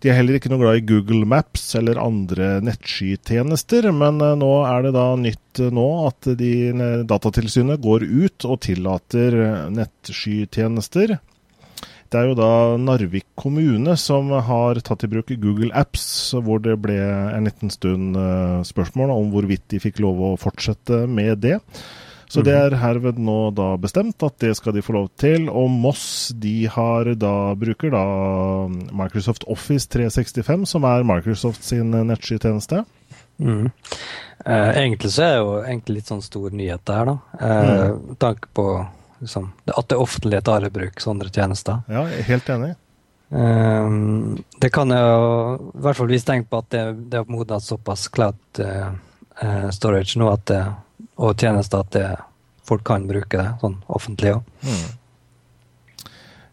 De 0.00 0.12
er 0.12 0.20
heller 0.20 0.38
ikke 0.38 0.52
noe 0.52 0.62
glad 0.62 0.78
i 0.78 0.86
Google 0.86 1.26
Maps 1.28 1.64
eller 1.80 1.98
andre 2.00 2.52
nettskytjenester, 2.64 3.90
men 3.96 4.22
uh, 4.22 4.36
nå 4.38 4.52
er 4.68 4.86
det 4.86 4.94
da 4.98 5.08
nytt 5.18 5.64
nå 5.74 5.88
at 6.06 6.30
de, 6.38 6.52
Datatilsynet 7.08 7.82
går 7.82 8.06
ut 8.06 8.46
og 8.46 8.62
tillater 8.68 9.40
nettskytjenester. 9.74 11.18
Det 12.10 12.18
er 12.18 12.26
jo 12.26 12.36
da 12.38 12.52
Narvik 12.82 13.28
kommune 13.38 13.94
som 14.00 14.32
har 14.34 14.80
tatt 14.82 15.06
i 15.06 15.10
bruk 15.12 15.30
Google 15.38 15.70
Apps, 15.78 16.04
hvor 16.34 16.58
det 16.62 16.74
ble 16.82 16.98
en 16.98 17.46
liten 17.46 17.70
stund 17.70 18.18
uh, 18.18 18.60
spørsmål 18.66 19.12
om 19.14 19.30
hvorvidt 19.30 19.68
de 19.70 19.78
fikk 19.82 20.02
lov 20.02 20.18
å 20.18 20.36
fortsette 20.40 21.04
med 21.06 21.44
det. 21.46 21.60
Så 22.30 22.44
det 22.46 22.54
er 22.54 22.76
herved 22.78 23.18
nå 23.18 23.50
da 23.58 23.72
bestemt 23.80 24.22
at 24.22 24.36
det 24.42 24.52
skal 24.54 24.76
de 24.76 24.84
få 24.86 24.94
lov 24.94 25.08
til. 25.18 25.48
Og 25.50 25.66
Moss 25.70 26.30
de 26.38 26.68
har 26.70 27.10
da, 27.18 27.34
bruker 27.58 27.90
da 27.90 28.04
Microsoft 28.94 29.46
Office 29.50 29.90
365, 29.90 30.68
som 30.70 30.86
er 30.86 31.06
Microsoft 31.06 31.66
sin 31.66 31.90
nettskytjeneste. 31.90 32.84
Mm. 33.42 33.66
Eh, 34.46 34.70
egentlig 34.78 35.10
så 35.10 35.26
er 35.26 35.34
det 35.34 35.42
jo 35.42 35.58
egentlig 35.64 35.98
litt 35.98 36.12
sånn 36.12 36.22
stor 36.22 36.54
nyhet 36.54 36.86
det 36.86 37.00
her, 37.00 37.10
da. 37.10 37.16
Eh, 37.40 37.82
mm. 37.90 38.16
Tanke 38.22 38.52
på 38.54 38.66
liksom, 39.20 39.50
at 39.70 39.88
det 39.92 39.98
offentlige 40.00 40.44
tar 40.46 40.66
i 40.66 40.72
bruk 40.72 41.00
sånne 41.02 41.28
tjenester. 41.30 41.82
Ja, 41.88 42.04
jeg 42.10 42.22
er 42.22 42.30
helt 42.30 42.52
enig. 42.54 42.70
Um, 43.30 44.40
det 44.58 44.72
kan 44.74 44.90
jo 44.90 45.10
i 45.70 45.82
hvert 45.84 45.98
fall 46.00 46.10
vise 46.10 46.26
tegn 46.26 46.48
på 46.50 46.64
at 46.64 46.72
det, 46.74 46.84
det 47.12 47.20
er 47.20 47.28
modnet 47.30 47.62
såpass 47.62 48.08
cloud 48.10 48.58
uh, 48.58 49.68
storage 49.70 50.18
nå 50.18 50.26
at 50.32 50.48
det, 50.50 50.64
og 51.22 51.36
tjenester 51.38 51.84
at 51.84 51.92
det, 51.94 52.08
folk 52.66 52.82
kan 52.86 53.06
bruke 53.06 53.38
det 53.38 53.52
sånn 53.62 53.78
offentlig 53.86 54.34
òg. 54.38 54.56
Mm. 54.66 54.88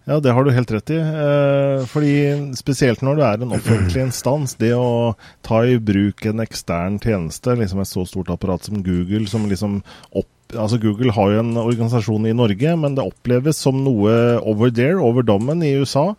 Ja, 0.08 0.20
det 0.24 0.32
har 0.32 0.44
du 0.44 0.54
helt 0.56 0.72
rett 0.72 0.90
i. 0.90 0.98
Eh, 0.98 1.86
fordi 1.92 2.12
Spesielt 2.56 3.02
når 3.04 3.18
du 3.18 3.24
er 3.28 3.42
en 3.44 3.52
offentlig 3.58 4.06
instans. 4.06 4.56
Det 4.56 4.72
å 4.72 5.18
ta 5.44 5.66
i 5.68 5.76
bruk 5.84 6.24
en 6.30 6.40
ekstern 6.40 6.96
tjeneste, 7.04 7.58
liksom 7.60 7.82
et 7.84 7.92
så 7.92 8.06
stort 8.08 8.32
apparat 8.32 8.70
som 8.70 8.80
Google, 8.86 9.28
som 9.28 9.50
liksom 9.52 9.82
opp 10.16 10.32
altså 10.54 10.80
Google 10.82 11.16
har 11.16 11.32
jo 11.34 11.40
en 11.42 11.58
organisasjon 11.60 12.28
i 12.30 12.36
Norge, 12.38 12.76
men 12.80 12.96
det 12.98 13.06
oppleves 13.06 13.60
som 13.64 13.82
noe 13.84 14.38
over 14.44 14.72
there, 14.72 15.00
over 15.04 15.26
dommen 15.26 15.64
i 15.66 15.76
USA. 15.82 16.12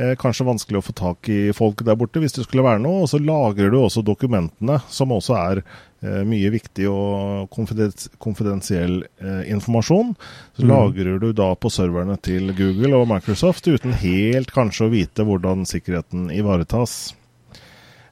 Eh, 0.00 0.14
kanskje 0.16 0.46
vanskelig 0.46 0.80
å 0.80 0.84
få 0.84 0.94
tak 0.96 1.28
i 1.32 1.50
folk 1.56 1.82
der 1.84 1.98
borte 1.98 2.22
hvis 2.22 2.36
det 2.36 2.46
skulle 2.46 2.64
være 2.64 2.82
noe. 2.82 3.04
Og 3.04 3.10
så 3.10 3.20
lagrer 3.20 3.72
du 3.72 3.80
også 3.80 4.04
dokumentene, 4.06 4.78
som 4.88 5.12
også 5.12 5.36
er 5.36 5.62
eh, 5.62 6.22
mye 6.28 6.52
viktig 6.54 6.86
og 6.90 7.50
konfidensiell 8.22 9.02
eh, 9.02 9.42
informasjon. 9.52 10.14
Så 10.56 10.64
mm. 10.64 10.70
lagrer 10.70 11.22
du 11.22 11.30
da 11.36 11.52
på 11.58 11.72
serverne 11.72 12.16
til 12.22 12.54
Google 12.56 13.02
og 13.02 13.08
Microsoft 13.12 13.68
uten 13.68 13.96
helt 14.00 14.54
kanskje 14.54 14.86
å 14.88 14.94
vite 14.94 15.26
hvordan 15.26 15.66
sikkerheten 15.68 16.30
ivaretas. 16.34 17.12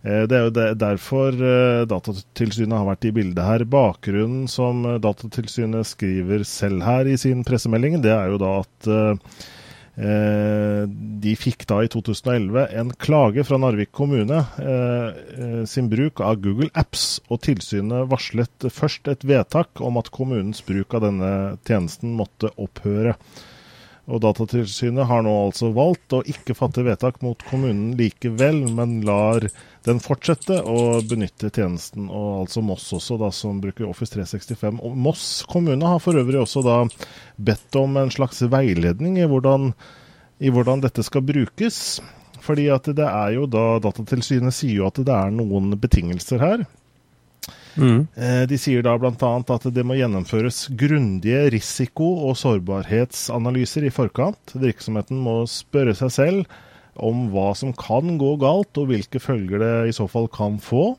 Eh, 0.06 0.24
det 0.30 0.36
er 0.36 0.46
jo 0.46 0.72
derfor 0.78 1.34
eh, 1.34 1.84
Datatilsynet 1.90 2.76
har 2.76 2.86
vært 2.86 3.08
i 3.08 3.14
bildet 3.14 3.44
her. 3.44 3.66
Bakgrunnen 3.68 4.46
som 4.50 4.84
eh, 4.86 4.98
Datatilsynet 5.02 5.88
skriver 5.90 6.44
selv 6.46 6.84
her 6.86 7.10
i 7.10 7.16
sin 7.18 7.44
pressemelding, 7.46 8.00
det 8.04 8.14
er 8.14 8.34
jo 8.34 8.42
da 8.42 8.58
at 8.62 8.92
de 9.98 11.32
fikk 11.34 11.64
da 11.66 11.80
i 11.82 11.88
2011 11.90 12.68
en 12.78 12.92
klage 13.02 13.42
fra 13.42 13.58
Narvik 13.58 13.90
kommune 13.90 14.44
sin 15.66 15.88
bruk 15.90 16.22
av 16.22 16.38
Google 16.44 16.70
Apps, 16.78 17.16
og 17.26 17.40
tilsynet 17.42 18.06
varslet 18.06 18.68
først 18.70 19.10
et 19.10 19.26
vedtak 19.26 19.82
om 19.82 19.98
at 19.98 20.12
kommunens 20.14 20.62
bruk 20.62 20.94
av 20.94 21.02
denne 21.02 21.32
tjenesten 21.66 22.14
måtte 22.14 22.52
opphøre. 22.62 23.16
Og 24.08 24.22
Datatilsynet 24.24 25.04
har 25.10 25.24
nå 25.24 25.34
altså 25.48 25.68
valgt 25.76 26.14
å 26.16 26.22
ikke 26.24 26.56
fatte 26.56 26.84
vedtak 26.86 27.18
mot 27.24 27.42
kommunen 27.50 27.92
likevel, 27.98 28.62
men 28.72 29.00
lar 29.04 29.44
den 29.88 30.00
fortsette 30.04 30.60
å 30.62 31.00
benytte 31.08 31.50
tjenesten. 31.50 32.08
Og 32.12 32.44
altså 32.44 32.62
Moss 32.64 32.86
også, 32.96 33.18
da, 33.20 33.30
som 33.34 33.60
bruker 33.62 33.88
Office 33.88 34.14
365. 34.14 34.82
Og 34.84 34.98
Moss 35.08 35.26
kommune 35.48 35.88
har 35.88 36.02
for 36.04 36.18
øvrig 36.20 36.42
også 36.42 36.62
da 36.66 36.78
bedt 37.36 37.78
om 37.80 37.96
en 38.00 38.12
slags 38.14 38.42
veiledning 38.44 39.18
i 39.18 39.28
hvordan, 39.28 39.72
i 40.44 40.52
hvordan 40.54 40.84
dette 40.84 41.04
skal 41.06 41.24
brukes. 41.26 41.98
Fordi 42.44 42.68
at 42.72 42.88
det 42.96 43.06
er 43.08 43.34
jo 43.36 43.48
da 43.50 43.78
Datatilsynet 43.82 44.54
sier 44.56 44.82
jo 44.82 44.88
at 44.88 45.00
det 45.04 45.14
er 45.14 45.34
noen 45.34 45.74
betingelser 45.80 46.44
her. 46.44 46.68
Mm. 47.78 48.06
Eh, 48.18 48.44
de 48.50 48.58
sier 48.58 48.82
da 48.82 48.96
bl.a. 48.98 49.12
at 49.54 49.66
det 49.74 49.84
må 49.86 49.96
gjennomføres 49.98 50.64
grundige 50.78 51.44
risiko- 51.54 52.26
og 52.28 52.38
sårbarhetsanalyser 52.40 53.86
i 53.86 53.92
forkant. 53.94 54.56
Virksomheten 54.58 55.20
må 55.22 55.40
spørre 55.50 55.94
seg 55.98 56.14
selv 56.14 56.58
om 56.98 57.28
hva 57.32 57.52
som 57.58 57.74
kan 57.76 58.16
gå 58.20 58.36
galt, 58.42 58.72
og 58.80 58.90
hvilke 58.90 59.20
følger 59.22 59.62
det 59.62 59.74
i 59.88 59.94
så 59.96 60.08
fall 60.10 60.28
kan 60.32 60.58
få. 60.62 60.96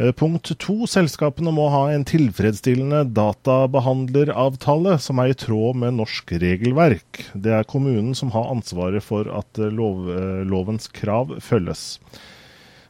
Eh, 0.00 0.12
punkt 0.16 0.48
to. 0.62 0.86
Selskapene 0.88 1.52
må 1.52 1.66
ha 1.72 1.82
en 1.92 2.06
tilfredsstillende 2.08 3.02
databehandleravtale 3.16 4.96
som 5.02 5.20
er 5.20 5.32
i 5.32 5.38
tråd 5.38 5.76
med 5.82 5.98
norsk 5.98 6.32
regelverk. 6.40 7.24
Det 7.34 7.52
er 7.58 7.68
kommunen 7.68 8.14
som 8.16 8.32
har 8.32 8.48
ansvaret 8.52 9.04
for 9.04 9.28
at 9.28 9.60
lov, 9.60 10.08
eh, 10.14 10.42
lovens 10.48 10.88
krav 10.88 11.36
følges. 11.44 11.98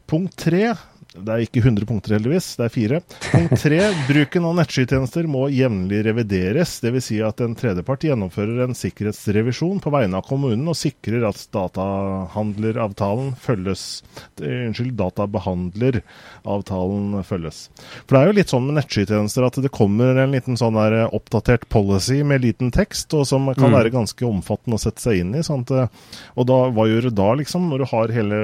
Punkt 0.06 0.36
tre. 0.38 0.74
Det 1.10 1.26
er 1.26 1.42
ikke 1.42 1.58
100 1.64 1.88
punkter, 1.88 2.12
heldigvis. 2.14 2.52
Det 2.54 2.68
er 2.68 2.70
fire. 2.70 3.00
Punkt 3.32 3.58
tre. 3.58 3.78
Bruken 4.10 4.44
av 4.46 4.52
nettskytjenester 4.60 5.26
må 5.26 5.48
jevnlig 5.50 6.04
revideres. 6.06 6.76
Dvs. 6.84 7.08
Si 7.10 7.18
at 7.26 7.40
en 7.42 7.56
tredjepart 7.58 8.06
gjennomfører 8.06 8.62
en 8.62 8.78
sikkerhetsrevisjon 8.78 9.82
på 9.82 9.90
vegne 9.90 10.14
av 10.20 10.28
kommunen 10.28 10.68
og 10.70 10.78
sikrer 10.78 11.26
at 11.26 11.40
datahandleravtalen 11.50 13.34
følges. 13.42 14.06
Unnskyld, 14.38 14.94
databehandleravtalen 15.00 17.24
følges. 17.26 17.74
For 18.04 18.14
det 18.14 18.20
er 18.20 18.26
jo 18.30 18.38
litt 18.38 18.52
sånn 18.54 18.66
med 18.68 18.78
nettskytjenester 18.78 19.42
at 19.48 19.58
det 19.66 19.74
kommer 19.74 20.14
en 20.14 20.30
liten 20.36 20.54
sånn 20.60 20.78
der 20.78 21.10
oppdatert 21.10 21.66
policy 21.74 22.22
med 22.22 22.46
liten 22.46 22.70
tekst, 22.70 23.10
og 23.18 23.26
som 23.26 23.50
kan 23.56 23.70
mm. 23.72 23.76
være 23.80 23.96
ganske 23.96 24.22
omfattende 24.30 24.78
å 24.78 24.84
sette 24.86 25.02
seg 25.02 25.18
inn 25.24 25.34
i. 25.34 25.42
Sant? 25.42 25.74
Og 25.74 26.46
da, 26.46 26.70
hva 26.70 26.86
gjør 26.86 27.10
du 27.10 27.18
da, 27.18 27.34
liksom, 27.42 27.66
når 27.74 27.82
du 27.82 27.86
har 27.96 28.14
hele, 28.14 28.38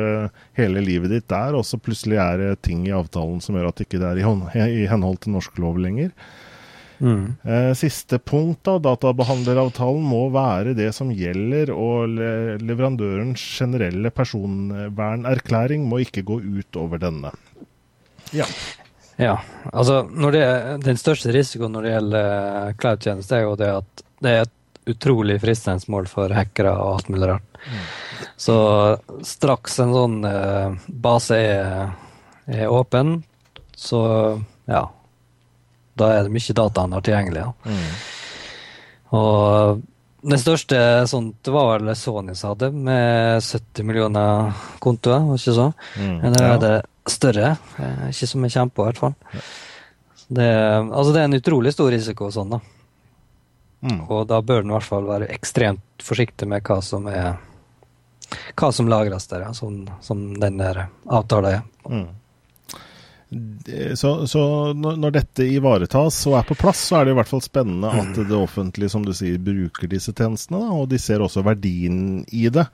hele 0.58 0.82
livet 0.82 1.14
ditt 1.14 1.30
der, 1.30 1.54
og 1.54 1.62
så 1.62 1.78
plutselig 1.78 2.18
er 2.18 2.42
det 2.42 2.55
ting 2.62 2.86
i 2.88 2.94
avtalen 2.96 3.40
som 3.44 3.56
gjør 3.56 3.70
at 3.70 3.78
det 3.78 3.88
ikke 3.88 4.02
er 4.04 4.20
i, 4.20 4.66
i 4.82 4.90
henhold 4.90 5.22
til 5.24 5.36
norsk 5.36 5.58
lov 5.62 5.80
lenger. 5.82 6.12
Mm. 6.98 7.36
Eh, 7.44 7.72
siste 7.76 8.18
punkt, 8.18 8.62
da. 8.64 8.78
Databehandleravtalen 8.82 10.04
må 10.06 10.26
være 10.34 10.74
det 10.78 10.88
som 10.96 11.12
gjelder, 11.12 11.72
og 11.74 12.16
leverandørens 12.62 13.42
generelle 13.58 14.12
personvernerklæring 14.14 15.84
må 15.88 16.00
ikke 16.04 16.24
gå 16.26 16.40
ut 16.40 16.80
over 16.80 17.02
denne. 17.02 17.32
Ja. 18.34 18.46
ja 19.20 19.36
altså 19.72 20.02
det, 20.34 20.42
Den 20.82 20.98
største 20.98 21.34
risikoen 21.34 21.76
når 21.76 21.86
det 21.86 21.94
gjelder 21.96 22.30
eh, 22.32 22.74
cloud-tjeneste, 22.80 23.36
er 23.36 23.46
jo 23.46 23.58
det 23.60 23.72
at 23.76 24.06
det 24.24 24.32
er 24.32 24.46
et 24.46 24.54
utrolig 24.86 25.40
fristende 25.42 25.90
mål 25.92 26.08
for 26.08 26.32
hackere 26.32 26.72
og 26.72 26.96
alt 26.96 27.08
mulig 27.12 27.28
rart. 27.32 27.60
Mm. 27.66 27.86
Så 28.38 28.56
straks 29.26 29.80
en 29.82 29.92
sånn 29.92 30.20
uh, 30.22 30.76
base 30.86 31.38
er, 31.42 31.90
er 32.46 32.68
åpen, 32.70 33.18
så 33.76 34.00
ja, 34.66 34.84
da 35.96 36.12
er 36.12 36.26
det 36.26 36.34
mye 36.34 36.56
data 36.56 36.84
han 36.84 36.94
har 36.96 37.04
tilgjengelig. 37.04 37.44
Ja. 37.44 37.52
Mm. 37.66 37.92
Og 39.16 39.82
det 40.26 40.38
største 40.42 40.78
sånt 41.06 41.48
var 41.54 41.78
vel 41.78 41.94
Sony 41.96 42.34
som 42.34 42.54
hadde, 42.54 42.72
med 42.74 43.42
70 43.44 43.86
millioner 43.86 44.52
kontoer, 44.82 45.22
var 45.28 45.38
ikke 45.38 45.54
så? 45.54 45.66
Mm, 45.98 46.16
Men 46.24 46.38
ja. 46.38 46.46
er 46.48 46.62
det 46.62 46.74
større. 47.12 47.52
Eh, 47.78 48.08
ikke 48.10 48.28
som 48.32 48.46
jeg 48.46 48.56
kommer 48.56 48.74
på, 48.74 48.82
i 48.82 48.90
hvert 48.90 49.02
fall. 49.04 49.14
Det, 50.26 50.48
altså 50.90 51.12
det 51.14 51.20
er 51.20 51.28
en 51.28 51.38
utrolig 51.38 51.72
stor 51.76 51.92
risiko 51.94 52.32
sånn, 52.34 52.56
da. 52.56 52.60
Mm. 53.86 54.00
Og 54.08 54.24
da 54.26 54.40
bør 54.42 54.64
en 54.64 54.72
i 54.72 54.74
hvert 54.74 54.88
fall 54.88 55.06
være 55.06 55.30
ekstremt 55.30 56.02
forsiktig 56.02 56.48
med 56.50 56.64
hva 56.66 56.80
som 56.82 57.06
er 57.12 57.36
hva 58.58 58.72
som 58.74 58.88
lagres 58.90 59.28
der, 59.30 59.44
ja, 59.46 59.52
som, 59.54 59.84
som 60.02 60.32
den 60.40 60.58
der 60.58 60.88
avtalen 61.06 61.60
er. 61.60 61.60
Mm. 61.86 62.08
Så, 63.98 64.10
så, 64.30 64.40
når 64.76 65.14
dette 65.16 65.46
ivaretas 65.50 66.20
og 66.30 66.36
er 66.38 66.44
på 66.46 66.54
plass, 66.58 66.84
så 66.88 67.00
er 67.00 67.08
det 67.08 67.16
i 67.16 67.18
hvert 67.18 67.30
fall 67.30 67.42
spennende 67.42 67.90
at 67.90 68.14
det 68.30 68.38
offentlige 68.38 68.92
som 68.92 69.02
du 69.06 69.12
sier, 69.16 69.40
bruker 69.42 69.90
disse 69.90 70.14
tjenestene. 70.14 70.62
Da, 70.62 70.78
og 70.78 70.88
de 70.92 71.00
ser 71.02 71.24
også 71.24 71.42
verdien 71.46 72.22
i 72.30 72.46
det. 72.54 72.68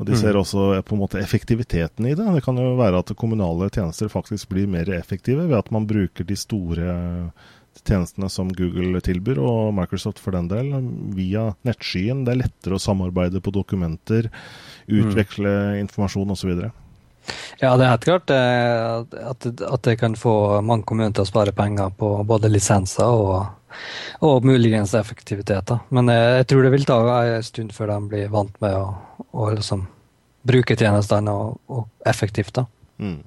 Og 0.00 0.08
de 0.08 0.16
ser 0.16 0.32
mm. 0.32 0.40
også 0.40 0.66
på 0.88 0.96
en 0.96 1.02
måte 1.02 1.20
effektiviteten 1.20 2.08
i 2.08 2.16
det. 2.16 2.24
Det 2.38 2.44
kan 2.46 2.56
jo 2.56 2.72
være 2.78 3.02
at 3.04 3.12
kommunale 3.20 3.68
tjenester 3.68 4.08
faktisk 4.08 4.48
blir 4.54 4.70
mer 4.72 4.88
effektive 4.96 5.44
ved 5.44 5.58
at 5.58 5.68
man 5.74 5.88
bruker 5.90 6.24
de 6.24 6.38
store 6.40 6.94
tjenestene 7.84 8.28
som 8.32 8.48
Google 8.56 9.00
tilbyr, 9.04 9.38
og 9.44 9.74
Microsoft 9.76 10.20
for 10.20 10.34
den 10.34 10.48
del, 10.50 10.72
via 11.16 11.50
nettskyen. 11.68 12.24
Det 12.24 12.34
er 12.34 12.42
lettere 12.46 12.76
å 12.76 12.82
samarbeide 12.82 13.42
på 13.44 13.52
dokumenter, 13.54 14.30
utveksle 14.88 15.52
mm. 15.52 15.80
informasjon 15.84 16.34
osv. 16.34 16.54
Ja, 17.60 17.74
det 17.76 17.84
er 17.84 17.92
helt 17.92 18.06
klart 18.06 18.32
eh, 18.34 19.28
at, 19.30 19.46
at 19.46 19.86
det 19.86 19.96
kan 20.00 20.16
få 20.16 20.34
mange 20.64 20.86
kommuner 20.88 21.12
til 21.14 21.26
å 21.26 21.28
spare 21.28 21.54
penger 21.56 21.92
på 21.96 22.12
både 22.28 22.50
lisenser 22.52 23.10
og, 23.10 23.74
og 24.26 24.46
muligens 24.48 24.94
effektivitet. 24.98 25.74
Men 25.94 26.12
jeg, 26.12 26.46
tror 26.50 26.64
det 26.64 26.74
vil 26.74 26.88
ta 26.88 27.00
en 27.20 27.46
stund 27.46 27.74
før 27.76 27.94
de 27.94 27.98
blir 28.12 28.32
vant 28.32 28.54
med 28.64 28.76
å, 28.78 28.86
å 29.36 29.50
liksom 29.54 29.86
bruke 30.48 30.76
tjenestene 30.78 31.34
og, 31.36 31.58
og 31.68 32.08
effektivt. 32.08 32.54
da. 32.56 32.66
Mm. 33.00 33.20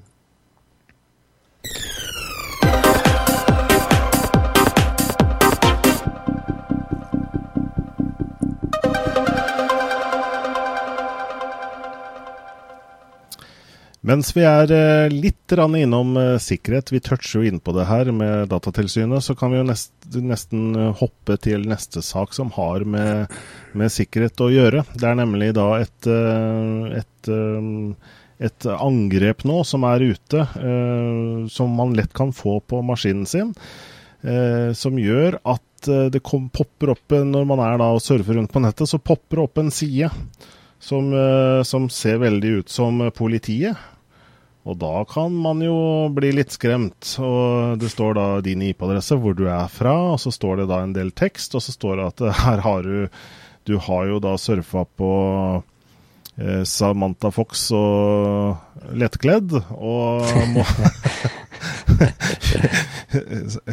Mens 14.03 14.33
vi 14.35 14.41
er 14.43 14.71
eh, 14.75 15.13
litt 15.13 15.53
innom 15.55 16.17
eh, 16.19 16.35
sikkerhet, 16.35 16.91
vi 16.91 16.99
toucher 16.99 17.39
jo 17.39 17.47
innpå 17.47 17.71
det 17.71 17.85
her 17.87 18.09
med 18.11 18.49
Datatilsynet, 18.51 19.23
så 19.23 19.35
kan 19.35 19.53
vi 19.53 19.61
jo 19.61 19.67
nest, 19.69 19.93
nesten 20.19 20.75
eh, 20.75 20.89
hoppe 20.99 21.37
til 21.39 21.63
neste 21.71 22.03
sak 22.03 22.35
som 22.35 22.51
har 22.57 22.83
med, 22.83 23.31
med, 23.71 23.93
sikkerhet 23.93 24.43
å 24.43 24.49
gjøre. 24.51 24.81
Det 24.91 25.07
er 25.07 25.15
nemlig 25.21 25.53
da 25.55 25.69
et, 25.79 26.09
et, 26.99 27.29
et 28.43 28.67
angrep 28.75 29.45
nå 29.47 29.61
som 29.63 29.87
er 29.87 30.03
ute, 30.03 30.43
som 31.53 31.77
man 31.79 31.95
lett 31.95 32.11
kan 32.17 32.35
få 32.35 32.57
på 32.59 32.81
maskinen 32.83 33.23
sin. 33.29 33.53
Som 34.75 34.99
gjør 34.99 35.39
at 35.47 35.87
det 36.11 36.23
kom, 36.23 36.49
popper 36.51 36.91
opp 36.95 37.15
når 37.23 37.47
man 37.47 37.63
er 37.63 37.79
da 37.79 37.89
og 37.95 38.03
surfer 38.03 38.35
rundt 38.39 38.51
på 38.51 38.63
nettet, 38.63 38.89
så 38.91 38.99
popper 38.99 39.39
det 39.39 39.47
opp 39.47 39.63
en 39.63 39.71
side 39.71 40.11
som, 40.83 41.11
som 41.63 41.87
ser 41.91 42.19
veldig 42.23 42.55
ut 42.59 42.71
som 42.71 42.99
politiet. 43.15 43.79
Og 44.63 44.77
da 44.79 45.01
kan 45.09 45.33
man 45.35 45.59
jo 45.63 46.07
bli 46.15 46.29
litt 46.37 46.53
skremt. 46.55 47.17
Og 47.19 47.75
det 47.81 47.89
står 47.91 48.15
da 48.15 48.27
din 48.43 48.61
IP-adresse, 48.69 49.17
hvor 49.19 49.35
du 49.35 49.47
er 49.51 49.67
fra, 49.71 49.95
og 50.13 50.19
så 50.23 50.31
står 50.31 50.61
det 50.61 50.67
da 50.71 50.79
en 50.83 50.95
del 50.95 51.11
tekst, 51.15 51.55
og 51.57 51.61
så 51.65 51.71
står 51.75 51.99
det 51.99 52.05
at 52.11 52.19
her 52.45 52.59
har 52.63 52.87
du 52.87 53.07
Du 53.63 53.77
har 53.79 54.09
jo 54.09 54.19
da 54.19 54.35
surfa 54.35 54.83
på 54.83 55.09
eh, 56.35 56.63
Samantha 56.67 57.31
Fox 57.31 57.71
og 57.71 58.59
lettkledd, 58.91 59.55
og 59.71 60.27
må 60.51 60.65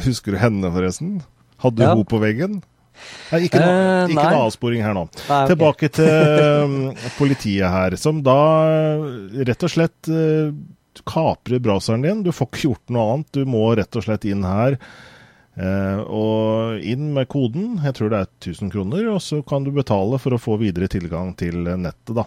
Husker 0.06 0.30
du 0.30 0.38
henne, 0.38 0.70
forresten? 0.70 1.26
Hadde 1.58 1.76
du 1.80 1.82
ja. 1.82 1.90
henne 1.90 2.06
på 2.06 2.22
veggen? 2.22 2.62
Nei, 3.32 3.48
ikke, 3.48 3.58
noe, 3.58 4.04
eh, 4.04 4.12
ikke 4.12 4.30
noe 4.30 4.46
avsporing 4.46 4.86
her 4.86 4.94
nå. 4.94 5.10
Nei, 5.10 5.26
okay. 5.26 5.50
Tilbake 5.50 5.90
til 5.98 6.62
um, 6.62 6.94
politiet 7.18 7.66
her, 7.66 7.98
som 7.98 8.22
da 8.22 8.38
rett 9.42 9.66
og 9.66 9.74
slett 9.74 10.06
kaprer 11.08 11.62
browseren 11.62 12.02
din. 12.04 12.24
Du 12.26 12.32
får 12.34 12.50
ikke 12.50 12.66
gjort 12.68 12.92
noe 12.94 13.14
annet. 13.14 13.32
Du 13.36 13.48
må 13.48 13.64
rett 13.78 13.96
og 13.96 14.06
slett 14.06 14.26
inn 14.28 14.46
her. 14.46 14.78
Eh, 15.60 16.00
og 16.06 16.80
inn 16.86 17.10
med 17.14 17.28
koden, 17.28 17.78
jeg 17.84 17.96
tror 17.96 18.12
det 18.12 18.20
er 18.22 18.28
1000 18.30 18.70
kroner, 18.72 19.08
og 19.12 19.18
så 19.24 19.40
kan 19.46 19.66
du 19.66 19.72
betale 19.74 20.20
for 20.22 20.36
å 20.36 20.40
få 20.40 20.56
videre 20.60 20.88
tilgang 20.88 21.34
til 21.38 21.66
nettet. 21.66 22.14
da. 22.16 22.24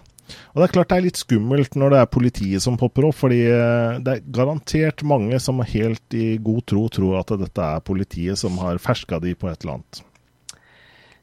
Og 0.52 0.60
Det 0.60 0.66
er 0.66 0.72
klart 0.72 0.92
det 0.92 0.96
er 0.96 1.06
litt 1.06 1.20
skummelt 1.20 1.76
når 1.76 1.92
det 1.92 2.00
er 2.00 2.12
politiet 2.14 2.64
som 2.64 2.78
popper 2.80 3.08
opp, 3.08 3.18
fordi 3.18 3.42
eh, 3.48 4.00
det 4.04 4.12
er 4.16 4.26
garantert 4.38 5.04
mange 5.06 5.40
som 5.42 5.60
helt 5.64 6.16
i 6.16 6.36
god 6.42 6.64
tro 6.70 6.86
tror 6.92 7.20
at 7.20 7.34
dette 7.40 7.70
er 7.76 7.84
politiet 7.84 8.40
som 8.40 8.56
har 8.62 8.80
ferska 8.82 9.20
de 9.24 9.34
på 9.36 9.50
et 9.50 9.64
eller 9.64 9.78
annet. 9.78 10.04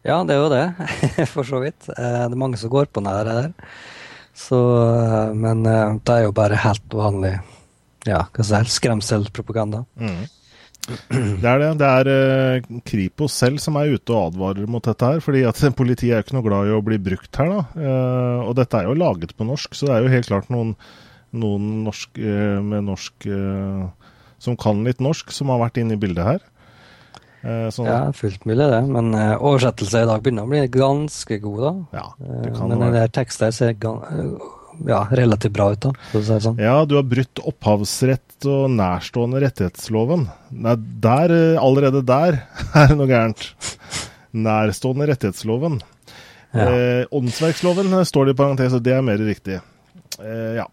Ja, 0.01 0.17
det 0.25 0.33
er 0.33 0.41
jo 0.41 0.49
det, 0.49 0.65
for 1.33 1.47
så 1.47 1.61
vidt. 1.63 1.89
Eh, 1.93 2.21
det 2.25 2.33
er 2.33 2.43
mange 2.43 2.59
som 2.61 2.73
går 2.73 2.89
på 2.91 3.03
nære 3.05 3.37
der. 3.37 3.73
Så, 4.37 4.59
eh, 4.81 5.33
men 5.37 5.65
eh, 5.67 5.97
det 6.05 6.13
er 6.13 6.27
jo 6.27 6.35
bare 6.35 6.59
helt 6.63 6.95
vanlig 6.95 7.35
ja, 8.07 8.23
hva 8.33 8.43
skal 8.43 8.63
jeg. 8.65 9.83
Mm. 10.01 10.21
Det 10.89 11.45
er 11.45 11.59
det. 11.61 11.67
Det 11.77 11.87
er 11.87 12.07
uh, 12.09 12.79
Kripos 12.89 13.35
selv 13.37 13.61
som 13.61 13.75
er 13.77 13.91
ute 13.93 14.15
og 14.15 14.31
advarer 14.31 14.65
mot 14.65 14.81
dette 14.81 15.05
her. 15.05 15.21
fordi 15.21 15.43
at 15.45 15.59
Politiet 15.77 16.09
er 16.09 16.23
jo 16.23 16.25
ikke 16.25 16.37
noe 16.39 16.47
glad 16.47 16.71
i 16.71 16.73
å 16.73 16.81
bli 16.81 16.97
brukt 16.97 17.37
her. 17.37 17.51
da. 17.51 17.91
Og 18.47 18.55
dette 18.57 18.79
er 18.79 18.89
jo 18.89 18.97
laget 18.97 19.35
på 19.37 19.45
norsk, 19.45 19.77
så 19.77 19.85
det 19.85 19.93
er 19.93 20.01
jo 20.01 20.13
helt 20.15 20.31
klart 20.31 20.49
noen, 20.49 20.73
noen 21.37 21.69
norsk, 21.85 22.17
med 22.17 22.89
norsk 22.89 23.29
som 24.41 24.57
kan 24.57 24.81
litt 24.87 25.05
norsk, 25.05 25.29
som 25.29 25.53
har 25.53 25.61
vært 25.61 25.77
inne 25.83 25.93
i 25.93 26.01
bildet 26.01 26.25
her. 26.25 26.41
Sånn. 27.41 27.87
Ja, 27.89 27.99
fullt 28.13 28.43
mulig 28.45 28.67
det. 28.69 28.81
Men 28.85 29.13
uh, 29.17 29.33
oversettelser 29.41 30.03
i 30.03 30.09
dag 30.09 30.21
begynner 30.21 30.45
å 30.45 30.51
bli 30.51 30.61
ganske 30.69 31.39
god, 31.41 31.61
da. 31.63 31.71
Ja, 31.97 32.07
det 32.21 32.51
kan 32.53 32.67
uh, 32.69 32.75
men 32.75 32.83
denne 32.85 33.05
teksten 33.13 33.55
ser 33.55 33.73
ja, 34.87 35.07
relativt 35.11 35.53
bra 35.55 35.71
ut, 35.73 35.81
da. 35.83 35.91
Si 36.13 36.37
sånn. 36.45 36.59
Ja, 36.61 36.81
du 36.85 36.95
har 36.97 37.07
brutt 37.07 37.41
opphavsrett 37.43 38.47
og 38.49 38.69
nærstående 38.73 39.41
rettighetsloven. 39.43 40.27
Nei, 40.63 40.75
der, 41.03 41.33
allerede 41.61 42.03
der 42.07 42.43
er 42.79 42.93
det 42.93 42.99
noe 42.99 43.09
gærent. 43.09 43.47
Nærstående 44.31 45.09
rettighetsloven. 45.11 45.81
Ja. 46.51 46.67
Eh, 46.67 47.03
åndsverksloven 47.15 47.93
står 48.05 48.29
det 48.29 48.35
i 48.35 48.39
parentes, 48.41 48.75
og 48.75 48.83
det 48.83 48.95
er 48.95 49.05
mer 49.05 49.21
riktig. 49.23 49.59
Eh, 50.19 50.55
ja. 50.59 50.67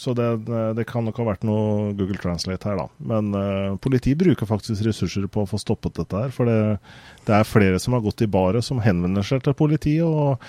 Så 0.00 0.14
det, 0.16 0.46
det, 0.76 0.84
kan 0.88 1.04
nok 1.04 1.18
ha 1.20 1.26
vært 1.26 1.42
noe 1.44 1.90
Google 1.92 2.16
Translate 2.22 2.70
her, 2.70 2.78
da. 2.80 2.86
Men 3.04 3.34
uh, 3.36 3.74
politiet 3.84 4.16
bruker 4.22 4.48
faktisk 4.48 4.80
ressurser 4.86 5.26
på 5.28 5.42
å 5.42 5.48
få 5.50 5.60
stoppet 5.60 5.98
dette 5.98 6.22
her. 6.22 6.32
For 6.32 6.48
det, 6.48 6.78
det 7.26 7.34
er 7.36 7.44
flere 7.44 7.76
som 7.84 7.92
har 7.92 8.00
gått 8.06 8.24
i 8.24 8.30
baret, 8.30 8.64
som 8.64 8.80
henvender 8.80 9.26
seg 9.28 9.44
til 9.44 9.52
politiet 9.58 10.06
og, 10.06 10.40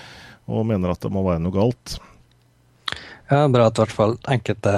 og, 0.48 0.64
mener 0.70 0.94
at 0.94 1.04
det 1.04 1.12
må 1.12 1.26
være 1.28 1.44
noe 1.44 1.58
galt. 1.58 1.98
Ja, 3.28 3.42
bra 3.52 3.68
at 3.68 3.76
i 3.76 3.84
hvert 3.84 3.98
fall 3.98 4.16
enkelte 4.32 4.78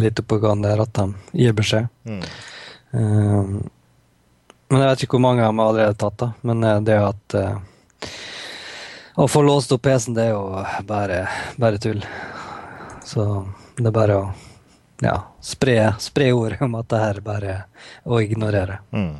elitepropagandaer 0.00 0.86
at 0.86 0.96
de 1.02 1.44
gir 1.44 1.60
beskjed. 1.60 1.92
Mm. 2.08 2.24
Um, 2.96 3.54
men 4.72 4.86
jeg 4.86 4.88
vet 4.88 5.04
ikke 5.04 5.18
hvor 5.18 5.26
mange 5.28 5.44
dem 5.44 5.60
har 5.60 5.74
allerede 5.74 6.00
tatt, 6.00 6.16
da. 6.24 6.32
Men 6.48 6.64
eh, 6.64 6.80
det 6.88 6.96
at 6.96 7.36
uh, 7.36 8.10
Å 9.20 9.28
få 9.28 9.44
låst 9.44 9.76
opp 9.76 9.84
PC-en, 9.84 10.16
det 10.16 10.30
er 10.30 10.36
jo 10.36 10.66
bare, 10.88 11.24
bare 11.60 11.80
tull. 11.82 12.00
Så 13.04 13.24
det 13.86 13.92
er 13.92 13.96
bare 13.96 14.18
å 14.18 14.26
ja, 15.04 15.14
spre, 15.44 15.78
spre 16.02 16.32
ordet 16.34 16.60
om 16.66 16.74
at 16.78 16.90
det 16.90 17.00
her 17.04 17.22
bare 17.24 17.56
å 18.04 18.20
ignorere. 18.22 18.80
Mm. 18.90 19.16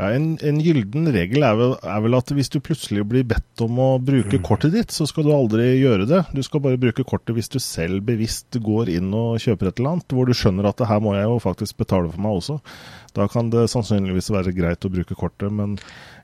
Ja, 0.00 0.14
en, 0.16 0.30
en 0.40 0.60
gylden 0.64 1.10
regel 1.12 1.44
er 1.44 1.56
vel, 1.58 1.74
er 1.76 1.98
vel, 2.00 2.14
at 2.16 2.30
hvis 2.32 2.48
du 2.48 2.56
plutselig 2.64 3.02
blir 3.10 3.26
bedt 3.28 3.60
om 3.60 3.76
å 3.84 3.88
bruke 4.00 4.38
mm. 4.38 4.44
kortet 4.46 4.72
ditt, 4.72 4.94
så 4.96 5.04
skal 5.08 5.26
du 5.26 5.32
aldri 5.34 5.66
gjøre 5.76 6.06
det. 6.08 6.22
Du 6.32 6.40
skal 6.46 6.62
bare 6.64 6.80
bruke 6.80 7.04
kortet 7.04 7.34
hvis 7.36 7.52
du 7.52 7.58
selv 7.60 8.06
bevisst 8.08 8.56
går 8.64 8.88
inn 8.94 9.10
og 9.12 9.42
kjøper 9.44 9.68
et 9.68 9.82
eller 9.82 9.98
annet, 9.98 10.16
hvor 10.16 10.30
du 10.30 10.32
skjønner 10.36 10.70
at 10.70 10.80
det 10.80 10.88
her 10.88 11.02
må 11.04 11.12
jeg 11.18 11.28
jo 11.28 11.36
faktisk 11.44 11.82
betale 11.82 12.08
for 12.14 12.24
meg 12.24 12.38
også. 12.38 12.56
Da 13.18 13.26
kan 13.28 13.52
det 13.52 13.66
sannsynligvis 13.74 14.32
være 14.32 14.56
greit 14.56 14.88
å 14.88 14.92
bruke 14.94 15.18
kortet, 15.18 15.52
men 15.52 15.76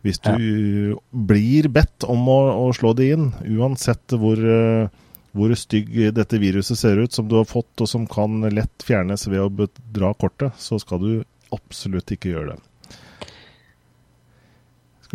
hvis 0.06 0.22
du 0.24 0.32
ja. 0.32 0.96
blir 1.28 1.68
bedt 1.74 2.08
om 2.08 2.24
å, 2.32 2.40
å, 2.62 2.70
slå 2.76 2.94
det 2.96 3.10
inn, 3.12 3.28
uansett 3.58 4.16
hvor, 4.16 4.40
hvor 5.36 5.52
stygg 5.58 5.92
dette 6.16 6.40
viruset 6.40 6.78
ser 6.80 7.00
ut 7.02 7.12
som 7.12 7.28
du 7.28 7.36
har 7.38 7.48
fått, 7.48 7.74
og 7.80 7.90
som 7.90 8.06
kan 8.08 8.40
lett 8.52 8.86
fjernes 8.86 9.26
ved 9.28 9.42
å 9.44 9.68
dra 9.92 10.14
kortet, 10.16 10.56
så 10.58 10.80
skal 10.82 11.02
du 11.02 11.12
absolutt 11.54 12.10
ikke 12.16 12.32
gjøre 12.32 12.54
det. 12.54 12.62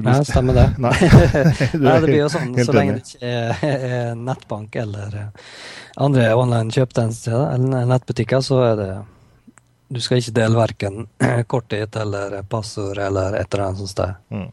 Ja, 0.03 0.23
stemmer 0.23 0.53
det. 0.53 0.67
Nei, 0.77 0.93
Nei, 1.73 1.99
det 1.99 2.05
blir 2.05 2.21
jo 2.21 2.29
sånn 2.31 2.53
så 2.55 2.75
lenge 2.75 2.97
det 2.97 3.03
ikke 3.03 3.31
er 3.67 4.13
nettbank 4.17 4.77
eller 4.79 5.17
eh, 5.19 5.49
andre 6.01 6.29
online 6.37 6.71
kjøpetjenester 6.73 7.35
eller 7.55 7.89
nettbutikker, 7.91 8.45
så 8.45 8.61
er 8.69 8.79
det 8.79 8.91
Du 9.91 9.99
skal 9.99 10.21
ikke 10.21 10.37
dele 10.39 10.55
verken 10.55 11.07
kortet 11.51 11.83
ditt 11.83 11.99
eller 11.99 12.39
passord 12.47 12.97
eller 12.97 13.35
et 13.41 13.53
eller 13.53 13.67
annet 13.67 13.83
sånt 13.83 13.95
sted. 13.97 14.11
Mm. 14.31 14.49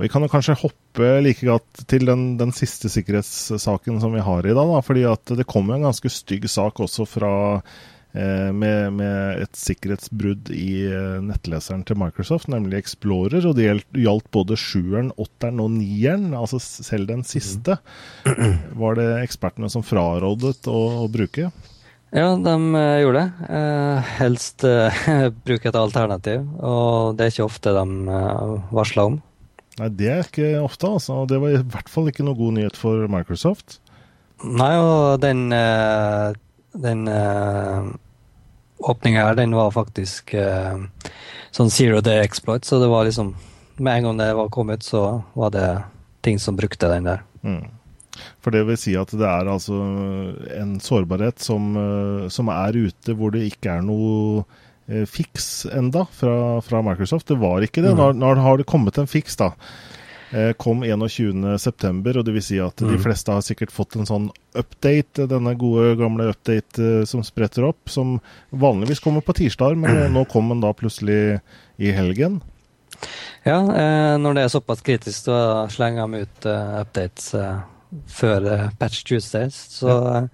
Vi 0.00 0.08
kan 0.12 0.24
jo 0.24 0.30
kanskje 0.30 0.56
hoppe 0.60 1.10
like 1.24 1.46
godt 1.46 1.84
til 1.88 2.06
den, 2.08 2.28
den, 2.40 2.52
siste 2.56 2.90
sikkerhetssaken 2.92 4.00
som 4.02 4.14
vi 4.16 4.24
har 4.24 4.46
i 4.46 4.54
dag. 4.54 4.72
Da, 4.72 4.80
fordi 4.84 5.04
at 5.08 5.36
det 5.38 5.48
kom 5.48 5.70
en 5.70 5.86
ganske 5.86 6.10
stygg 6.12 6.48
sak 6.50 6.80
også 6.82 7.06
fra 7.08 7.32
eh, 8.12 8.50
med, 8.52 8.96
med, 8.98 9.44
et 9.44 9.56
sikkerhetsbrudd 9.56 10.50
i 10.54 10.86
eh, 10.90 11.20
nettleseren 11.24 11.84
til 11.88 12.00
Microsoft, 12.00 12.50
nemlig 12.52 12.82
Explorer. 12.82 13.46
Og 13.48 13.56
det 13.56 13.70
gjaldt, 13.96 14.28
både 14.34 14.58
sjueren, 14.60 15.12
åtteren 15.16 15.62
og 15.64 15.72
nieren, 15.78 16.32
altså 16.36 16.60
selv 16.60 17.08
den 17.12 17.24
siste. 17.26 17.78
Var 18.82 19.00
det 19.00 19.08
ekspertene 19.22 19.72
som 19.72 19.86
frarådet 19.86 20.58
å, 20.68 20.82
å 21.06 21.08
bruke? 21.12 21.52
Ja, 22.14 22.28
de 22.38 22.52
uh, 22.54 22.98
gjorde 23.02 23.22
det. 23.24 23.62
Helst 24.20 24.62
uh, 24.64 25.06
bruke 25.46 25.72
et 25.72 25.78
alternativ. 25.78 26.44
Og 26.64 27.16
det 27.16 27.26
er 27.26 27.34
ikke 27.34 27.48
ofte 27.48 27.74
de 27.76 28.20
varsler 28.76 29.10
om. 29.10 29.22
Nei, 29.76 29.90
det 29.92 30.08
er 30.08 30.24
ikke 30.24 30.52
ofte, 30.64 30.88
altså. 30.88 31.20
Det 31.28 31.38
var 31.42 31.52
i 31.52 31.60
hvert 31.60 31.90
fall 31.92 32.08
ikke 32.08 32.24
noe 32.24 32.38
god 32.38 32.56
nyhet 32.56 32.78
for 32.80 33.04
Microsoft. 33.12 33.78
Nei, 34.44 34.72
og 34.80 35.20
den, 35.20 35.46
eh, 35.52 36.32
den 36.76 37.06
uh, 37.08 37.88
åpninga 38.84 39.28
her, 39.28 39.36
den 39.36 39.56
var 39.56 39.72
faktisk 39.74 40.32
uh, 40.36 40.80
sånn 41.56 41.72
zero 41.72 42.02
day 42.04 42.22
exploit, 42.24 42.64
så 42.68 42.80
det 42.82 42.90
var 42.92 43.08
liksom 43.08 43.34
Med 43.76 43.98
en 43.98 44.06
gang 44.06 44.20
det 44.22 44.26
var 44.32 44.46
kommet, 44.48 44.80
så 44.80 45.20
var 45.36 45.50
det 45.52 45.66
ting 46.24 46.38
som 46.40 46.56
brukte 46.56 46.88
den 46.88 47.04
der. 47.04 47.18
Mm. 47.44 47.66
For 48.40 48.48
det 48.48 48.62
vil 48.64 48.78
si 48.80 48.94
at 48.96 49.10
det 49.12 49.26
er 49.28 49.50
altså 49.52 49.76
en 50.56 50.78
sårbarhet 50.80 51.44
som, 51.44 51.74
som 52.32 52.48
er 52.48 52.78
ute 52.86 53.12
hvor 53.18 53.34
det 53.34 53.42
ikke 53.50 53.74
er 53.74 53.84
noe 53.84 54.46
Eh, 54.46 54.65
fiks 55.10 55.66
enda 55.66 56.04
fra, 56.14 56.60
fra, 56.62 56.82
Microsoft. 56.86 57.26
Det 57.26 57.38
var 57.40 57.64
ikke 57.66 57.82
det. 57.82 57.96
Mm. 57.96 57.98
Nå, 57.98 58.10
nå 58.20 58.34
har 58.44 58.60
det 58.60 58.68
kommet 58.70 58.98
en 59.02 59.10
fiks, 59.10 59.38
da. 59.40 59.52
Eh, 60.30 60.52
kom 60.52 60.84
21.9, 60.84 62.16
og 62.18 62.24
det 62.26 62.32
vil 62.34 62.42
si 62.42 62.56
at 62.58 62.82
mm. 62.82 62.90
de 62.90 62.98
fleste 62.98 63.30
har 63.30 63.44
sikkert 63.46 63.70
fått 63.70 63.94
en 63.94 64.08
sånn 64.08 64.26
update, 64.58 65.28
denne 65.30 65.52
gode, 65.58 65.92
gamle 66.00 66.26
update 66.32 66.82
eh, 66.82 67.04
som 67.06 67.22
spretter 67.24 67.68
opp, 67.68 67.86
som 67.92 68.16
vanligvis 68.50 69.02
kommer 69.04 69.22
på 69.22 69.36
tirsdag, 69.38 69.78
men 69.78 70.10
nå 70.16 70.24
kom 70.32 70.50
den 70.50 70.64
da 70.64 70.72
plutselig 70.74 71.38
i 71.78 71.94
helgen. 71.94 72.40
Ja, 73.46 73.60
når 74.18 74.34
det 74.34 74.42
er 74.42 74.50
såpass 74.50 74.80
kritisk, 74.82 75.28
så 75.28 75.66
slenger 75.70 76.08
de 76.08 76.24
ut 76.24 76.46
updates 76.50 77.28
før 78.10 78.46
patch 78.80 79.04
Tuesdays. 79.06 79.58
Så 79.76 79.92
ja. 79.92 80.24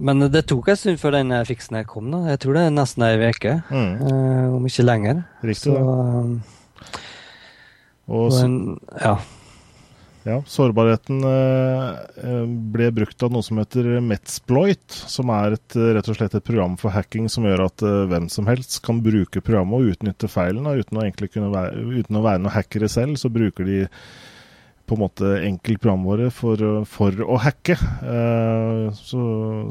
Men 0.00 0.24
det 0.32 0.46
tok 0.48 0.70
en 0.72 0.78
stund 0.78 1.00
før 1.02 1.18
den 1.18 1.34
fiksen 1.48 1.76
her 1.76 1.84
kom. 1.88 2.08
da. 2.12 2.24
Jeg 2.32 2.40
tror 2.42 2.56
det 2.56 2.64
er 2.64 2.72
nesten 2.72 3.04
ei 3.04 3.18
uke, 3.20 3.58
mm. 3.68 3.92
uh, 4.00 4.56
om 4.56 4.66
ikke 4.68 4.86
lenger. 4.86 5.22
Riktig. 5.44 5.68
Så, 5.68 5.76
um, 5.76 6.40
og 8.12 8.32
så, 8.32 8.48
ja. 9.02 9.12
ja. 10.30 10.38
Sårbarheten 10.48 11.20
uh, 11.28 12.48
ble 12.72 12.88
brukt 12.96 13.26
av 13.26 13.34
noe 13.36 13.44
som 13.44 13.60
heter 13.60 14.00
Metsploit, 14.04 14.86
som 14.88 15.30
er 15.36 15.58
et, 15.58 15.78
rett 15.98 16.08
og 16.08 16.18
slett 16.18 16.40
et 16.40 16.48
program 16.48 16.78
for 16.80 16.94
hacking 16.96 17.28
som 17.32 17.46
gjør 17.48 17.66
at 17.68 17.84
uh, 17.84 18.02
hvem 18.08 18.32
som 18.32 18.48
helst 18.48 18.80
kan 18.86 19.04
bruke 19.04 19.44
programmet 19.44 19.76
og 19.76 19.94
utnytte 19.94 20.32
feilen. 20.32 20.64
Da, 20.64 20.76
uten, 20.80 21.04
å 21.44 21.52
være, 21.52 21.86
uten 22.00 22.20
å 22.20 22.24
være 22.24 22.46
noen 22.46 22.56
hackere 22.56 22.88
selv, 22.92 23.20
så 23.20 23.32
bruker 23.32 23.68
de 23.68 23.82
på 24.86 24.96
en 24.96 25.02
måte 25.04 25.30
enkel 25.46 25.78
programvare 25.80 26.28
for, 26.34 26.60
for 26.88 27.22
å 27.24 27.38
hacke. 27.40 27.76
Uh, 28.02 28.90
så, 28.96 29.22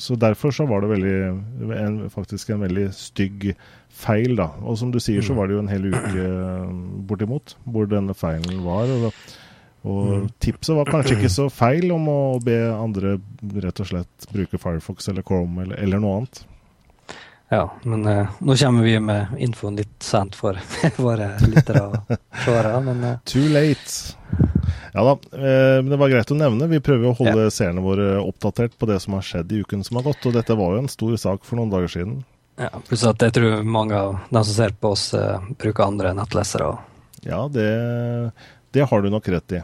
så, 0.01 0.17
derfor 0.19 0.55
så 0.55 0.67
var 0.69 0.83
det 0.83 0.91
veldig, 0.93 1.17
en, 1.77 1.99
faktisk 2.13 2.53
en 2.53 2.65
veldig 2.65 2.87
stygg 2.95 3.51
feil, 4.01 4.35
da. 4.39 4.49
Og 4.63 4.79
som 4.79 4.91
du 4.93 4.99
sier, 5.03 5.23
så 5.23 5.35
mm. 5.35 5.39
var 5.39 5.47
det 5.47 5.57
jo 5.57 5.63
en 5.63 5.71
hel 5.71 5.87
uke 5.91 6.25
eh, 6.25 6.75
bortimot 7.07 7.55
hvor 7.69 7.89
denne 7.91 8.15
feilen 8.17 8.63
var. 8.65 8.89
Og, 8.89 9.25
og 9.81 10.07
mm. 10.07 10.29
tipset 10.41 10.77
var 10.77 10.89
kanskje 10.89 11.17
ikke 11.19 11.33
så 11.33 11.49
feil 11.53 11.91
om 11.93 12.07
å 12.09 12.21
be 12.43 12.57
andre 12.71 13.17
rett 13.61 13.83
og 13.83 13.91
slett 13.91 14.31
bruke 14.31 14.61
Firefox 14.61 15.11
eller 15.11 15.27
Chrome 15.27 15.65
eller, 15.65 15.81
eller 15.83 16.01
noe 16.01 16.21
annet. 16.21 16.43
Ja, 17.51 17.65
men 17.83 18.07
uh, 18.07 18.29
nå 18.39 18.55
kommer 18.55 18.83
vi 18.87 18.95
med 19.03 19.35
infoen 19.43 19.75
litt 19.75 19.97
sent 19.99 20.37
for 20.39 20.55
våre 21.05 21.33
lyttere 21.51 21.83
og 21.89 22.15
seere. 22.45 22.77
Men 22.85 23.03
uh, 23.03 23.17
Too 23.27 23.51
late. 23.51 24.50
Ja 24.91 25.03
da, 25.07 25.13
eh, 25.37 25.77
men 25.79 25.91
det 25.93 25.99
var 26.01 26.11
greit 26.11 26.31
å 26.33 26.37
nevne. 26.37 26.67
Vi 26.71 26.81
prøver 26.83 27.11
å 27.11 27.15
holde 27.15 27.47
ja. 27.47 27.53
seerne 27.53 27.83
våre 27.83 28.17
oppdatert 28.19 28.75
på 28.79 28.89
det 28.89 28.99
som 29.03 29.15
har 29.15 29.25
skjedd 29.25 29.53
i 29.53 29.61
uken 29.63 29.85
som 29.87 29.99
har 29.99 30.09
gått. 30.09 30.25
Og 30.27 30.35
dette 30.35 30.57
var 30.59 30.75
jo 30.75 30.83
en 30.83 30.91
stor 30.91 31.15
sak 31.21 31.47
for 31.47 31.59
noen 31.59 31.71
dager 31.71 31.91
siden. 31.91 32.21
Ja, 32.59 32.69
pluss 32.85 33.05
at 33.07 33.23
jeg 33.23 33.33
tror 33.37 33.63
mange 33.63 33.97
av 33.97 34.19
de 34.29 34.43
som 34.43 34.53
ser 34.53 34.75
på 34.77 34.91
oss, 34.93 35.07
uh, 35.15 35.39
bruker 35.61 35.87
andre 35.87 36.11
nettlesere. 36.17 36.73
Ja, 37.23 37.45
det, 37.49 37.69
det, 38.75 38.85
har 38.89 39.01
du 39.01 39.09
nok 39.13 39.29
rett 39.31 39.55
i. 39.55 39.63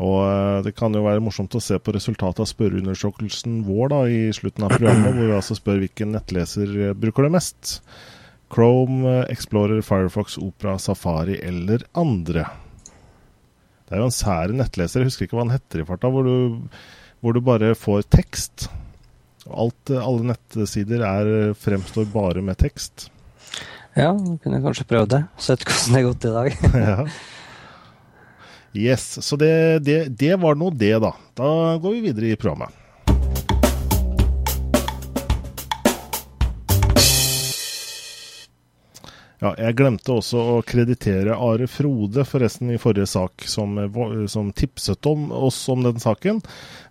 Og 0.00 0.18
uh, 0.24 0.64
det 0.64 0.72
kan 0.78 0.96
jo 0.96 1.04
være 1.04 1.22
morsomt 1.22 1.54
å 1.54 1.62
se 1.62 1.78
på 1.78 1.94
resultatet 1.94 2.42
av 2.42 2.50
spørreundersøkelsen 2.50 3.60
vår 3.68 3.92
da, 3.92 4.02
i 4.08 4.20
slutten 4.34 4.66
av 4.66 4.74
programmet, 4.74 5.12
hvor 5.12 5.28
vi 5.28 5.36
altså 5.36 5.58
spør 5.58 5.82
hvilken 5.84 6.16
nettleser 6.16 6.94
bruker 6.98 7.28
det 7.28 7.34
mest. 7.36 7.76
Chrome, 8.52 9.20
Explorer, 9.28 9.82
Firefox, 9.84 10.38
Opera, 10.38 10.78
Safari 10.80 11.38
eller 11.44 11.84
andre. 11.98 12.46
Det 13.86 13.94
er 13.94 14.02
jo 14.02 14.08
en 14.08 14.14
sær 14.14 14.52
nettleser, 14.54 15.02
jeg 15.02 15.12
husker 15.12 15.28
ikke 15.28 15.38
hva 15.38 15.46
den 15.46 15.54
heter 15.54 15.82
i 15.82 15.86
farta, 15.86 16.10
hvor 16.10 16.26
du, 16.26 16.58
hvor 17.22 17.36
du 17.36 17.42
bare 17.44 17.70
får 17.78 18.08
tekst. 18.10 18.66
Alt, 19.46 19.92
alle 19.94 20.32
nettsider 20.32 21.04
er, 21.06 21.30
fremstår 21.54 22.08
bare 22.10 22.42
med 22.42 22.58
tekst. 22.58 23.08
Ja, 23.96 24.10
du 24.12 24.34
kunne 24.42 24.60
kanskje 24.64 24.88
prøvd 24.90 25.12
det. 25.14 25.22
Sett 25.40 25.62
hvordan 25.64 25.94
det 25.94 26.00
har 26.00 26.08
gått 26.08 26.26
i 26.26 26.34
dag. 26.34 26.56
ja. 26.88 27.06
Yes, 28.76 29.06
så 29.24 29.38
det, 29.40 29.52
det, 29.86 30.00
det 30.20 30.34
var 30.42 30.58
nå 30.58 30.68
det, 30.76 30.92
da. 31.00 31.14
Da 31.38 31.48
går 31.80 31.94
vi 31.94 32.02
videre 32.10 32.34
i 32.34 32.36
programmet. 32.36 32.75
Ja, 39.36 39.50
jeg 39.60 39.76
glemte 39.76 40.14
også 40.16 40.40
å 40.40 40.60
kreditere 40.64 41.34
Are 41.36 41.66
Frode, 41.68 42.24
forresten, 42.24 42.70
i 42.72 42.78
forrige 42.80 43.08
sak, 43.10 43.44
som, 43.44 43.76
som 44.32 44.48
tipset 44.56 45.08
om 45.10 45.28
oss 45.28 45.58
om 45.68 45.82
den 45.84 46.00
saken. 46.00 46.40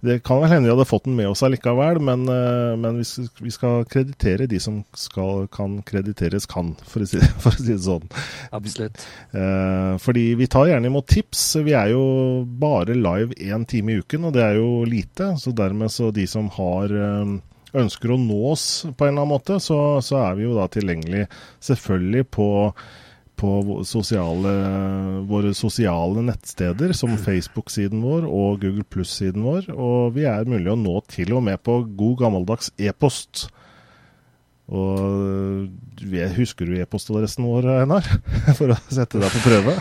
Det 0.05 0.19
kan 0.25 0.43
vel 0.43 0.51
hende 0.51 0.69
vi 0.69 0.73
hadde 0.75 0.85
fått 0.85 1.07
den 1.07 1.15
med 1.17 1.31
oss 1.31 1.41
allikevel, 1.45 1.97
men, 2.05 2.27
eh, 2.29 2.75
men 2.77 2.99
vi, 3.01 3.25
vi, 3.41 3.53
skal 3.53 3.87
kreditere 3.89 4.45
de 4.51 4.59
som 4.61 4.83
skal, 4.93 5.47
kan 5.49 5.79
krediteres 5.87 6.45
kan, 6.51 6.75
for 6.85 7.01
å, 7.01 7.09
si, 7.09 7.23
for 7.41 7.49
å 7.49 7.57
si, 7.57 7.71
det 7.71 7.81
sånn. 7.87 8.05
Absolutt. 8.53 9.07
Eh, 9.33 9.95
fordi 10.05 10.27
vi 10.37 10.49
tar 10.51 10.69
gjerne 10.69 10.93
imot 10.93 11.09
tips. 11.09 11.47
Vi 11.65 11.73
er 11.73 11.95
jo 11.95 12.05
bare 12.45 12.93
live 12.93 13.33
én 13.41 13.65
time 13.65 13.95
i 13.95 14.05
uken, 14.05 14.29
og 14.29 14.37
det 14.37 14.45
er 14.45 14.61
jo 14.61 14.85
lite. 14.85 15.33
Så 15.41 15.55
dermed 15.57 15.89
så 15.93 16.13
de 16.13 16.29
som 16.29 16.53
har 16.59 16.93
eh, 16.93 17.35
ønsker 17.81 18.13
å 18.13 18.19
nå 18.19 18.37
oss 18.51 18.85
på 18.85 19.07
en 19.07 19.13
eller 19.13 19.25
annen 19.25 19.33
måte, 19.33 19.59
så, 19.63 19.79
så 20.05 20.21
er 20.23 20.37
vi 20.37 20.45
jo 20.47 20.55
da 20.57 20.67
tilgjengelig 20.71 21.25
selvfølgelig 21.65 22.25
på, 22.35 22.47
på 23.41 23.51
sosiale, 23.87 24.53
våre 25.29 25.53
sosiale 25.57 26.23
nettsteder, 26.29 26.95
som 26.97 27.17
Facebook-siden 27.19 28.03
vår 28.05 28.29
og 28.29 28.63
Google 28.63 28.87
Pluss-siden 28.87 29.45
vår. 29.45 29.69
Og 29.75 30.15
vi 30.17 30.27
er 30.29 30.49
mulig 30.49 30.71
å 30.73 30.79
nå 30.79 30.99
til 31.11 31.35
og 31.37 31.45
med 31.49 31.61
på 31.65 31.81
god 31.97 32.17
gammeldags 32.23 32.73
e-post. 32.77 33.47
Og 34.65 35.69
Husker 36.35 36.65
du 36.65 36.73
e-postadressen 36.79 37.45
vår, 37.45 37.67
Einar? 37.83 38.07
For 38.57 38.73
å 38.73 38.77
sette 38.89 39.21
deg 39.21 39.35
på 39.35 39.43
prøve? 39.45 39.75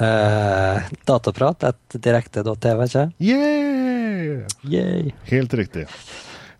uh, 0.00 0.88
dataprat 1.10 1.68
at 1.70 1.98
direkte.tv, 2.02 2.88
ikke 2.90 3.06
Yeah! 3.22 4.46
Yay. 4.66 5.12
Helt 5.30 5.54
riktig. 5.54 5.86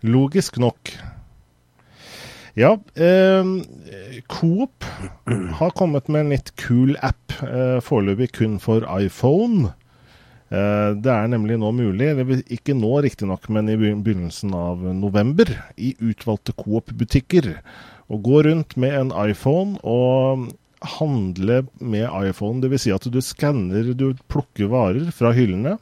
Logisk 0.01 0.59
nok. 0.61 0.93
Ja, 2.57 2.73
eh, 2.95 3.45
Coop 4.27 4.85
har 5.59 5.69
kommet 5.77 6.07
med 6.09 6.25
en 6.25 6.31
litt 6.33 6.55
kul 6.57 6.95
app, 7.05 7.35
eh, 7.45 7.77
foreløpig 7.85 8.31
kun 8.33 8.57
for 8.59 8.85
iPhone. 8.97 9.73
Eh, 10.49 10.91
det 10.95 11.11
er 11.11 11.27
nemlig 11.29 11.59
nå 11.59 11.69
mulig, 11.75 12.13
ikke 12.49 12.73
nå 12.77 12.95
riktignok, 13.03 13.49
men 13.53 13.69
i 13.69 13.75
begynnelsen 13.77 14.55
av 14.57 14.81
november, 14.95 15.51
i 15.77 15.93
utvalgte 15.99 16.55
Coop-butikker, 16.57 17.59
å 18.09 18.21
gå 18.23 18.43
rundt 18.47 18.77
med 18.79 18.95
en 18.95 19.11
iPhone 19.27 19.77
og 19.83 20.47
handle 20.97 21.65
med 21.77 22.07
iPhone. 22.07 22.61
Dvs. 22.63 22.87
Si 22.87 22.95
at 22.95 23.05
du 23.11 23.19
skanner, 23.21 23.93
du 23.93 24.13
plukker 24.31 24.71
varer 24.71 25.11
fra 25.11 25.33
hyllene, 25.35 25.77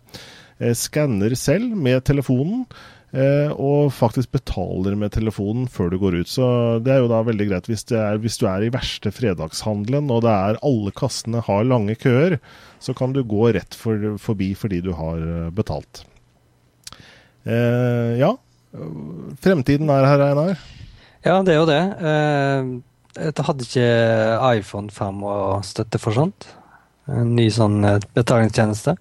eh, 0.59 0.73
skanner 0.73 1.37
selv 1.39 1.75
med 1.77 2.03
telefonen 2.03 2.65
og 3.15 3.93
faktisk 3.95 4.33
betaler 4.35 4.97
med 4.99 5.13
telefonen 5.15 5.69
før 5.71 5.93
du 5.93 5.97
går 6.01 6.17
ut. 6.19 6.27
Så 6.27 6.47
det 6.83 6.91
er 6.91 6.99
jo 6.99 7.07
da 7.11 7.21
veldig 7.23 7.47
greit 7.47 7.69
hvis, 7.71 7.85
er, 7.95 8.19
hvis 8.19 8.35
du 8.41 8.43
er 8.51 8.65
i 8.65 8.71
verste 8.73 9.13
fredagshandelen 9.15 10.11
og 10.11 10.25
det 10.25 10.33
er 10.33 10.59
alle 10.65 10.91
kassene 10.95 11.43
har 11.47 11.63
lange 11.69 11.95
køer, 11.95 12.35
så 12.83 12.95
kan 12.97 13.15
du 13.15 13.21
gå 13.23 13.53
rett 13.55 13.77
for, 13.79 14.17
forbi 14.19 14.51
fordi 14.59 14.81
du 14.83 14.91
har 14.97 15.21
eh, 15.21 15.47
betalt. 15.55 16.03
Eh, 17.45 18.17
ja, 18.19 18.33
fremtiden 19.41 19.89
er 19.93 20.07
her, 20.09 20.25
Einar. 20.31 20.57
Ja, 21.25 21.39
det 21.45 21.55
er 21.55 21.59
jo 21.59 21.69
det. 21.69 21.81
Eh, 22.09 22.69
jeg 23.15 23.45
hadde 23.47 23.65
ikke 23.65 23.89
iPhone 24.59 24.91
5 24.93 25.25
å 25.25 25.35
støtte 25.65 26.01
for 26.01 26.17
sånt. 26.17 26.49
En 27.09 27.35
ny 27.37 27.47
sånn 27.53 27.79
eh, 27.85 28.01
betalingstjeneste. 28.17 28.97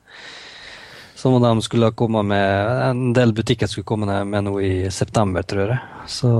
Som 1.25 1.39
de 1.41 1.62
skulle 1.62 1.89
komme 1.97 2.20
med 2.22 2.91
En 2.91 3.12
del 3.16 3.33
butikker 3.33 3.66
skulle 3.66 3.87
komme 3.89 4.25
med 4.29 4.45
noe 4.45 4.61
i 4.61 4.91
september, 4.93 5.43
tror 5.43 5.70
jeg. 5.72 5.79
Så 6.07 6.33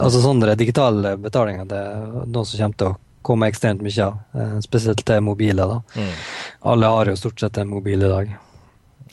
altså 0.00 0.22
sånne 0.24 0.54
digitale 0.56 1.12
betalinger 1.20 1.68
det 1.68 1.80
er 1.90 2.06
noe 2.24 2.48
som 2.48 2.62
kommer 2.62 2.78
til 2.80 2.88
å 2.88 2.96
komme 3.28 3.50
ekstremt 3.52 3.84
mye 3.84 4.06
av. 4.06 4.16
Eh, 4.32 4.54
spesielt 4.64 5.04
til 5.04 5.20
mobiler. 5.26 5.74
da. 5.74 6.00
Mm. 6.00 6.16
Alle 6.72 6.94
har 6.94 7.12
jo 7.12 7.18
stort 7.20 7.44
sett 7.44 7.60
en 7.60 7.68
mobil 7.68 8.00
i 8.00 8.10
dag. 8.14 8.32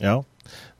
Ja, 0.00 0.16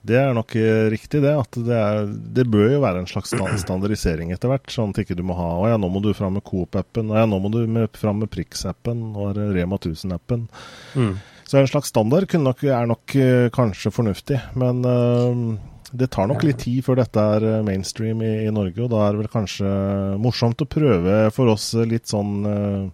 det 0.00 0.16
er 0.22 0.32
nok 0.32 0.56
riktig, 0.96 1.20
det. 1.20 1.36
At 1.36 1.60
det, 1.68 1.76
er, 1.76 2.08
det 2.08 2.48
bør 2.48 2.72
jo 2.72 2.82
være 2.88 3.04
en 3.04 3.12
slags 3.12 3.36
standardisering 3.66 4.32
etter 4.32 4.48
hvert. 4.48 4.72
Sånn 4.72 4.96
at 4.96 5.04
ikke 5.04 5.20
du 5.20 5.26
må 5.28 5.36
ha 5.36 5.52
Å 5.60 5.72
ja, 5.74 5.76
nå 5.76 5.92
må 5.92 6.00
du 6.00 6.14
fram 6.16 6.40
med 6.40 6.48
Coop-appen. 6.48 7.12
Å 7.12 7.20
ja, 7.20 7.28
nå 7.28 7.44
må 7.44 7.52
du 7.52 7.66
fram 8.00 8.24
med 8.24 8.32
Prix-appen 8.32 9.10
og 9.12 9.36
Rema 9.36 9.76
1000-appen. 9.76 10.48
Mm. 10.96 11.16
Så 11.46 11.58
en 11.58 11.68
slags 11.68 11.88
standard 11.88 12.34
nok, 12.34 12.62
er 12.64 12.86
nok 12.90 13.14
uh, 13.14 13.48
kanskje 13.54 13.92
fornuftig. 13.94 14.40
Men 14.58 14.82
uh, 14.84 15.58
det 15.92 16.10
tar 16.10 16.26
nok 16.26 16.42
litt 16.42 16.64
tid 16.64 16.82
før 16.84 16.98
dette 16.98 17.22
er 17.36 17.44
eh, 17.46 17.60
mainstream 17.64 18.18
i, 18.26 18.32
i, 18.42 18.50
Norge, 18.52 18.80
og 18.82 18.90
da 18.90 19.04
er 19.04 19.14
det 19.14 19.20
vel 19.20 19.30
kanskje 19.30 19.68
morsomt 20.18 20.64
å 20.64 20.66
prøve 20.68 21.18
for 21.32 21.52
oss 21.52 21.68
litt 21.86 22.10
sånn 22.10 22.32
uh, 22.42 22.88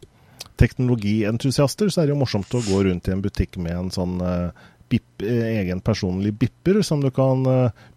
teknologientusiaster, 0.60 1.88
så 1.88 2.02
er 2.02 2.10
det 2.10 2.12
jo 2.12 2.20
morsomt 2.20 2.52
å 2.52 2.60
gå 2.66 2.82
rundt 2.84 3.08
i 3.08 3.14
en 3.14 3.22
butikk 3.24 3.56
med 3.64 3.72
en 3.72 3.88
sånn 3.90 4.20
bip, 4.92 5.24
egen 5.24 5.80
personlig 5.82 6.34
bipper, 6.36 6.82
som 6.84 7.00
du 7.02 7.08
kan 7.16 7.48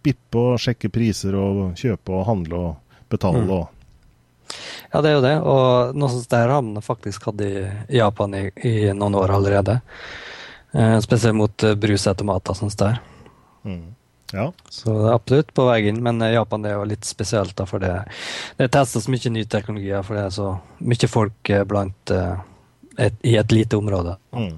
bippe 0.01 0.39
og 0.39 0.63
sjekke 0.63 0.89
priser 0.89 1.35
og 1.37 1.75
kjøpe 1.77 2.15
og 2.15 2.25
handle 2.31 2.61
og 2.63 3.01
betale 3.11 3.43
mm. 3.43 3.51
og 3.51 4.55
Ja, 4.93 5.03
det 5.03 5.11
er 5.11 5.17
jo 5.17 5.25
det, 5.27 5.35
og 5.43 5.99
noe 5.99 6.13
sånt 6.15 6.31
der 6.31 6.55
har 6.55 6.63
man 6.63 6.87
faktisk 6.87 7.27
hatt 7.27 7.43
i 7.43 7.51
Japan 7.99 8.39
i, 8.39 8.45
i 8.63 8.75
noen 8.95 9.19
år 9.19 9.35
allerede. 9.35 9.81
Eh, 10.75 10.99
spesielt 10.99 11.35
mot 11.35 11.63
uh, 11.63 11.75
brusautomater 11.75 12.53
sånt 12.53 12.75
der. 12.79 12.97
Mm. 13.63 13.93
Ja. 14.33 14.49
Så 14.69 14.91
det 14.91 15.07
er 15.07 15.13
absolutt 15.15 15.53
på 15.55 15.67
vei 15.69 15.77
inn, 15.87 16.01
men 16.03 16.19
uh, 16.19 16.33
Japan 16.33 16.67
er 16.67 16.75
jo 16.75 16.87
litt 16.89 17.07
spesielt, 17.07 17.55
da, 17.55 17.67
for 17.69 17.79
det, 17.79 17.93
det 18.59 18.67
testes 18.75 19.07
mye 19.11 19.31
ny 19.31 19.45
teknologi, 19.47 19.93
for 20.03 20.19
det 20.19 20.25
er 20.25 20.35
så 20.35 20.49
mye 20.83 21.11
folk 21.11 21.53
blant 21.69 22.11
et, 22.11 23.15
i 23.23 23.37
et 23.39 23.55
lite 23.55 23.79
område. 23.79 24.17
Mm. 24.35 24.51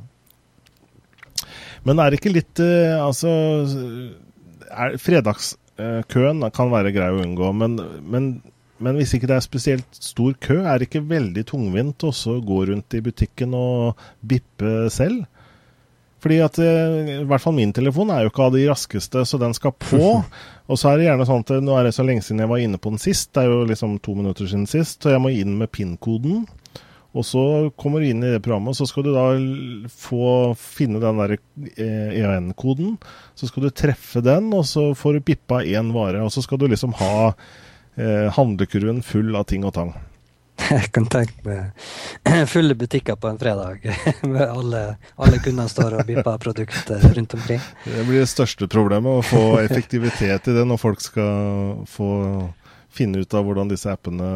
Men 1.85 2.01
er 2.01 2.09
det 2.09 2.17
ikke 2.19 2.33
litt 2.33 2.59
Altså 2.59 3.29
er, 4.67 4.97
Fredagskøen 4.99 6.41
kan 6.51 6.73
være 6.73 6.91
grei 6.95 7.11
å 7.13 7.21
unngå, 7.21 7.53
men, 7.55 7.77
men, 8.01 8.31
men, 8.81 8.97
hvis 8.97 9.13
ikke 9.15 9.29
det 9.29 9.37
er 9.37 9.45
spesielt 9.45 10.01
stor 10.01 10.33
kø, 10.41 10.63
er 10.65 10.81
det 10.81 10.89
ikke 10.89 11.05
veldig 11.07 11.45
tungvint 11.53 12.09
også 12.09 12.39
å 12.39 12.43
gå 12.43 12.63
rundt 12.71 12.97
i 12.97 13.05
butikken 13.05 13.53
og 13.55 14.07
bippe 14.25 14.89
selv? 14.93 15.27
Fordi 16.27 16.41
at 16.43 16.57
eh, 16.59 17.21
i 17.21 17.23
hvert 17.23 17.39
fall 17.39 17.55
min 17.55 17.71
telefon 17.71 18.09
er 18.11 18.25
jo 18.25 18.33
ikke 18.33 18.49
av 18.49 18.55
de 18.57 18.65
raskeste, 18.67 19.21
så 19.23 19.37
den 19.39 19.53
skal 19.55 19.71
på. 19.79 20.17
Og 20.67 20.75
så 20.75 20.89
er 20.89 20.99
det 20.99 21.05
gjerne 21.05 21.27
sånn 21.29 21.45
at 21.45 21.53
nå 21.63 21.77
er 21.79 21.87
det 21.87 21.93
så 21.95 22.03
lenge 22.03 22.25
siden 22.25 22.43
jeg 22.43 22.51
var 22.51 22.59
inne 22.59 22.79
på 22.83 22.91
den 22.91 22.99
sist, 22.99 23.29
det 23.31 23.45
er 23.45 23.53
jo 23.53 23.61
liksom 23.69 23.93
to 24.03 24.17
minutter 24.17 24.49
siden 24.49 24.65
sist, 24.67 24.99
så 24.99 25.13
jeg 25.13 25.21
må 25.23 25.31
inn 25.31 25.53
med 25.55 25.71
PIN-koden. 25.71 26.41
Og 27.15 27.23
så 27.23 27.43
kommer 27.79 28.03
du 28.03 28.09
inn 28.09 28.19
i 28.19 28.33
det 28.33 28.41
programmet, 28.43 28.75
og 28.75 28.81
så 28.81 28.89
skal 28.89 29.07
du 29.07 29.13
da 29.15 29.23
få 29.95 30.51
finne 30.59 30.99
den 30.99 31.23
der 31.23 31.37
EAN-koden. 31.79 32.97
Eh, 32.99 33.15
så 33.39 33.47
skal 33.47 33.69
du 33.69 33.71
treffe 33.71 34.19
den, 34.25 34.51
og 34.51 34.67
så 34.67 34.89
får 34.99 35.15
du 35.15 35.25
bippa 35.31 35.61
én 35.63 35.95
vare. 35.95 36.25
Og 36.27 36.35
så 36.35 36.43
skal 36.43 36.59
du 36.59 36.67
liksom 36.67 36.91
ha 36.99 37.15
eh, 37.31 38.27
handlekurven 38.35 38.99
full 38.99 39.31
av 39.39 39.47
ting 39.47 39.63
og 39.63 39.77
tang. 39.79 39.95
Jeg 40.57 40.89
kan 40.95 41.05
tenke 41.11 41.43
meg 41.45 42.47
fulle 42.49 42.75
butikker 42.75 43.15
på 43.15 43.29
en 43.29 43.39
fredag. 43.39 43.85
med 44.33 44.43
alle, 44.43 44.81
alle 45.15 45.39
kundene 45.43 45.69
står 45.71 45.99
og 45.99 46.09
bipper 46.09 46.41
produkter 46.41 47.03
rundt 47.13 47.37
omkring. 47.37 47.61
Det 47.85 48.07
blir 48.07 48.23
det 48.23 48.31
største 48.31 48.67
problemet, 48.71 49.21
å 49.21 49.25
få 49.25 49.59
effektivitet 49.67 50.49
i 50.49 50.57
det 50.57 50.65
når 50.67 50.81
folk 50.81 51.03
skal 51.03 51.85
få 51.89 52.11
finne 52.97 53.21
ut 53.21 53.37
av 53.37 53.45
hvordan 53.45 53.69
disse 53.69 53.91
appene 53.93 54.27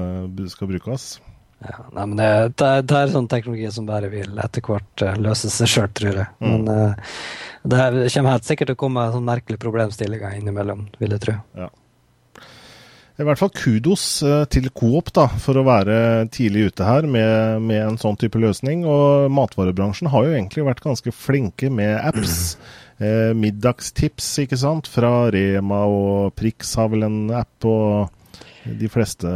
skal 0.52 0.70
brukes. 0.70 1.12
Ja, 1.62 1.78
nei, 1.94 2.06
men 2.06 2.16
det, 2.18 2.30
det, 2.58 2.70
det, 2.90 2.98
er 2.98 3.12
sånn 3.14 3.30
teknologi 3.30 3.68
som 3.74 3.86
bare 3.86 4.10
vil 4.10 4.40
etter 4.42 4.64
hvert 4.66 5.04
uh, 5.06 5.14
løse 5.22 5.50
seg 5.54 5.70
sjøl, 5.70 5.92
tror 5.98 6.18
jeg. 6.24 6.30
Mm. 6.42 6.54
Men 6.54 6.72
uh, 6.74 7.12
det 7.62 7.84
kommer 8.16 8.34
helt 8.34 8.48
sikkert 8.48 8.72
til 8.72 8.78
å 8.78 8.82
komme 8.82 9.06
sånn 9.14 9.28
merkelige 9.28 9.62
problemstillinger 9.62 10.40
innimellom, 10.40 10.88
vil 10.98 11.14
jeg 11.14 11.24
tro. 11.28 11.38
Ja. 11.60 11.70
I 13.22 13.26
hvert 13.28 13.38
fall 13.38 13.52
kudos 13.54 14.04
eh, 14.26 14.44
til 14.50 14.70
Coop 14.74 15.12
da, 15.14 15.28
for 15.42 15.60
å 15.60 15.66
være 15.68 15.96
tidlig 16.34 16.72
ute 16.72 16.88
her 16.88 17.06
med, 17.06 17.62
med, 17.62 17.82
en 17.86 18.00
sånn 18.02 18.18
type 18.20 18.40
løsning. 18.42 18.86
Og 18.90 19.30
matvarebransjen 19.34 20.10
har 20.14 20.26
jo 20.26 20.34
egentlig 20.34 20.66
vært 20.66 20.82
ganske 20.86 21.14
flinke 21.16 21.72
med 21.74 21.98
apps. 22.00 22.40
Eh, 23.02 23.32
middagstips, 23.34 24.28
ikke 24.44 24.60
sant. 24.62 24.86
Fra 24.86 25.24
Rema 25.34 25.80
og 25.90 26.36
Prix 26.38 26.76
har 26.78 26.92
vel 26.92 27.08
en 27.08 27.16
app. 27.34 27.66
Og 27.66 28.12
de 28.62 28.90
fleste 28.94 29.32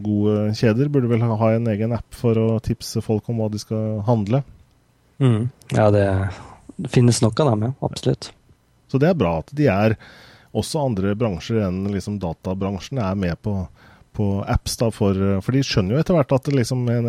gode 0.00 0.54
kjeder 0.56 0.88
burde 0.88 1.10
vel 1.10 1.26
ha 1.28 1.50
en 1.52 1.68
egen 1.68 1.92
app 1.92 2.16
for 2.16 2.40
å 2.40 2.46
tipse 2.64 3.02
folk 3.04 3.28
om 3.28 3.42
hva 3.42 3.50
de 3.52 3.60
skal 3.60 4.00
handle. 4.06 4.40
Mm. 5.20 5.50
Ja, 5.76 5.90
det, 5.92 6.06
det 6.80 6.94
finnes 6.94 7.20
nok 7.20 7.44
av 7.44 7.52
dem, 7.52 7.68
ja. 7.68 7.74
Absolutt. 7.84 8.30
Så 8.88 9.00
det 9.02 9.10
er 9.10 9.20
bra 9.20 9.34
at 9.42 9.52
de 9.52 9.68
er 9.68 9.98
også 10.56 10.84
andre 10.86 11.14
bransjer 11.18 11.60
enn 11.66 11.84
liksom 11.92 12.18
databransjen 12.22 13.00
er 13.02 13.18
med 13.18 13.36
på, 13.44 13.54
på 14.16 14.28
apps. 14.48 14.78
Da, 14.80 14.90
for, 14.94 15.18
for, 15.44 15.56
de 15.56 15.64
skjønner 15.66 15.96
jo 15.96 16.04
etter 16.04 16.18
hvert 16.18 16.36
at 16.36 16.52
liksom, 16.54 16.86
i 16.88 17.00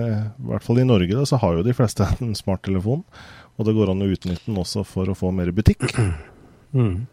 hvert 0.51 0.65
fall 0.65 0.81
i 0.81 0.87
Norge 0.87 1.15
da, 1.15 1.27
så 1.27 1.39
har 1.41 1.59
jo 1.59 1.67
de 1.67 1.75
fleste 1.77 2.07
en 2.19 2.35
smarttelefon. 2.37 3.05
Og 3.59 3.67
det 3.67 3.75
går 3.75 3.91
an 3.91 4.03
å 4.05 4.11
utnytte 4.11 4.47
den 4.47 4.59
også 4.59 4.85
for 4.87 5.11
å 5.11 5.17
få 5.17 5.31
mer 5.35 5.51
butikk. 5.55 5.87
Mm. 6.69 7.07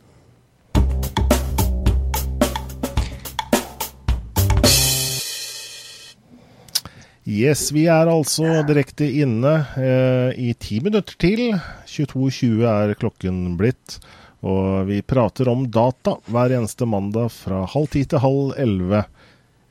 Yes, 7.27 7.73
vi 7.75 7.89
er 7.91 8.07
altså 8.07 8.61
direkte 8.69 9.09
inne 9.19 9.57
eh, 9.75 10.29
i 10.39 10.53
ti 10.55 10.77
minutter 10.79 11.17
til. 11.19 11.57
22.20 11.91 12.61
er 12.71 12.93
klokken 13.01 13.57
blitt. 13.59 13.97
Og 14.45 14.87
vi 14.89 15.01
prater 15.03 15.49
om 15.49 15.65
data 15.73 16.19
hver 16.29 16.59
eneste 16.59 16.89
mandag 16.89 17.33
fra 17.33 17.65
halv 17.73 17.89
ti 17.95 18.05
til 18.05 18.21
halv 18.23 18.53
elleve. 18.61 19.07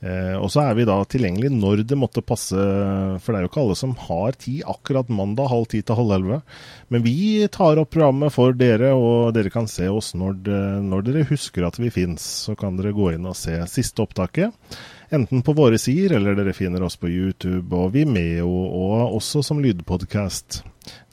Eh, 0.06 0.36
og 0.38 0.52
så 0.54 0.62
er 0.68 0.76
vi 0.78 0.86
da 0.86 0.98
tilgjengelig 1.08 1.50
når 1.56 1.82
det 1.88 1.98
måtte 1.98 2.22
passe, 2.26 2.58
for 3.24 3.32
det 3.32 3.40
er 3.40 3.46
jo 3.46 3.50
ikke 3.50 3.62
alle 3.64 3.78
som 3.80 3.96
har 4.06 4.36
tid 4.38 4.66
akkurat 4.70 5.10
mandag 5.10 5.50
halv 5.50 5.70
ti 5.72 5.82
til 5.82 5.98
halv 5.98 6.16
elleve. 6.18 6.40
Men 6.94 7.06
vi 7.06 7.46
tar 7.54 7.80
opp 7.82 7.94
programmet 7.96 8.34
for 8.36 8.54
dere, 8.58 8.92
og 8.94 9.34
dere 9.38 9.54
kan 9.54 9.70
se 9.72 9.88
oss 9.90 10.14
når, 10.18 10.38
det, 10.46 10.60
når 10.90 11.08
dere 11.08 11.30
husker 11.32 11.66
at 11.66 11.80
vi 11.82 11.94
fins. 11.94 12.26
Så 12.46 12.58
kan 12.60 12.78
dere 12.78 12.94
gå 12.96 13.14
inn 13.16 13.26
og 13.26 13.38
se 13.40 13.58
siste 13.72 14.04
opptaket. 14.04 14.54
Enten 15.16 15.42
på 15.46 15.54
våre 15.58 15.80
sider, 15.82 16.18
eller 16.18 16.38
dere 16.38 16.54
finner 16.58 16.84
oss 16.86 16.98
på 17.02 17.10
YouTube 17.10 17.74
og 17.78 17.94
Vimeo, 17.96 18.50
og 18.50 19.16
også 19.16 19.42
som 19.46 19.62
lydpodkast. 19.64 20.64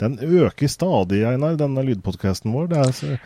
Den 0.01 0.19
øker 0.21 0.69
stadig, 0.69 1.23
Einar, 1.29 1.57
denne 1.57 1.85
lydpodkasten 1.87 2.53
vår. 2.53 2.69
Det 2.73 2.83
er 2.83 3.21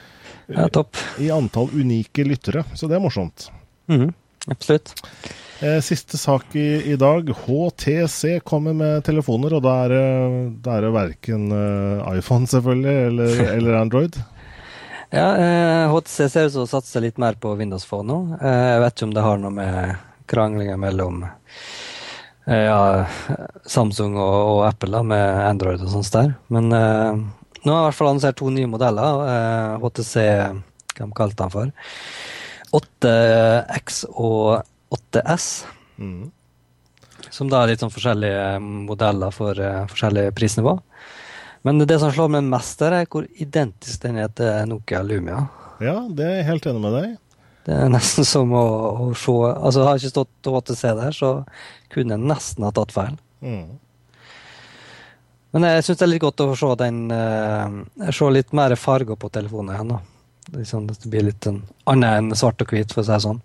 ja, 0.48 0.70
topp. 0.74 0.98
i 1.20 1.32
antall 1.34 1.70
unike 1.74 2.26
lyttere, 2.28 2.64
så 2.76 2.90
det 2.90 2.98
er 2.98 3.04
morsomt. 3.04 3.50
Mm, 3.92 4.10
absolutt. 4.48 4.94
Eh, 5.60 5.80
siste 5.82 6.20
sak 6.22 6.56
i, 6.56 6.68
i, 6.92 6.96
dag. 7.00 7.30
HTC 7.46 8.40
kommer 8.46 8.76
med 8.78 9.04
telefoner, 9.08 9.58
og 9.58 9.64
da 9.66 9.76
er 9.86 9.94
det, 9.96 10.08
er 10.70 10.86
det 10.86 10.96
verken 10.96 11.48
uh, 11.52 12.08
iPhone 12.14 12.50
selvfølgelig, 12.50 12.98
eller, 13.12 13.40
eller 13.58 13.80
Android. 13.82 14.20
Ja, 15.10 15.38
eh, 15.38 15.90
HTC 15.94 16.30
ser 16.30 16.46
ut 16.46 16.54
som 16.54 16.66
å 16.66 16.70
satse 16.70 17.00
litt 17.00 17.18
mer 17.22 17.38
på 17.40 17.54
Windows 17.56 17.86
Phone 17.88 18.12
nå. 18.12 18.38
Eh, 18.42 18.64
jeg 18.74 18.82
vet 18.84 18.98
ikke 18.98 19.08
om 19.08 19.14
det 19.16 19.24
har 19.24 19.40
noe 19.40 19.56
med 19.56 19.96
kranglinger 20.28 20.80
mellom 20.82 21.22
eh, 21.24 22.66
ja, 22.68 22.82
Samsung 23.64 24.18
og, 24.20 24.36
og, 24.36 24.60
Apple 24.68 24.92
da, 24.92 25.04
med 25.08 25.44
Android 25.46 25.86
og 25.86 25.94
sånt 25.94 26.12
der. 26.12 26.34
Men 26.52 26.76
eh, 26.76 27.22
nå 27.66 27.74
har 27.74 27.82
i 27.82 27.88
hvert 27.88 27.98
fall 27.98 28.12
annonsert 28.12 28.38
to 28.40 28.50
nye 28.54 28.70
modeller. 28.70 29.22
HTC 29.82 30.16
Hva 30.24 31.06
de 31.06 31.12
kalte 31.18 31.44
den 31.44 31.54
for? 31.54 31.72
8X 32.78 34.02
og 34.12 34.98
8S. 34.98 35.48
Mm. 35.98 36.28
Som 37.34 37.52
da 37.52 37.62
er 37.62 37.74
litt 37.74 37.84
sånn 37.84 37.94
forskjellige 37.94 38.58
modeller 38.64 39.34
for 39.36 39.58
forskjellige 39.92 40.34
prisnivå. 40.38 40.78
Men 41.68 41.82
det 41.84 42.00
som 42.00 42.14
slår 42.14 42.30
meg 42.32 42.46
mest, 42.48 42.78
der 42.80 43.02
er 43.02 43.08
hvor 43.12 43.26
identisk 43.42 44.04
den 44.06 44.20
er 44.22 44.30
til 44.36 44.70
Nokia 44.70 45.02
Lumia. 45.04 45.48
Ja, 45.84 46.00
det 46.10 46.26
er 46.26 46.38
jeg 46.40 46.50
helt 46.52 46.68
enig 46.70 46.84
med 46.84 46.96
deg. 46.98 47.16
Det 47.68 47.76
er 47.76 47.92
nesten 47.92 48.28
som 48.34 48.54
å, 48.56 48.66
å 49.08 49.10
se 49.18 49.36
Altså, 49.52 49.84
har 49.84 50.00
ikke 50.00 50.14
stått 50.14 50.52
HTC 50.54 50.84
der, 51.02 51.16
så 51.16 51.32
kunne 51.94 52.16
jeg 52.16 52.30
nesten 52.32 52.68
ha 52.68 52.72
tatt 52.76 52.96
feil. 52.96 53.20
Mm. 53.44 53.78
Men 55.58 55.72
jeg 55.72 55.88
syns 55.88 55.98
det 55.98 56.06
er 56.06 56.12
litt 56.12 56.22
godt 56.22 56.44
å 56.46 56.52
se 56.54 56.68
den 56.84 57.08
uh, 57.10 58.12
Se 58.14 58.28
litt 58.30 58.52
mer 58.54 58.76
farger 58.78 59.18
på 59.18 59.32
telefonen 59.34 59.74
igjen. 59.74 59.96
da. 59.96 60.02
Liksom, 60.54 60.86
det 60.92 61.10
blir 61.10 61.26
litt 61.32 61.48
en, 61.50 61.64
annet 61.90 62.20
enn 62.20 62.36
svart 62.38 62.62
og 62.62 62.70
hvit, 62.72 62.94
for 62.94 63.02
å 63.02 63.08
si 63.08 63.16
det 63.16 63.24
sånn. 63.26 63.42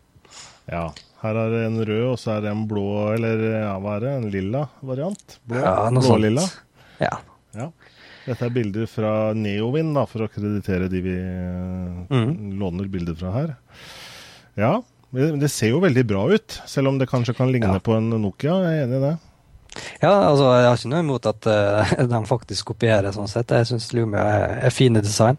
Ja. 0.69 0.91
Her 1.23 1.39
er 1.39 1.53
det 1.55 1.63
en 1.69 1.79
rød, 1.87 2.05
og 2.11 2.19
så 2.19 2.35
er 2.35 2.45
det 2.45 2.51
en 2.51 2.67
blå, 2.69 2.85
eller 3.15 3.43
ja, 3.47 3.73
hva 3.81 3.97
er 3.97 4.05
det? 4.05 4.13
En 4.19 4.29
lilla 4.35 4.63
variant? 4.83 5.37
Blå, 5.47 5.61
ja, 5.63 5.75
Blå-lilla? 5.95 6.47
Ja. 6.99 7.13
ja. 7.55 7.69
Dette 8.27 8.47
er 8.47 8.55
bilder 8.55 8.89
fra 8.91 9.13
Neowin, 9.39 9.95
da, 9.95 10.03
for 10.11 10.27
å 10.27 10.31
kreditere 10.31 10.91
de 10.91 11.03
vi 11.05 11.15
mm. 11.17 12.59
låner 12.59 12.91
bilder 12.91 13.17
fra 13.19 13.35
her. 13.37 13.55
Ja, 14.59 14.73
det 15.15 15.53
ser 15.55 15.77
jo 15.77 15.83
veldig 15.85 16.05
bra 16.11 16.27
ut, 16.35 16.59
selv 16.67 16.91
om 16.91 16.99
det 16.99 17.11
kanskje 17.11 17.37
kan 17.39 17.55
ligne 17.55 17.79
ja. 17.79 17.83
på 17.83 17.95
en 17.95 18.11
Nokia. 18.19 18.59
Jeg 18.67 18.83
er 18.83 18.87
enig 18.89 18.99
i 18.99 19.05
det. 19.07 19.15
Ja, 20.03 20.13
altså 20.29 20.49
jeg 20.51 20.67
har 20.67 20.77
ikke 20.79 20.91
noe 20.93 21.05
imot 21.05 21.29
at 21.31 21.49
uh, 21.49 21.95
de 22.13 22.21
faktisk 22.29 22.73
kopierer 22.73 23.15
sånn 23.15 23.31
sett. 23.31 23.55
Jeg 23.55 23.71
syns 23.71 23.93
Lumia 23.97 24.25
er, 24.25 24.59
er, 24.67 24.75
fine 24.75 25.03
design. 25.05 25.39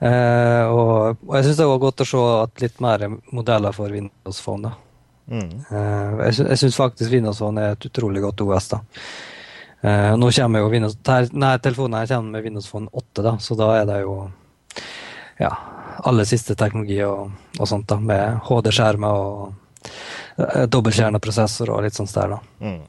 Uh, 0.00 0.64
og, 0.70 0.92
og, 1.26 1.34
jeg 1.38 1.48
syns 1.48 1.58
det 1.60 1.68
var 1.70 1.82
godt 1.82 2.04
å 2.04 2.08
se 2.08 2.22
at 2.44 2.62
litt 2.64 2.78
mer 2.84 3.06
modeller 3.34 3.74
for 3.76 3.92
Windows 3.92 4.40
Phone. 4.44 4.70
da. 4.70 4.76
Mm. 5.30 5.50
Uh, 5.70 6.22
jeg 6.28 6.60
syns 6.62 6.78
faktisk 6.78 7.12
Windows 7.12 7.42
Phone 7.42 7.64
er 7.64 7.76
et 7.76 7.90
utrolig 7.90 8.22
godt 8.24 8.46
OS. 8.46 8.70
da. 8.76 8.82
Nå 9.80 10.28
kommer 10.36 10.60
jo 10.60 10.68
Windows, 10.68 10.98
Nei, 11.32 11.54
telefonen 11.64 12.02
her 12.02 12.08
kommer 12.10 12.34
med 12.34 12.44
Windows 12.44 12.66
Phone 12.68 12.90
8, 12.92 13.22
da, 13.24 13.30
så 13.40 13.54
da 13.56 13.68
er 13.78 13.86
det 13.88 13.94
jo 14.02 14.16
ja, 15.40 15.48
aller 16.04 16.28
siste 16.28 16.52
teknologi 16.52 16.98
og, 17.06 17.30
og 17.56 17.70
sånt, 17.70 17.86
da, 17.88 17.96
med 17.96 18.42
HD-skjermer 18.44 19.22
og 19.22 20.66
dobbeltkjerneprosessor 20.68 21.72
og 21.72 21.80
litt 21.86 21.96
sånt 21.96 22.12
der. 22.12 22.36
da. 22.36 22.42
Mm. 22.60 22.82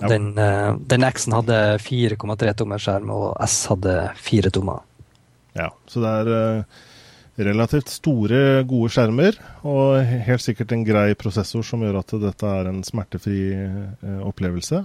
Ja. 0.00 0.08
Den, 0.10 0.32
uh, 0.38 0.74
den 0.90 1.06
X-en 1.06 1.36
hadde 1.36 1.60
4,3 1.82 2.54
tommer 2.58 2.82
skjerm, 2.82 3.12
og 3.14 3.28
S 3.46 3.64
hadde 3.70 3.94
4 4.20 4.52
tommer. 4.54 4.82
Ja, 5.54 5.70
så 5.90 6.02
det 6.02 6.12
er 6.20 6.30
uh, 6.34 6.82
relativt 7.46 7.92
store, 7.92 8.62
gode 8.68 8.90
skjermer, 8.94 9.38
og 9.66 10.02
helt 10.28 10.42
sikkert 10.42 10.74
en 10.74 10.86
grei 10.86 11.08
prosessor 11.18 11.66
som 11.66 11.82
gjør 11.84 12.00
at 12.02 12.16
dette 12.22 12.54
er 12.60 12.70
en 12.70 12.82
smertefri 12.86 13.38
opplevelse. 14.22 14.84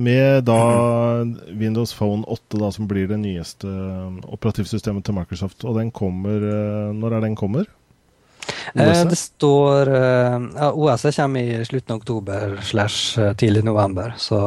Med 0.00 0.44
da 0.48 0.62
Windows 1.60 1.92
Phone 1.94 2.26
8, 2.26 2.58
da, 2.58 2.72
som 2.74 2.88
blir 2.90 3.06
det 3.10 3.20
nyeste 3.22 3.70
operativsystemet 4.26 5.06
til 5.06 5.16
Microsoft. 5.16 5.64
Og 5.64 5.78
den 5.78 5.92
kommer 5.94 6.42
Når 6.96 7.16
er 7.16 7.24
den 7.24 7.38
kommer? 7.38 7.70
Eh, 8.74 9.04
det 9.10 9.18
står 9.18 9.90
uh, 9.90 10.36
ja, 10.54 10.70
OS 10.72 11.06
kommer 11.16 11.40
i 11.40 11.64
slutten 11.64 11.94
av 11.94 12.02
oktober 12.02 12.58
slash 12.62 13.18
uh, 13.20 13.32
tidlig 13.34 13.64
november. 13.66 14.14
Så 14.18 14.42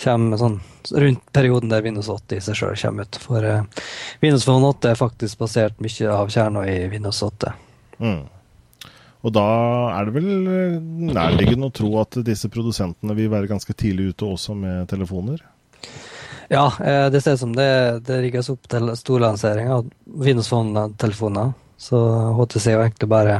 kommer 0.00 0.38
sånn 0.40 0.60
rundt 0.92 1.24
perioden 1.32 1.72
der 1.72 1.82
Windows 1.82 2.10
8 2.12 2.36
i 2.36 2.44
seg 2.44 2.58
sjøl 2.58 2.78
kommer 2.78 3.08
ut. 3.08 3.18
For 3.22 3.48
Windows 4.22 4.46
Phone 4.46 4.70
8 4.74 4.92
er 4.92 5.00
faktisk 5.00 5.40
basert 5.40 5.82
mye 5.82 6.12
av 6.12 6.32
kjerna 6.32 6.66
i 6.68 6.78
Windows 6.92 7.22
8. 7.24 7.54
Mm. 7.98 8.24
Og 9.24 9.32
da 9.32 9.44
er 9.96 10.08
det 10.08 10.14
vel 10.18 10.30
eh, 10.52 10.76
nærliggende 11.16 11.70
å 11.70 11.74
tro 11.74 11.90
at 12.02 12.18
disse 12.26 12.50
produsentene 12.52 13.16
vil 13.16 13.30
være 13.32 13.48
ganske 13.48 13.72
tidlig 13.72 14.12
ute 14.12 14.28
også 14.28 14.56
med 14.58 14.88
telefoner? 14.90 15.40
Ja, 16.52 16.66
eh, 16.84 17.06
det 17.12 17.22
ser 17.24 17.38
ut 17.38 17.40
som 17.40 17.54
det, 17.56 18.04
det 18.04 18.20
rigges 18.26 18.50
opp 18.52 18.68
til 18.68 18.92
storlansering 19.00 19.70
av 19.72 19.88
Windows 20.04 20.50
Phone-telefoner. 20.52 21.54
Så 21.76 22.00
HTC 22.38 22.68
er 22.70 22.76
jo 22.78 22.84
egentlig 22.84 23.08
bare 23.10 23.38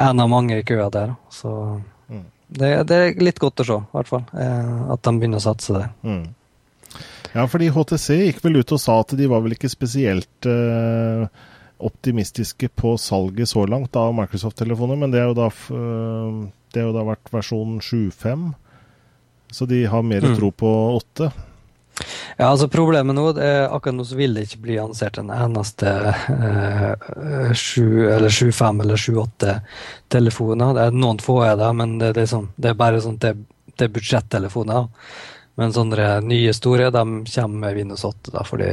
en 0.00 0.20
av 0.22 0.28
mange 0.30 0.58
i 0.60 0.66
køa 0.66 0.88
der. 0.92 1.14
Så 1.32 1.52
mm. 2.08 2.26
det, 2.48 2.70
det, 2.88 2.98
er 2.98 3.22
litt 3.22 3.40
godt 3.42 3.64
å 3.64 3.68
se, 3.68 3.78
i 3.80 3.96
hvert 3.96 4.10
fall. 4.10 4.26
Eh, 4.32 4.76
at 4.94 5.02
de 5.06 5.14
begynner 5.18 5.42
å 5.42 5.46
satse 5.50 5.76
der. 5.76 5.90
Mm. 6.06 6.28
Ja, 7.30 7.46
fordi 7.46 7.70
HTC 7.70 8.08
gikk 8.16 8.40
vel 8.44 8.60
ut 8.60 8.74
og 8.74 8.82
sa 8.82 9.00
at 9.04 9.14
de 9.18 9.28
var 9.30 9.42
vel 9.44 9.54
ikke 9.54 9.70
spesielt 9.70 10.48
uh, 10.50 11.28
optimistiske 11.78 12.68
på 12.74 12.96
salget 12.98 13.48
så 13.48 13.62
langt 13.70 13.94
av 13.96 14.10
Microsoft-telefoner, 14.18 14.98
men 14.98 15.14
det, 15.14 15.22
da, 15.38 15.46
øh, 15.46 16.40
det 16.74 16.82
har 16.82 16.90
jo 16.90 16.96
da 16.96 17.04
vært 17.06 17.30
versjon 17.32 17.78
7.5, 17.80 18.50
så 19.54 19.68
de 19.70 19.84
har 19.88 20.02
mer 20.04 20.26
mm. 20.26 20.34
tro 20.36 20.50
på 20.52 20.72
8. 20.98 21.30
Ja, 22.36 22.48
altså 22.50 22.68
Problemet 22.72 23.16
nå 23.16 23.26
er 23.36 23.68
akkurat 23.68 23.96
nå 23.96 24.06
så 24.08 24.18
vil 24.18 24.36
det 24.36 24.46
ikke 24.46 24.62
bli 24.66 24.78
annonsert 24.80 25.18
en 25.20 25.32
eneste 25.34 25.90
eh, 26.12 27.52
7 27.52 27.82
eller 28.14 28.28
7.5 28.28 28.84
eller 28.84 29.02
7.8-telefoner. 29.04 30.72
Det 30.76 30.86
er 30.86 30.96
Noen 30.96 31.20
få 31.22 31.40
er 31.46 31.58
det, 31.60 31.72
men 31.76 31.98
det, 32.00 32.14
det, 32.16 32.24
er, 32.24 32.32
sånn, 32.32 32.48
det 32.56 32.72
er, 32.72 32.80
bare 32.80 33.02
sånn, 33.04 33.20
det, 33.22 33.34
det 33.74 33.86
er 33.86 33.94
budsjettelefoner. 33.98 34.88
Men 35.60 35.76
sånne 35.76 36.14
nye 36.24 36.56
store 36.56 36.88
de 36.94 37.04
kommer 37.34 37.66
med 37.66 37.76
Windows 37.76 38.06
8, 38.08 38.32
da, 38.32 38.44
fordi 38.48 38.72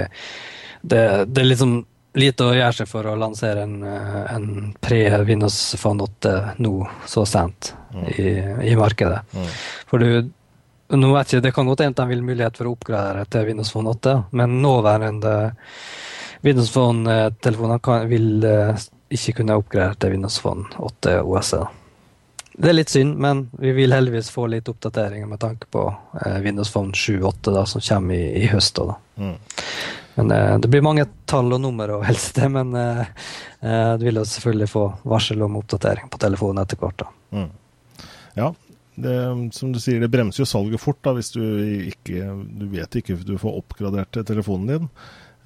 det, 0.82 1.03
det 1.28 1.43
er 1.43 1.49
liksom 1.51 1.80
lite 2.17 2.47
å 2.47 2.55
gjøre 2.55 2.75
seg 2.80 2.89
for 2.89 3.07
å 3.09 3.17
lansere 3.19 3.63
en, 3.67 3.75
eh, 3.86 4.21
en 4.34 4.47
pre-Windows 4.82 5.57
Phone 5.78 6.07
8 6.07 6.34
nå 6.63 6.73
så 7.09 7.25
sent 7.30 7.73
mm. 7.93 8.05
i, 8.07 8.30
i, 8.71 8.75
markedet. 8.80 9.19
Mm. 9.34 9.49
For 9.89 10.01
du, 10.01 10.32
nå 10.89 11.13
vet 11.13 11.33
jeg, 11.33 11.43
Det 11.43 11.51
kan 11.55 11.67
godt 11.67 11.83
hende 11.83 12.03
de 12.03 12.13
vil 12.13 12.23
mulighet 12.23 12.59
for 12.59 12.69
å 12.69 12.75
oppgradere 12.77 13.25
til 13.31 13.47
Windows 13.49 13.71
Phone 13.73 13.91
8, 13.95 14.13
men 14.31 14.61
nåværende 14.63 15.33
Windows 16.45 16.69
Phone-telefoner 16.71 18.05
vil 18.07 18.45
uh, 18.45 18.77
ikke 19.09 19.39
kunne 19.39 19.57
oppgradere 19.57 19.97
til 19.99 20.15
Windows 20.15 20.38
Phone 20.39 20.67
8 20.77 21.17
OS. 21.25 21.53
Det 22.57 22.69
er 22.69 22.77
litt 22.77 22.93
synd, 22.93 23.17
men 23.21 23.47
vi 23.59 23.73
vil 23.75 23.93
heldigvis 23.93 24.29
få 24.33 24.47
litt 24.49 24.69
oppdateringer 24.69 25.27
med 25.27 25.41
tanke 25.43 25.67
på 25.73 25.88
uh, 25.89 26.39
Windows 26.45 26.71
Phone 26.73 26.93
7-8 26.95 27.55
da, 27.57 27.65
som 27.65 27.83
kommer 27.83 28.15
i, 28.15 28.45
i 28.45 28.51
høst. 28.53 28.79
Da. 28.79 28.95
Mm. 29.17 29.35
Men 30.17 30.31
eh, 30.31 30.59
Det 30.59 30.67
blir 30.67 30.81
mange 30.81 31.05
tall 31.29 31.53
og 31.53 31.61
nummer 31.61 31.91
og 31.93 32.05
helst 32.07 32.39
det, 32.39 32.49
men 32.49 32.73
eh, 32.73 33.03
eh, 33.61 33.91
du 34.01 34.07
vil 34.07 34.17
jo 34.17 34.25
selvfølgelig 34.25 34.69
få 34.71 34.85
varsel 35.05 35.43
om 35.45 35.59
oppdatering 35.59 36.09
på 36.09 36.21
telefonen 36.21 36.63
etter 36.63 36.79
hvert. 36.81 37.03
da. 37.03 37.11
Mm. 37.38 38.07
Ja, 38.39 38.47
det, 38.97 39.15
som 39.53 39.71
du 39.73 39.79
sier, 39.81 40.01
det 40.01 40.09
bremser 40.13 40.43
jo 40.43 40.49
salget 40.49 40.81
fort 40.81 40.99
da, 41.05 41.13
hvis 41.17 41.29
du 41.35 41.41
ikke 41.91 42.31
du 42.57 42.65
vet 42.71 42.99
ikke 42.99 43.19
du 43.21 43.35
får 43.41 43.61
oppgradert 43.61 44.19
telefonen 44.25 44.71
din. 44.73 44.89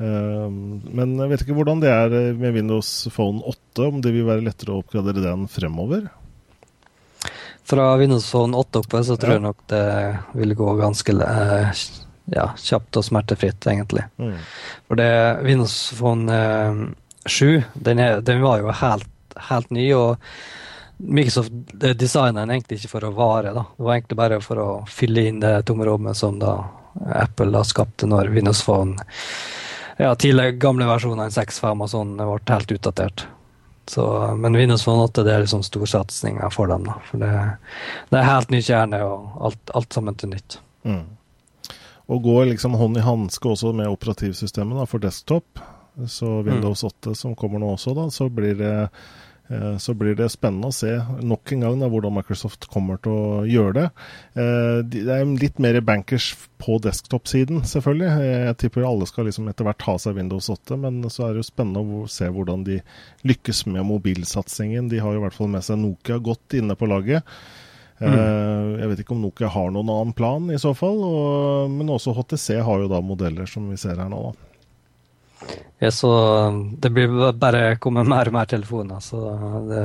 Uh, 0.02 0.48
men 0.96 1.18
jeg 1.20 1.34
vet 1.34 1.44
ikke 1.46 1.58
hvordan 1.60 1.84
det 1.84 1.92
er 1.94 2.16
med 2.40 2.56
Windows 2.56 2.90
Phone 3.14 3.44
8, 3.44 3.90
om 3.90 4.00
det 4.04 4.16
vil 4.16 4.30
være 4.30 4.46
lettere 4.48 4.74
å 4.74 4.82
oppgradere 4.82 5.24
den 5.26 5.46
fremover? 5.52 6.08
Fra 7.68 7.92
Windows 8.02 8.26
Phone 8.32 8.58
8 8.58 8.82
oppe 8.82 9.04
så 9.06 9.20
tror 9.20 9.36
ja. 9.36 9.38
jeg 9.38 9.46
nok 9.46 9.68
det 9.70 9.84
vil 10.40 10.56
gå 10.58 10.72
ganske 10.80 11.14
uh, 11.20 11.84
ja, 12.32 12.48
kjapt 12.58 13.00
og 13.00 13.06
smertefritt, 13.06 13.68
egentlig. 13.68 14.06
Mm. 14.22 14.40
For 14.88 15.00
det 15.00 15.12
Windows 15.46 15.76
Phone 15.98 16.32
eh, 16.32 16.82
7, 17.26 17.62
den, 17.74 18.00
er, 18.00 18.22
den, 18.26 18.42
var 18.44 18.62
jo 18.62 18.74
helt, 18.82 19.10
helt 19.50 19.72
ny. 19.74 19.88
og 19.98 20.16
Microsoft 21.02 21.52
designa 21.74 22.44
den 22.44 22.54
egentlig 22.56 22.80
ikke 22.80 22.94
for 22.96 23.08
å 23.08 23.12
vare. 23.16 23.54
da. 23.56 23.66
Det 23.78 23.84
var 23.84 23.96
egentlig 23.96 24.18
bare 24.20 24.40
for 24.44 24.62
å 24.62 24.70
fylle 24.90 25.28
inn 25.30 25.42
det 25.42 25.54
tomrommet 25.70 26.18
som 26.18 26.40
da 26.40 26.58
Apple 27.16 27.52
da 27.54 27.64
skapte 27.64 28.08
når 28.10 28.34
Windows 28.36 28.64
Phone 28.66 29.00
ja, 29.98 30.16
tidligere 30.16 30.58
gamle 30.60 30.88
versjoner 30.90 31.28
enn 31.28 31.36
6.5 31.36 31.86
og 31.86 31.90
sånn 31.92 32.18
ble 32.20 32.54
helt 32.54 32.76
utdatert. 32.76 33.26
Så, 33.92 34.04
men 34.38 34.56
Windows 34.56 34.84
Phone 34.86 35.08
8 35.08 35.24
det 35.26 35.34
er 35.34 35.46
liksom 35.46 35.64
storsatsinga 35.66 36.50
for 36.54 36.72
dem. 36.72 36.86
da. 36.88 37.00
For 37.08 37.22
det, 37.22 37.32
det, 38.12 38.20
er 38.20 38.30
helt 38.30 38.54
ny 38.54 38.62
kjerne 38.66 39.02
og 39.08 39.42
alt, 39.50 39.74
alt 39.78 39.98
sammen 39.98 40.20
til 40.20 40.34
nytt. 40.36 40.62
Mm 40.88 41.04
og 42.12 42.22
går 42.22 42.46
liksom 42.46 42.74
hånd 42.76 42.98
i 42.98 43.04
hanske 43.06 43.48
også 43.48 43.72
med 43.76 43.88
operativsystemet 43.88 44.82
da, 44.82 44.86
for 44.90 45.00
desktop. 45.00 45.62
Så 46.08 46.42
Windows 46.44 46.84
8 46.84 47.12
mm. 47.12 47.16
som 47.16 47.36
kommer 47.40 47.62
nå 47.62 47.70
også, 47.76 47.94
da, 47.96 48.10
så 48.12 48.28
blir 48.32 48.56
det 48.60 48.74
så 49.82 49.94
blir 49.98 50.16
det 50.16 50.30
spennende 50.32 50.70
å 50.70 50.76
se 50.76 50.94
nok 51.28 51.52
en 51.52 51.66
gang 51.66 51.82
da, 51.82 51.90
hvordan 51.92 52.14
Microsoft 52.16 52.68
kommer 52.72 53.00
til 53.04 53.12
å 53.12 53.46
gjøre 53.50 53.74
det. 53.76 53.88
Eh, 54.40 54.78
det 54.88 55.02
er 55.12 55.34
litt 55.42 55.60
mer 55.64 55.80
bankers 55.86 56.30
på 56.62 56.78
desktop-siden, 56.84 57.64
selvfølgelig. 57.68 58.12
Eh, 58.12 58.44
jeg 58.48 58.60
tipper 58.64 58.88
alle 58.88 59.08
skal 59.10 59.28
liksom 59.28 59.50
etter 59.52 59.68
hvert 59.68 59.88
ha 59.88 59.98
seg 60.00 60.16
Windows 60.20 60.48
8, 60.54 60.78
men 60.86 61.02
så 61.12 61.28
er 61.28 61.34
det 61.34 61.44
jo 61.44 61.50
spennende 61.50 62.04
å 62.04 62.06
se 62.12 62.30
hvordan 62.32 62.64
de 62.68 62.80
lykkes 63.28 63.66
med 63.72 63.88
mobilsatsingen. 63.90 64.88
De 64.92 65.02
har 65.04 65.16
jo 65.16 65.22
i 65.22 65.26
hvert 65.26 65.40
fall 65.40 65.52
med 65.52 65.66
seg 65.68 65.82
Nokia 65.82 66.22
godt 66.24 66.56
inne 66.60 66.78
på 66.80 66.90
laget. 66.92 67.28
Mm. 68.02 68.16
Jeg 68.82 68.88
vet 68.90 69.02
ikke 69.04 69.14
om 69.14 69.20
Nokia 69.22 69.52
har 69.54 69.68
noen 69.70 69.92
annen 69.94 70.14
plan 70.18 70.48
i 70.50 70.58
så 70.58 70.72
fall, 70.74 71.04
og, 71.06 71.68
men 71.70 71.92
også 71.94 72.16
HTC 72.18 72.56
har 72.66 72.82
jo 72.82 72.88
da 72.90 72.98
modeller 73.06 73.46
som 73.50 73.68
vi 73.70 73.78
ser 73.78 74.00
her 74.02 74.10
nå. 74.10 74.32
da. 74.32 74.51
Ja, 75.82 75.90
så 75.92 76.10
det 76.78 76.92
blir 76.94 77.32
bare 77.34 77.76
kommet 77.82 78.10
mer 78.10 78.30
og 78.30 78.36
mer 78.36 78.50
telefoner. 78.50 79.00
Så 79.02 79.22
det, 79.66 79.82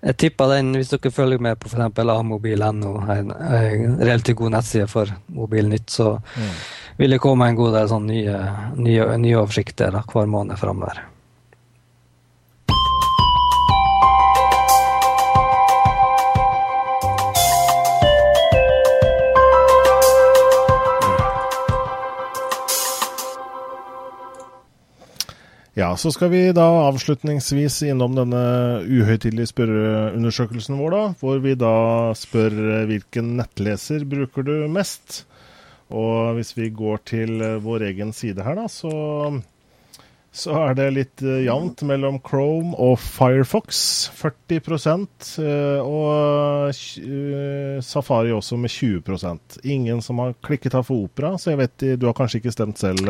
jeg 0.00 0.16
tipper 0.22 0.54
den, 0.54 0.72
hvis 0.78 0.92
dere 0.94 1.12
følger 1.12 1.42
med 1.42 1.60
på 1.60 1.68
f.eks. 1.68 1.98
amobil.no, 2.00 2.94
en, 3.12 3.34
en 3.36 3.98
relativt 4.00 4.40
god 4.40 4.56
nettside 4.56 4.88
for 4.88 5.12
Mobilnytt, 5.36 5.90
så 5.92 6.14
mm. 6.16 6.50
vil 7.02 7.16
det 7.16 7.20
komme 7.20 7.50
en 7.50 7.60
god 7.60 7.76
del 7.76 7.92
sånn 7.92 8.08
nye, 8.08 8.38
nye, 8.80 9.08
nye 9.20 9.40
oversikter 9.42 9.92
da, 9.92 10.04
hver 10.08 10.32
måned 10.32 10.60
framover. 10.60 11.04
Ja, 25.72 25.94
så 25.96 26.10
skal 26.12 26.28
vi 26.34 26.40
da 26.52 26.66
avslutningsvis 26.84 27.78
innom 27.88 28.12
denne 28.12 28.40
uhøytidelige 28.84 29.48
spørreundersøkelsen 29.54 30.76
vår, 30.76 30.92
da. 30.92 31.04
Hvor 31.22 31.38
vi 31.40 31.54
da 31.56 31.76
spør 32.18 32.52
eh, 32.52 32.82
hvilken 32.90 33.30
nettleser 33.38 34.04
bruker 34.04 34.44
du 34.44 34.52
mest? 34.68 35.22
Og 35.88 36.36
hvis 36.36 36.52
vi 36.58 36.68
går 36.76 37.00
til 37.08 37.40
eh, 37.40 37.56
vår 37.64 37.86
egen 37.88 38.12
side 38.16 38.44
her, 38.44 38.60
da, 38.60 38.66
så 38.68 38.92
så 40.32 40.54
er 40.56 40.76
det 40.78 40.86
litt 40.96 41.22
uh, 41.24 41.42
jevnt 41.44 41.82
mellom 41.84 42.16
Chrome 42.24 42.72
og 42.80 42.94
Firefox. 43.04 43.82
40 44.16 44.62
uh, 44.64 45.84
og 45.84 46.72
uh, 46.72 47.76
Safari 47.84 48.32
også 48.32 48.56
med 48.56 48.72
20% 48.72 49.58
Ingen 49.68 50.00
som 50.04 50.22
har 50.24 50.32
klikket 50.40 50.76
av 50.78 50.88
for 50.88 51.04
Opera, 51.04 51.34
så 51.36 51.52
jeg 51.52 51.60
vet 51.60 51.86
du 52.00 52.08
har 52.08 52.16
kanskje 52.16 52.40
ikke 52.40 52.54
stemt 52.54 52.80
selv, 52.80 53.08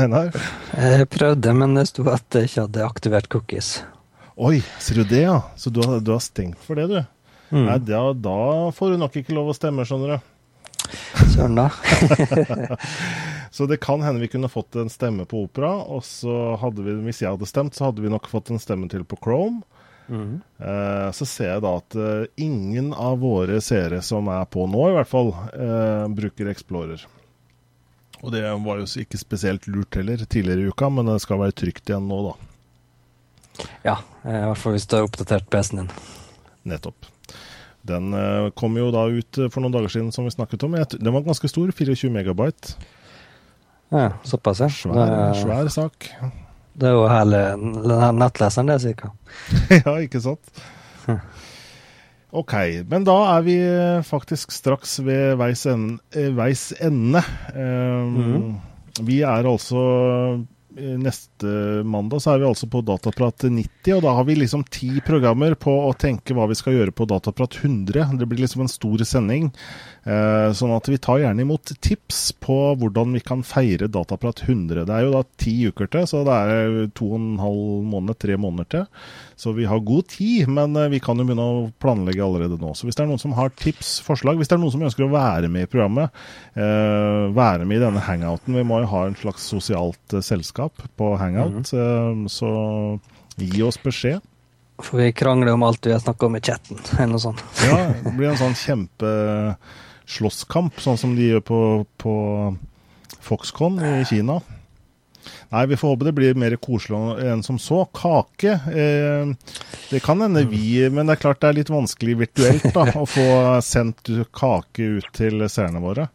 Einar? 0.00 0.32
Jeg 0.72 1.10
prøvde, 1.12 1.52
men 1.60 1.76
det 1.76 1.90
sto 1.92 2.06
at 2.08 2.40
jeg 2.40 2.48
ikke 2.48 2.66
hadde 2.66 2.88
aktivert 2.88 3.28
cookies. 3.32 3.74
Oi, 4.40 4.62
ser 4.80 5.02
du 5.02 5.04
det, 5.04 5.26
ja? 5.26 5.42
Så 5.60 5.70
du 5.70 5.82
har, 5.84 6.00
du 6.00 6.14
har 6.14 6.24
stengt 6.24 6.60
for 6.64 6.80
det, 6.80 6.88
du? 6.88 7.02
Mm. 7.52 7.66
Nei, 7.68 7.78
da, 7.84 8.06
da 8.16 8.38
får 8.72 8.94
du 8.94 9.02
nok 9.02 9.20
ikke 9.20 9.36
lov 9.36 9.52
å 9.52 9.56
stemme, 9.56 9.84
skjønner 9.84 10.16
du. 10.16 10.30
Søren, 11.34 11.60
da. 11.60 11.68
Så 13.52 13.66
det 13.68 13.82
kan 13.84 14.00
hende 14.00 14.20
vi 14.20 14.30
kunne 14.32 14.48
fått 14.48 14.76
en 14.80 14.88
stemme 14.88 15.26
på 15.28 15.42
Opera, 15.44 15.74
og 15.84 16.00
så 16.08 16.54
hadde 16.56 16.86
vi, 16.86 16.94
hvis 17.04 17.20
jeg 17.20 17.34
hadde 17.34 17.48
stemt, 17.48 17.76
så 17.76 17.90
hadde 17.90 18.00
vi 18.00 18.08
nok 18.08 18.30
fått 18.32 18.48
en 18.48 18.60
stemme 18.62 18.88
til 18.88 19.04
på 19.04 19.18
Chrome. 19.20 19.60
Mm. 20.08 20.40
Eh, 20.58 21.08
så 21.12 21.26
ser 21.28 21.50
jeg 21.50 21.62
da 21.64 21.72
at 21.76 21.96
eh, 22.00 22.30
ingen 22.40 22.94
av 22.96 23.20
våre 23.20 23.60
seere 23.60 24.00
som 24.04 24.30
er 24.32 24.46
på 24.48 24.64
nå, 24.72 24.86
i 24.88 24.94
hvert 24.96 25.10
fall, 25.10 25.34
eh, 25.52 26.06
bruker 26.16 26.48
Explorer. 26.48 27.04
Og 28.22 28.32
det 28.32 28.40
var 28.64 28.80
jo 28.80 28.88
ikke 29.02 29.20
spesielt 29.20 29.68
lurt 29.68 30.00
heller 30.00 30.24
tidligere 30.24 30.64
i 30.64 30.72
uka, 30.72 30.88
men 30.88 31.10
det 31.10 31.18
skal 31.20 31.42
være 31.42 31.56
trygt 31.58 31.92
igjen 31.92 32.08
nå, 32.08 32.22
da. 32.30 33.66
Ja, 33.84 33.98
i 34.24 34.38
hvert 34.48 34.62
fall 34.62 34.78
hvis 34.78 34.88
du 34.88 34.96
har 34.96 35.10
oppdatert 35.10 35.50
PC-en 35.52 35.82
din. 35.82 35.92
Nettopp. 36.72 37.10
Den 37.84 38.14
kom 38.54 38.78
jo 38.78 38.92
da 38.94 39.08
ut 39.10 39.40
for 39.50 39.60
noen 39.60 39.74
dager 39.74 39.90
siden, 39.90 40.12
som 40.14 40.24
vi 40.24 40.32
snakket 40.32 40.62
om. 40.64 40.78
Den 40.94 41.12
var 41.12 41.26
ganske 41.26 41.50
stor, 41.50 41.68
24 41.74 42.12
megabyte. 42.14 42.76
Ja, 43.92 44.08
såpass, 44.24 44.62
ja. 44.64 44.70
Svær, 44.72 45.34
svær 45.36 45.68
sak. 45.72 46.08
Det 46.72 46.88
er 46.88 46.94
jo 46.96 47.04
hele 47.10 47.40
nettleseren, 48.16 48.70
det, 48.72 48.80
cirka. 48.80 49.12
ja, 49.84 49.96
ikke 50.00 50.22
sant? 50.24 50.62
Ok, 52.32 52.54
men 52.88 53.04
da 53.04 53.16
er 53.34 53.44
vi 53.44 53.56
faktisk 54.08 54.54
straks 54.56 54.96
ved 55.04 55.36
veis 55.36 55.66
ende. 55.68 56.00
Veis 56.38 56.70
ende. 56.80 57.20
Um, 57.52 57.60
mm 57.60 58.22
-hmm. 58.32 58.52
Vi 59.04 59.20
er 59.20 59.48
altså 59.48 59.82
Neste 60.76 61.46
mandag 61.84 62.22
så 62.22 62.32
er 62.32 62.40
vi 62.40 62.46
altså 62.48 62.66
på 62.70 62.80
Dataprat 62.86 63.44
90, 63.44 63.92
og 63.96 64.02
da 64.04 64.14
har 64.16 64.24
vi 64.24 64.36
liksom 64.38 64.62
ti 64.72 64.88
programmer 65.04 65.52
på 65.60 65.72
å 65.84 65.90
tenke 65.92 66.32
hva 66.36 66.46
vi 66.48 66.56
skal 66.56 66.78
gjøre 66.78 66.94
på 66.96 67.06
Dataprat 67.10 67.58
100. 67.60 68.14
Det 68.20 68.28
blir 68.30 68.40
liksom 68.40 68.64
en 68.64 68.72
stor 68.72 69.04
sending. 69.04 69.50
Eh, 70.02 70.48
sånn 70.56 70.72
at 70.74 70.88
vi 70.88 70.98
tar 71.02 71.20
gjerne 71.20 71.44
imot 71.44 71.74
tips 71.84 72.32
på 72.42 72.56
hvordan 72.80 73.12
vi 73.18 73.20
kan 73.22 73.44
feire 73.46 73.90
Dataprat 73.92 74.44
100. 74.46 74.86
Det 74.88 74.96
er 74.96 75.04
jo 75.04 75.12
da 75.12 75.22
ti 75.38 75.54
uker 75.68 75.92
til, 75.92 76.08
så 76.08 76.24
det 76.26 76.38
er 76.40 76.78
to 76.96 77.12
og 77.12 77.20
en 77.20 77.42
halv 77.42 77.84
måned, 77.92 78.18
tre 78.22 78.38
måneder 78.40 78.70
til. 78.72 78.88
Så 79.42 79.52
vi 79.52 79.64
har 79.66 79.78
god 79.78 80.06
tid, 80.06 80.48
men 80.48 80.76
eh, 80.76 80.88
vi 80.88 81.00
kan 81.02 81.18
jo 81.18 81.24
begynne 81.26 81.42
å 81.42 81.70
planlegge 81.82 82.22
allerede 82.22 82.54
nå. 82.60 82.74
Så 82.78 82.86
hvis 82.86 82.94
det 82.94 83.02
er 83.02 83.08
noen 83.10 83.18
som 83.18 83.32
har 83.34 83.50
tips, 83.58 83.98
forslag, 84.06 84.38
hvis 84.38 84.46
det 84.46 84.54
er 84.54 84.62
noen 84.62 84.70
som 84.70 84.84
ønsker 84.86 85.02
å 85.02 85.10
være 85.10 85.50
med 85.50 85.66
i 85.66 85.70
programmet, 85.72 86.14
eh, 86.54 87.26
være 87.34 87.66
med 87.66 87.76
i 87.80 87.82
denne 87.82 87.98
hangouten 88.06 88.54
Vi 88.54 88.62
må 88.68 88.78
jo 88.84 88.92
ha 88.92 89.00
en 89.08 89.18
slags 89.18 89.42
sosialt 89.50 90.14
eh, 90.14 90.22
selskap 90.22 90.78
på 90.94 91.18
hangout, 91.18 91.74
mm. 91.74 92.30
så 92.30 92.50
gi 93.34 93.66
oss 93.66 93.82
beskjed. 93.82 94.22
For 94.78 95.02
vi 95.02 95.10
krangler 95.10 95.50
om 95.56 95.66
alt 95.66 95.82
vi 95.90 95.94
har 95.96 96.02
snakka 96.04 96.22
om 96.28 96.38
i 96.38 96.44
chatten, 96.46 96.78
eller 97.00 97.16
noe 97.16 97.26
sånt. 97.26 97.42
ja, 97.66 97.90
det 97.98 98.14
blir 98.14 98.30
en 98.30 98.42
sånn 98.44 98.60
kjempeslåsskamp, 98.62 100.74
sånn 100.86 101.02
som 101.02 101.18
de 101.18 101.26
gjør 101.32 101.42
på, 101.50 101.58
på 101.98 102.14
Foxconn 103.26 103.82
i 103.90 104.06
Kina. 104.06 104.38
Nei, 105.52 105.66
vi 105.70 105.78
får 105.78 105.94
håpe 105.94 106.08
det 106.08 106.14
blir 106.16 106.38
mer 106.38 106.56
koselig 106.62 106.98
enn 107.26 107.44
som 107.46 107.58
så. 107.62 107.84
Kake 107.94 108.52
eh, 108.52 109.32
Det 109.90 110.00
kan 110.04 110.20
hende 110.24 110.44
vi 110.48 110.88
Men 110.90 111.06
det 111.06 111.16
er 111.16 111.22
klart 111.26 111.42
det 111.42 111.50
er 111.50 111.58
litt 111.60 111.72
vanskelig 111.72 112.18
virtuelt 112.24 112.68
da, 112.74 112.86
å 113.02 113.06
få 113.08 113.26
sendt 113.64 114.10
kake 114.34 114.88
ut 114.98 115.10
til 115.16 115.46
seerne 115.52 115.82
våre. 115.82 116.08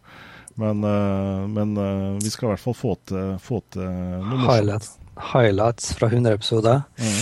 Men, 0.58 0.84
eh, 0.84 1.43
men 1.53 1.78
eh, 1.78 2.14
vi 2.24 2.32
skal 2.34 2.49
i 2.49 2.55
hvert 2.55 2.64
fall 2.64 2.78
få 2.78 2.95
til, 3.05 3.36
få 3.43 3.62
til 3.74 3.86
noe 3.86 4.24
morsomt. 4.32 4.47
Highlights, 4.49 4.95
highlights 5.34 5.91
fra 5.99 6.10
100 6.10 6.39
episoder. 6.39 6.82
Mm. 6.97 7.22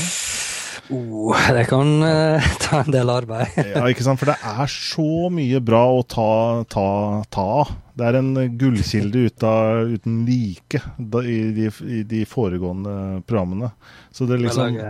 Oh, 0.89 1.37
det 1.53 1.65
kan 1.65 2.03
uh, 2.03 2.41
ta 2.59 2.83
en 2.83 2.91
del 2.91 3.09
arbeid. 3.09 3.57
ja, 3.75 3.83
ikke 3.89 4.05
sant. 4.05 4.21
For 4.21 4.31
det 4.31 4.37
er 4.37 4.71
så 4.71 5.29
mye 5.33 5.61
bra 5.65 5.83
å 5.97 6.05
ta, 6.07 6.63
ta. 6.69 7.49
Det 7.95 8.07
er 8.07 8.19
en 8.19 8.33
gullkilde 8.59 9.27
uten 9.29 10.23
like 10.27 10.81
i 11.23 11.37
de, 11.55 11.69
i 11.87 12.01
de, 12.07 12.23
foregående 12.29 13.21
programmene. 13.25 13.71
Så 14.11 14.27
det 14.29 14.41
liksom 14.43 14.81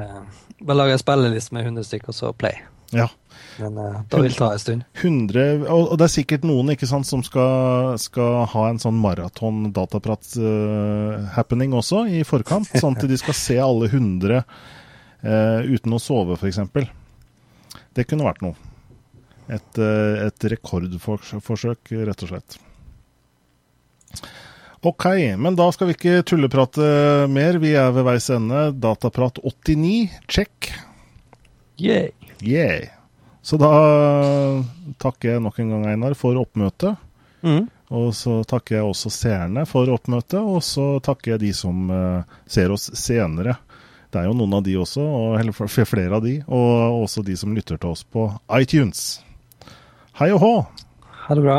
Bare 0.66 0.80
lage 0.80 0.96
en 0.96 1.02
spilleliste 1.02 1.54
med 1.54 1.66
100 1.68 1.84
stykker, 1.84 2.14
og 2.14 2.16
så 2.16 2.30
play. 2.32 2.62
Ja. 2.96 3.10
Men 3.60 3.76
uh, 3.76 3.98
da 4.08 4.22
vil 4.22 4.32
det 4.32 4.38
ta 4.40 4.54
en 4.56 4.62
stund. 4.62 4.86
100, 5.02 5.66
og, 5.66 5.90
og, 5.92 5.98
det 6.00 6.08
er 6.08 6.14
sikkert 6.14 6.46
noen 6.48 6.72
ikke 6.72 6.88
sant, 6.88 7.08
som 7.08 7.20
skal, 7.28 7.98
skal 8.00 8.46
ha 8.54 8.64
en 8.70 8.80
sånn 8.80 8.96
maraton 9.04 9.68
dataprat-happening 9.76 11.76
uh, 11.76 11.82
også 11.82 12.06
i 12.08 12.24
forkant. 12.28 12.72
Sånn 12.80 12.96
at 12.96 13.04
de 13.12 13.20
skal 13.20 13.38
se 13.38 13.60
alle 13.62 13.92
100 13.92 14.40
Uh, 14.40 14.82
uten 15.26 15.96
å 15.96 16.00
sove, 16.02 16.38
f.eks. 16.38 16.60
Det 17.96 18.06
kunne 18.06 18.28
vært 18.28 18.44
noe. 18.46 18.56
Et, 19.46 19.78
uh, 19.78 20.26
et 20.26 20.48
rekordforsøk, 20.56 21.94
rett 22.06 22.26
og 22.26 22.32
slett. 22.32 22.58
Ok, 24.86 25.06
men 25.42 25.56
da 25.58 25.72
skal 25.74 25.90
vi 25.90 25.96
ikke 25.96 26.26
tulleprate 26.30 26.88
mer. 27.32 27.58
Vi 27.62 27.72
er 27.74 27.94
ved 27.96 28.06
veis 28.06 28.28
ende. 28.34 28.68
Dataprat 28.78 29.40
89, 29.42 30.20
check. 30.30 30.70
Yeah. 31.82 32.12
yeah. 32.40 32.92
Så 33.42 33.58
da 33.62 33.72
takker 35.02 35.36
jeg 35.36 35.44
nok 35.46 35.58
en 35.62 35.74
gang, 35.74 35.88
Einar, 35.90 36.14
for 36.18 36.38
oppmøtet. 36.38 37.02
Mm. 37.46 37.66
Og 37.98 38.14
så 38.18 38.40
takker 38.50 38.80
jeg 38.80 38.86
også 38.86 39.12
seerne 39.14 39.66
for 39.70 39.90
oppmøtet, 39.94 40.40
og 40.42 40.62
så 40.66 40.96
takker 41.06 41.36
jeg 41.36 41.44
de 41.48 41.52
som 41.58 41.90
uh, 41.90 42.38
ser 42.50 42.74
oss 42.74 42.92
senere. 42.98 43.58
Det 44.16 44.22
er 44.22 44.30
jo 44.30 44.36
noen 44.40 44.54
av 44.56 44.62
de 44.64 44.78
også, 44.80 45.04
eller 45.36 45.52
flere 45.52 46.16
av 46.16 46.22
de, 46.24 46.38
og 46.48 47.02
også 47.04 47.20
de 47.28 47.34
som 47.36 47.52
lytter 47.52 47.76
til 47.76 47.92
oss 47.92 48.06
på 48.08 48.30
iTunes. 48.56 49.02
Hei 50.16 50.30
og 50.32 50.40
hå! 50.40 50.52
Ha 51.26 51.36
det 51.36 51.44
bra. 51.44 51.58